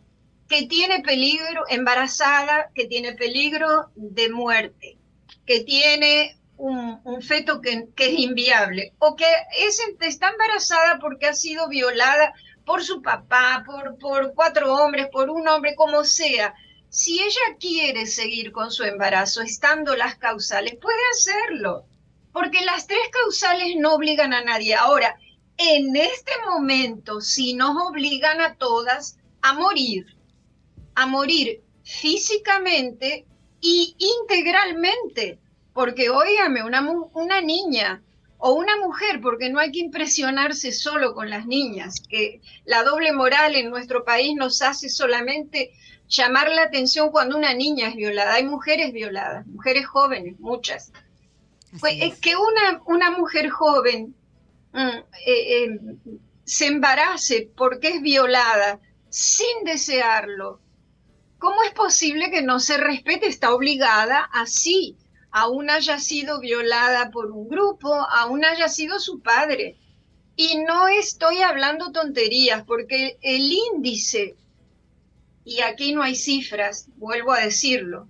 que 0.48 0.66
tiene 0.66 1.00
peligro, 1.00 1.64
embarazada, 1.68 2.70
que 2.74 2.86
tiene 2.86 3.12
peligro 3.12 3.90
de 3.94 4.28
muerte, 4.30 4.98
que 5.46 5.60
tiene 5.60 6.38
un, 6.56 7.22
feto 7.22 7.60
que, 7.60 7.88
es 7.96 8.18
inviable, 8.18 8.92
o 8.98 9.16
que 9.16 9.26
es, 9.58 9.80
está 10.00 10.30
embarazada 10.30 10.98
porque 11.00 11.26
ha 11.26 11.34
sido 11.34 11.68
violada 11.68 12.34
por 12.64 12.82
su 12.82 13.02
papá, 13.02 13.62
por, 13.66 13.98
por 13.98 14.34
cuatro 14.34 14.74
hombres, 14.74 15.08
por 15.12 15.30
un 15.30 15.46
hombre, 15.48 15.74
como 15.74 16.04
sea. 16.04 16.54
Si 16.88 17.20
ella 17.20 17.56
quiere 17.58 18.06
seguir 18.06 18.52
con 18.52 18.70
su 18.70 18.84
embarazo, 18.84 19.42
estando 19.42 19.96
las 19.96 20.16
causales, 20.16 20.76
puede 20.80 21.00
hacerlo, 21.12 21.84
porque 22.32 22.64
las 22.64 22.86
tres 22.86 23.08
causales 23.10 23.74
no 23.76 23.94
obligan 23.94 24.32
a 24.32 24.44
nadie. 24.44 24.74
Ahora, 24.74 25.16
en 25.56 25.96
este 25.96 26.32
momento, 26.46 27.20
si 27.20 27.54
nos 27.54 27.76
obligan 27.88 28.40
a 28.40 28.54
todas 28.54 29.18
a 29.42 29.54
morir, 29.54 30.13
a 30.94 31.06
morir 31.06 31.62
físicamente 31.82 33.26
y 33.60 33.96
integralmente, 34.20 35.38
porque 35.72 36.10
óigame, 36.10 36.62
una, 36.62 36.88
una 37.12 37.40
niña 37.40 38.02
o 38.38 38.52
una 38.52 38.76
mujer, 38.76 39.20
porque 39.22 39.48
no 39.48 39.58
hay 39.58 39.72
que 39.72 39.78
impresionarse 39.78 40.70
solo 40.72 41.14
con 41.14 41.30
las 41.30 41.46
niñas, 41.46 42.02
que 42.08 42.40
la 42.66 42.82
doble 42.82 43.12
moral 43.12 43.54
en 43.56 43.70
nuestro 43.70 44.04
país 44.04 44.34
nos 44.36 44.60
hace 44.60 44.88
solamente 44.88 45.72
llamar 46.08 46.50
la 46.50 46.62
atención 46.62 47.10
cuando 47.10 47.36
una 47.36 47.54
niña 47.54 47.88
es 47.88 47.96
violada. 47.96 48.34
Hay 48.34 48.44
mujeres 48.44 48.92
violadas, 48.92 49.46
mujeres 49.46 49.86
jóvenes, 49.86 50.38
muchas. 50.38 50.92
Pues, 51.80 51.94
es. 52.00 52.18
que 52.20 52.36
una, 52.36 52.82
una 52.86 53.10
mujer 53.10 53.48
joven 53.50 54.14
mm, 54.72 54.78
eh, 55.26 55.64
eh, 55.64 55.80
se 56.44 56.66
embarace 56.66 57.50
porque 57.56 57.88
es 57.88 58.02
violada 58.02 58.78
sin 59.08 59.64
desearlo, 59.64 60.60
¿Cómo 61.44 61.62
es 61.62 61.72
posible 61.72 62.30
que 62.30 62.40
no 62.40 62.58
se 62.58 62.78
respete? 62.78 63.26
Está 63.26 63.54
obligada 63.54 64.30
así 64.32 64.96
aún 65.34 65.68
haya 65.68 65.98
sido 65.98 66.38
violada 66.38 67.10
por 67.10 67.32
un 67.32 67.48
grupo, 67.48 67.92
aún 67.92 68.44
haya 68.44 68.68
sido 68.68 69.00
su 69.00 69.20
padre. 69.20 69.76
Y 70.36 70.58
no 70.58 70.86
estoy 70.86 71.42
hablando 71.42 71.90
tonterías, 71.90 72.62
porque 72.64 73.18
el 73.20 73.52
índice, 73.52 74.36
y 75.44 75.60
aquí 75.60 75.92
no 75.92 76.04
hay 76.04 76.14
cifras, 76.14 76.86
vuelvo 76.98 77.32
a 77.32 77.40
decirlo, 77.40 78.08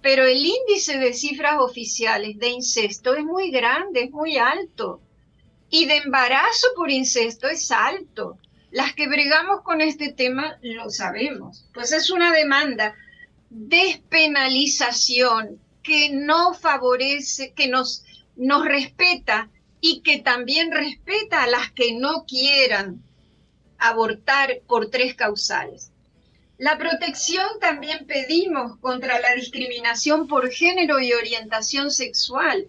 pero 0.00 0.24
el 0.24 0.46
índice 0.46 0.98
de 0.98 1.12
cifras 1.12 1.56
oficiales 1.58 2.38
de 2.38 2.50
incesto 2.50 3.16
es 3.16 3.24
muy 3.24 3.50
grande, 3.50 4.04
es 4.04 4.10
muy 4.12 4.38
alto. 4.38 5.00
Y 5.70 5.86
de 5.86 5.96
embarazo 5.96 6.68
por 6.76 6.88
incesto 6.88 7.48
es 7.48 7.72
alto. 7.72 8.38
Las 8.70 8.94
que 8.94 9.08
bregamos 9.08 9.62
con 9.62 9.80
este 9.80 10.12
tema 10.12 10.58
lo 10.62 10.90
sabemos. 10.90 11.66
Pues 11.74 11.92
es 11.92 12.10
una 12.10 12.32
demanda 12.32 12.94
despenalización 13.50 15.60
que 15.82 16.10
no 16.10 16.54
favorece, 16.54 17.52
que 17.52 17.68
nos, 17.68 18.04
nos 18.36 18.64
respeta 18.64 19.50
y 19.80 20.02
que 20.02 20.18
también 20.18 20.70
respeta 20.70 21.42
a 21.42 21.48
las 21.48 21.72
que 21.72 21.94
no 21.94 22.24
quieran 22.26 23.02
abortar 23.78 24.60
por 24.68 24.90
tres 24.90 25.14
causales. 25.14 25.90
La 26.58 26.78
protección 26.78 27.46
también 27.60 28.06
pedimos 28.06 28.78
contra 28.80 29.18
la 29.18 29.34
discriminación 29.34 30.28
por 30.28 30.50
género 30.50 31.00
y 31.00 31.14
orientación 31.14 31.90
sexual. 31.90 32.68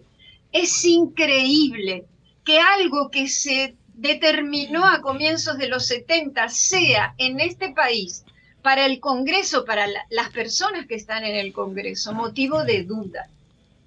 Es 0.50 0.84
increíble 0.84 2.06
que 2.44 2.58
algo 2.58 3.10
que 3.10 3.28
se 3.28 3.76
determinó 4.02 4.84
a 4.84 5.00
comienzos 5.00 5.56
de 5.58 5.68
los 5.68 5.86
70 5.86 6.48
sea 6.48 7.14
en 7.18 7.38
este 7.38 7.70
país 7.70 8.24
para 8.60 8.84
el 8.84 8.98
Congreso, 8.98 9.64
para 9.64 9.86
las 10.10 10.30
personas 10.30 10.86
que 10.88 10.96
están 10.96 11.24
en 11.24 11.36
el 11.36 11.52
Congreso, 11.52 12.12
motivo 12.12 12.64
de 12.64 12.82
duda. 12.82 13.28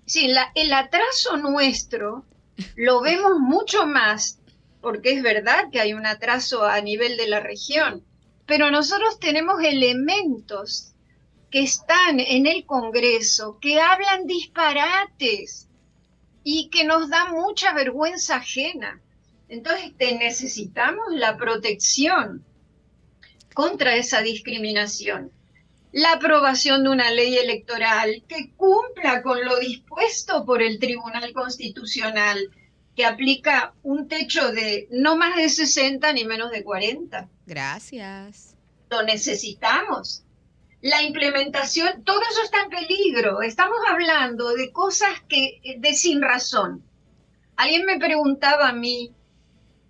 Sí, 0.06 0.32
el 0.56 0.74
atraso 0.74 1.36
nuestro 1.36 2.24
lo 2.78 3.02
vemos 3.02 3.40
mucho 3.40 3.86
más, 3.86 4.40
porque 4.80 5.12
es 5.12 5.22
verdad 5.22 5.66
que 5.70 5.82
hay 5.82 5.94
un 5.94 6.06
atraso 6.06 6.64
a 6.64 6.80
nivel 6.80 7.18
de 7.18 7.28
la 7.28 7.42
región, 7.42 8.02
pero 8.46 8.72
nosotros 8.72 9.20
tenemos 9.20 9.62
elementos 9.62 10.94
que 11.52 11.64
están 11.64 12.22
en 12.22 12.48
el 12.48 12.66
Congreso, 12.66 13.58
que 13.60 13.82
hablan 13.82 14.28
disparates 14.28 15.68
y 16.46 16.70
que 16.70 16.86
nos 16.86 17.10
da 17.10 17.26
mucha 17.32 17.74
vergüenza 17.74 18.38
ajena. 18.38 19.02
Entonces 19.48 19.92
te 19.98 20.16
necesitamos 20.16 21.06
la 21.12 21.38
protección 21.38 22.44
contra 23.54 23.96
esa 23.96 24.22
discriminación. 24.22 25.32
La 25.92 26.14
aprobación 26.14 26.84
de 26.84 26.90
una 26.90 27.12
ley 27.12 27.38
electoral 27.38 28.24
que 28.28 28.52
cumpla 28.58 29.22
con 29.22 29.44
lo 29.46 29.58
dispuesto 29.60 30.46
por 30.46 30.62
el 30.62 30.78
Tribunal 30.78 31.32
Constitucional, 31.32 32.52
que 32.96 33.06
aplica 33.06 33.74
un 33.84 34.08
techo 34.08 34.52
de 34.52 34.88
no 34.92 35.16
más 35.16 35.38
de 35.38 35.48
60 35.50 36.12
ni 36.14 36.26
menos 36.26 36.52
de 36.52 36.64
40. 36.64 37.30
Gracias. 37.46 38.56
Lo 38.90 39.04
necesitamos. 39.04 40.24
La 40.82 41.02
implementación, 41.02 42.04
todo 42.04 42.22
eso 42.30 42.44
está 42.44 42.62
en 42.64 42.70
peligro. 42.70 43.42
Estamos 43.42 43.78
hablando 43.90 44.54
de 44.54 44.72
cosas 44.72 45.10
que 45.28 45.78
de 45.80 45.94
sin 45.94 46.22
razón. 46.22 46.84
Alguien 47.56 47.86
me 47.86 47.98
preguntaba 47.98 48.70
a 48.70 48.74
mí, 48.74 49.14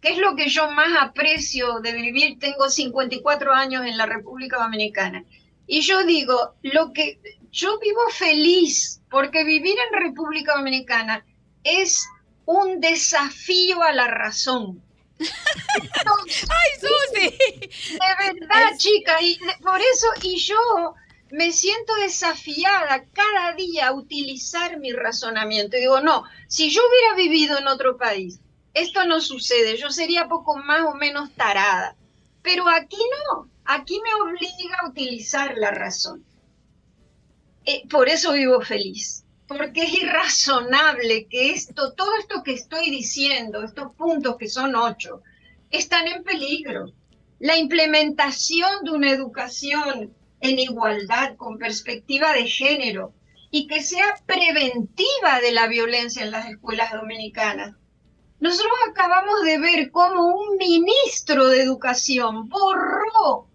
¿Qué 0.05 0.11
es 0.11 0.17
lo 0.19 0.35
que 0.35 0.49
yo 0.49 0.69
más 0.69 0.89
aprecio 1.01 1.79
de 1.79 1.91
vivir? 1.91 2.37
Tengo 2.37 2.69
54 2.69 3.51
años 3.51 3.87
en 3.87 3.97
la 3.97 4.05
República 4.05 4.57
Dominicana. 4.57 5.25
Y 5.65 5.81
yo 5.81 6.03
digo, 6.03 6.53
lo 6.61 6.93
que 6.93 7.19
yo 7.49 7.79
vivo 7.79 8.07
feliz 8.11 9.01
porque 9.09 9.43
vivir 9.43 9.75
en 9.79 9.99
República 9.99 10.57
Dominicana 10.57 11.25
es 11.63 12.07
un 12.45 12.79
desafío 12.81 13.81
a 13.81 13.93
la 13.93 14.07
razón. 14.07 14.79
¡Ay, 15.19 16.69
Susi! 16.79 17.37
De 17.93 18.31
verdad, 18.31 18.77
chica, 18.77 19.19
y 19.23 19.39
por 19.63 19.81
eso, 19.81 20.07
y 20.21 20.37
yo 20.37 20.93
me 21.31 21.51
siento 21.51 21.95
desafiada 21.95 23.05
cada 23.11 23.53
día 23.53 23.87
a 23.87 23.93
utilizar 23.93 24.77
mi 24.77 24.91
razonamiento. 24.91 25.77
Y 25.77 25.79
digo, 25.79 25.99
no, 25.99 26.25
si 26.47 26.69
yo 26.69 26.83
hubiera 26.87 27.15
vivido 27.15 27.57
en 27.57 27.67
otro 27.67 27.97
país, 27.97 28.39
esto 28.75 29.05
no 29.05 29.21
sucede, 29.21 29.77
yo 29.77 29.89
sería 29.89 30.27
poco 30.27 30.57
más 30.57 30.81
o 30.81 30.95
menos 30.95 31.31
tarada. 31.33 31.95
Pero 32.41 32.67
aquí 32.67 32.97
no, 32.97 33.49
aquí 33.63 33.99
me 34.03 34.13
obliga 34.21 34.77
a 34.81 34.89
utilizar 34.89 35.57
la 35.57 35.71
razón. 35.71 36.25
Eh, 37.65 37.87
por 37.89 38.09
eso 38.09 38.33
vivo 38.33 38.59
feliz, 38.59 39.23
porque 39.47 39.83
es 39.83 39.93
irrazonable 39.93 41.25
que 41.27 41.51
esto, 41.51 41.93
todo 41.93 42.17
esto 42.19 42.43
que 42.43 42.51
estoy 42.51 42.91
diciendo, 42.91 43.63
estos 43.63 43.95
puntos 43.95 44.35
que 44.37 44.49
son 44.49 44.75
ocho, 44.75 45.23
están 45.71 46.07
en 46.09 46.23
peligro. 46.23 46.91
La 47.39 47.57
implementación 47.57 48.83
de 48.83 48.91
una 48.91 49.09
educación 49.09 50.13
en 50.41 50.59
igualdad, 50.59 51.37
con 51.37 51.57
perspectiva 51.57 52.33
de 52.33 52.45
género, 52.45 53.13
y 53.51 53.67
que 53.67 53.81
sea 53.81 54.15
preventiva 54.25 55.39
de 55.41 55.53
la 55.53 55.67
violencia 55.67 56.23
en 56.23 56.31
las 56.31 56.49
escuelas 56.49 56.91
dominicanas 56.91 57.75
nosotros 58.39 58.73
acabamos 58.89 59.43
de 59.43 59.57
ver 59.57 59.91
cómo 59.91 60.35
un 60.35 60.57
ministro 60.57 61.47
de 61.47 61.61
educación 61.61 62.49
borró 62.49 63.47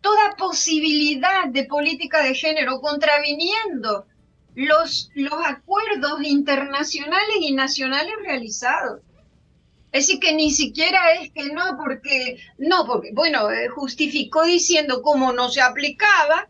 toda 0.00 0.36
posibilidad 0.36 1.46
de 1.48 1.64
política 1.64 2.22
de 2.22 2.34
género, 2.34 2.80
contraviniendo 2.80 4.06
los, 4.54 5.10
los 5.14 5.34
acuerdos 5.44 6.22
internacionales 6.22 7.36
y 7.40 7.52
nacionales 7.52 8.14
realizados. 8.24 9.00
Es 9.92 10.06
decir, 10.06 10.20
que 10.20 10.32
ni 10.32 10.52
siquiera 10.52 11.12
es 11.14 11.32
que 11.32 11.52
no, 11.52 11.76
porque, 11.76 12.38
no, 12.58 12.86
porque, 12.86 13.10
bueno, 13.12 13.50
eh, 13.50 13.68
justificó 13.68 14.44
diciendo 14.44 15.02
cómo 15.02 15.32
no 15.32 15.48
se 15.48 15.60
aplicaba, 15.60 16.48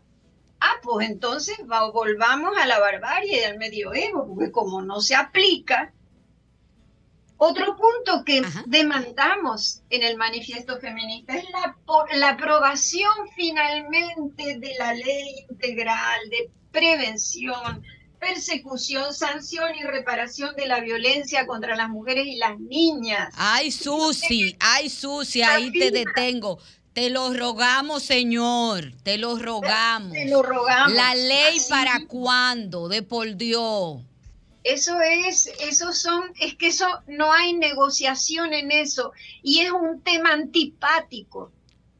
ah, 0.59 0.75
pues 0.83 1.09
entonces 1.09 1.57
volvamos 1.65 2.55
a 2.57 2.67
la 2.67 2.79
barbarie 2.79 3.45
al 3.45 3.57
medioevo, 3.57 4.27
porque 4.27 4.51
como 4.51 4.83
no 4.83 5.01
se 5.01 5.15
aplica, 5.15 5.91
otro 7.43 7.75
punto 7.75 8.23
que 8.23 8.43
demandamos 8.67 9.81
en 9.89 10.03
el 10.03 10.15
manifiesto 10.15 10.79
feminista 10.79 11.35
es 11.35 11.45
la, 11.49 11.75
la 12.17 12.29
aprobación 12.29 13.11
finalmente 13.35 14.59
de 14.59 14.75
la 14.77 14.93
ley 14.93 15.47
integral 15.49 16.19
de 16.29 16.51
prevención, 16.71 17.83
persecución, 18.19 19.11
sanción 19.11 19.75
y 19.75 19.81
reparación 19.81 20.55
de 20.55 20.67
la 20.67 20.81
violencia 20.81 21.47
contra 21.47 21.75
las 21.75 21.89
mujeres 21.89 22.27
y 22.27 22.35
las 22.35 22.59
niñas. 22.59 23.33
Ay, 23.35 23.71
Susi, 23.71 24.55
ay, 24.59 24.87
Susi, 24.87 25.41
ahí 25.41 25.71
te 25.71 25.89
detengo. 25.89 26.59
Te 26.93 27.09
lo 27.09 27.33
rogamos, 27.33 28.03
Señor, 28.03 28.93
te 29.01 29.17
lo 29.17 29.39
rogamos. 29.39 30.13
Te 30.13 30.29
lo 30.29 30.43
rogamos. 30.43 30.93
La 30.93 31.15
ley 31.15 31.57
para 31.67 32.05
cuándo, 32.05 32.87
de 32.87 33.01
por 33.01 33.35
Dios. 33.35 34.01
Eso 34.63 34.99
es, 35.01 35.51
eso 35.59 35.91
son, 35.91 36.31
es 36.39 36.55
que 36.55 36.67
eso 36.67 36.87
no 37.07 37.31
hay 37.31 37.53
negociación 37.53 38.53
en 38.53 38.71
eso 38.71 39.11
y 39.41 39.61
es 39.61 39.71
un 39.71 40.01
tema 40.01 40.33
antipático. 40.33 41.51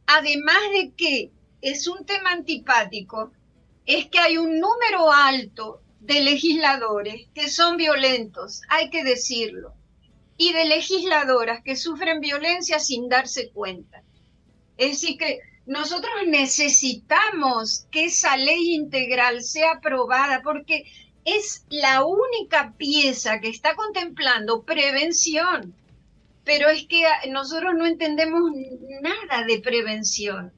Además 0.06 0.62
de 0.74 0.92
que 0.96 1.32
es 1.62 1.88
un 1.88 2.06
tema 2.06 2.32
antipático, 2.32 3.32
es 3.86 4.08
que 4.08 4.20
hay 4.20 4.38
un 4.38 4.60
número 4.60 5.12
alto 5.12 5.82
de 6.00 6.22
legisladores 6.22 7.28
que 7.34 7.50
son 7.50 7.78
violentos, 7.78 8.62
hay 8.70 8.90
que 8.90 9.04
decirlo, 9.04 9.74
y 10.38 10.54
de 10.54 10.66
legisladoras 10.66 11.64
que 11.64 11.76
sufren 11.76 12.20
violencia 12.20 12.80
sin 12.80 13.10
darse 13.10 13.50
cuenta. 13.50 14.04
Es 14.78 15.02
decir, 15.02 15.18
que 15.18 15.40
nosotros 15.66 16.12
necesitamos 16.28 17.86
que 17.92 18.06
esa 18.06 18.36
ley 18.38 18.74
integral 18.74 19.44
sea 19.44 19.74
aprobada 19.74 20.42
porque 20.42 20.86
es 21.26 21.66
la 21.70 22.04
única 22.04 22.74
pieza 22.78 23.40
que 23.40 23.50
está 23.50 23.76
contemplando 23.76 24.64
prevención, 24.64 25.76
pero 26.44 26.70
es 26.70 26.86
que 26.88 27.04
nosotros 27.30 27.74
no 27.76 27.86
entendemos 27.86 28.52
nada 29.02 29.46
de 29.46 29.60
prevención. 29.60 30.52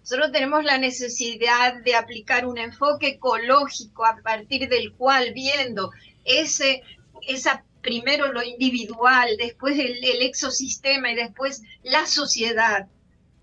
Nosotros 0.00 0.32
tenemos 0.32 0.64
la 0.64 0.78
necesidad 0.78 1.82
de 1.82 1.94
aplicar 1.94 2.46
un 2.46 2.58
enfoque 2.58 3.08
ecológico 3.08 4.04
a 4.04 4.16
partir 4.22 4.68
del 4.68 4.92
cual 4.92 5.32
viendo 5.32 5.90
ese, 6.24 6.82
esa 7.26 7.64
primero 7.80 8.32
lo 8.32 8.42
individual, 8.42 9.36
después 9.38 9.78
el, 9.78 10.04
el 10.04 10.22
exosistema 10.22 11.10
y 11.12 11.14
después 11.14 11.62
la 11.82 12.06
sociedad 12.06 12.88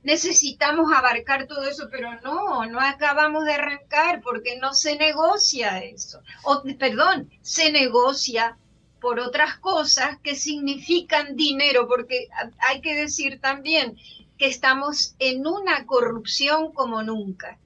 necesitamos 0.08 0.92
abarcar 0.94 1.48
todo 1.48 1.64
eso, 1.68 1.88
pero 1.92 2.10
no, 2.22 2.66
no 2.66 2.80
acabamos 2.80 3.46
de 3.46 3.54
arrancar 3.54 4.22
porque 4.22 4.58
no 4.58 4.74
se 4.74 4.96
negocia 4.98 5.80
eso. 5.80 6.22
O, 6.44 6.64
perdón, 6.80 7.30
se 7.42 7.72
negocia 7.72 8.58
por 9.02 9.20
otras 9.20 9.58
cosas 9.58 10.18
que 10.24 10.34
significan 10.36 11.36
dinero, 11.36 11.88
porque 11.88 12.28
hay 12.60 12.82
que 12.82 12.96
decir 12.96 13.40
también 13.42 13.98
que 14.38 14.48
estamos 14.48 15.14
en 15.20 15.46
una 15.46 15.86
corrupción 15.86 16.72
como 16.72 17.04
nunca. 17.04 17.60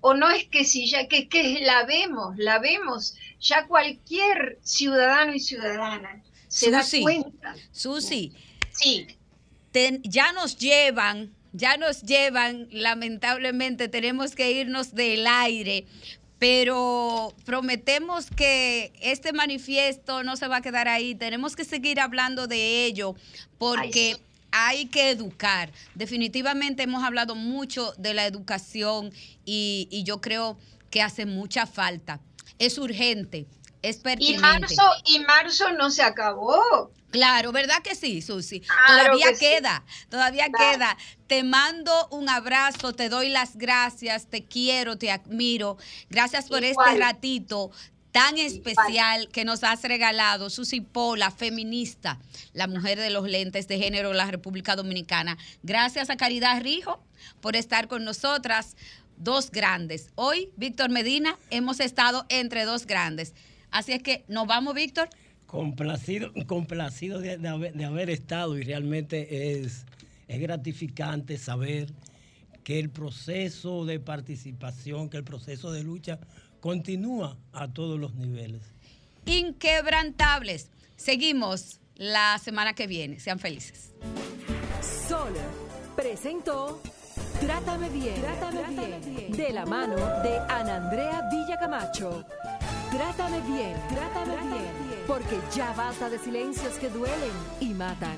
o 0.00 0.14
no 0.14 0.30
es 0.30 0.44
que 0.52 0.64
si 0.64 0.88
ya, 0.88 1.08
que, 1.08 1.28
que 1.28 1.58
la 1.62 1.84
vemos, 1.84 2.36
la 2.38 2.60
vemos, 2.60 3.16
ya 3.40 3.66
cualquier 3.66 4.58
ciudadano 4.62 5.34
y 5.34 5.40
ciudadana 5.40 6.22
se 6.46 6.66
Susi, 6.70 6.98
da 6.98 7.02
cuenta. 7.02 7.54
Susi, 7.72 8.32
Sí, 8.70 9.06
ten- 9.72 10.00
ya 10.04 10.30
nos 10.32 10.56
llevan, 10.56 11.34
ya 11.52 11.76
nos 11.76 12.02
llevan, 12.02 12.68
lamentablemente 12.70 13.88
tenemos 13.88 14.34
que 14.34 14.52
irnos 14.52 14.94
del 14.94 15.26
aire, 15.26 15.86
pero 16.38 17.34
prometemos 17.44 18.26
que 18.30 18.92
este 19.00 19.32
manifiesto 19.32 20.22
no 20.22 20.36
se 20.36 20.46
va 20.48 20.56
a 20.58 20.60
quedar 20.62 20.88
ahí, 20.88 21.14
tenemos 21.14 21.56
que 21.56 21.64
seguir 21.64 22.00
hablando 22.00 22.46
de 22.46 22.84
ello 22.84 23.14
porque 23.58 24.12
Ay, 24.12 24.14
sí. 24.14 24.22
hay 24.52 24.86
que 24.86 25.10
educar. 25.10 25.72
Definitivamente 25.94 26.84
hemos 26.84 27.02
hablado 27.02 27.34
mucho 27.34 27.92
de 27.98 28.14
la 28.14 28.26
educación 28.26 29.12
y, 29.44 29.88
y 29.90 30.04
yo 30.04 30.20
creo 30.20 30.58
que 30.90 31.02
hace 31.02 31.26
mucha 31.26 31.66
falta. 31.66 32.20
Es 32.58 32.78
urgente, 32.78 33.46
es 33.82 33.96
y 33.96 34.00
pertinente. 34.00 34.40
marzo, 34.40 34.82
y 35.04 35.18
marzo 35.20 35.72
no 35.72 35.90
se 35.90 36.02
acabó. 36.02 36.92
Claro, 37.10 37.52
¿verdad 37.52 37.82
que 37.82 37.94
sí, 37.94 38.20
Susi? 38.22 38.60
Claro 38.60 39.04
todavía 39.04 39.28
que 39.30 39.34
sí. 39.34 39.40
queda, 39.40 39.84
todavía 40.10 40.48
Claro. 40.50 40.72
queda. 40.78 40.96
Te 41.26 41.42
mando 41.42 42.08
un 42.10 42.28
abrazo, 42.28 42.92
te 42.92 43.08
doy 43.08 43.28
las 43.30 43.56
gracias, 43.56 44.26
te 44.28 44.44
quiero, 44.44 44.98
te 44.98 45.10
admiro. 45.10 45.76
Gracias 46.10 46.48
por 46.48 46.62
Igual. 46.64 46.88
este 46.90 47.00
ratito 47.04 47.70
tan 48.12 48.36
especial 48.38 49.28
que 49.28 49.44
nos 49.44 49.62
has 49.64 49.82
regalado, 49.82 50.50
Susi 50.50 50.80
Pola, 50.80 51.30
feminista, 51.30 52.18
la 52.52 52.66
mujer 52.66 52.98
de 52.98 53.10
los 53.10 53.28
lentes 53.28 53.68
de 53.68 53.78
género 53.78 54.08
de 54.10 54.14
la 54.16 54.26
República 54.30 54.76
Dominicana. 54.76 55.36
Gracias 55.62 56.10
a 56.10 56.16
Caridad 56.16 56.60
Rijo 56.62 57.02
por 57.40 57.54
estar 57.56 57.86
con 57.88 58.04
nosotras, 58.04 58.76
dos 59.16 59.50
grandes. 59.50 60.10
Hoy, 60.14 60.50
Víctor 60.56 60.90
Medina, 60.90 61.38
hemos 61.50 61.80
estado 61.80 62.24
entre 62.28 62.64
dos 62.64 62.86
grandes. 62.86 63.34
Así 63.70 63.92
es 63.92 64.02
que 64.02 64.24
nos 64.28 64.46
vamos, 64.46 64.74
Víctor. 64.74 65.10
Complacido, 65.48 66.30
complacido 66.46 67.20
de, 67.20 67.38
de 67.38 67.48
haber, 67.48 67.72
de 67.72 67.84
haber 67.86 68.10
estado 68.10 68.58
y 68.58 68.62
realmente 68.62 69.58
es, 69.62 69.86
es 70.28 70.40
gratificante 70.40 71.38
saber 71.38 71.92
que 72.64 72.78
el 72.78 72.90
proceso 72.90 73.86
de 73.86 73.98
participación, 73.98 75.08
que 75.08 75.16
el 75.16 75.24
proceso 75.24 75.72
de 75.72 75.82
lucha 75.82 76.18
continúa 76.60 77.38
a 77.52 77.66
todos 77.68 77.98
los 77.98 78.14
niveles. 78.14 78.60
inquebrantables. 79.24 80.68
Seguimos 80.96 81.80
la 81.96 82.38
semana 82.38 82.74
que 82.74 82.86
viene. 82.86 83.18
Sean 83.18 83.38
felices. 83.38 83.94
Sol 85.08 85.32
presentó 85.96 86.82
Trátame 87.40 87.88
bien, 87.88 88.20
Trátame 88.20 89.00
bien, 89.00 89.32
de 89.32 89.52
la 89.52 89.64
mano 89.64 89.96
de 89.96 90.38
Ana 90.50 90.76
Andrea 90.76 91.22
Villacamacho. 91.32 92.24
Trátame 92.90 93.40
bien, 93.42 93.74
Trátame 93.88 94.34
bien, 94.42 94.87
porque 95.08 95.40
ya 95.56 95.72
basta 95.72 96.10
de 96.10 96.18
silencios 96.18 96.74
que 96.74 96.90
duelen 96.90 97.32
y 97.60 97.72
matan. 97.72 98.16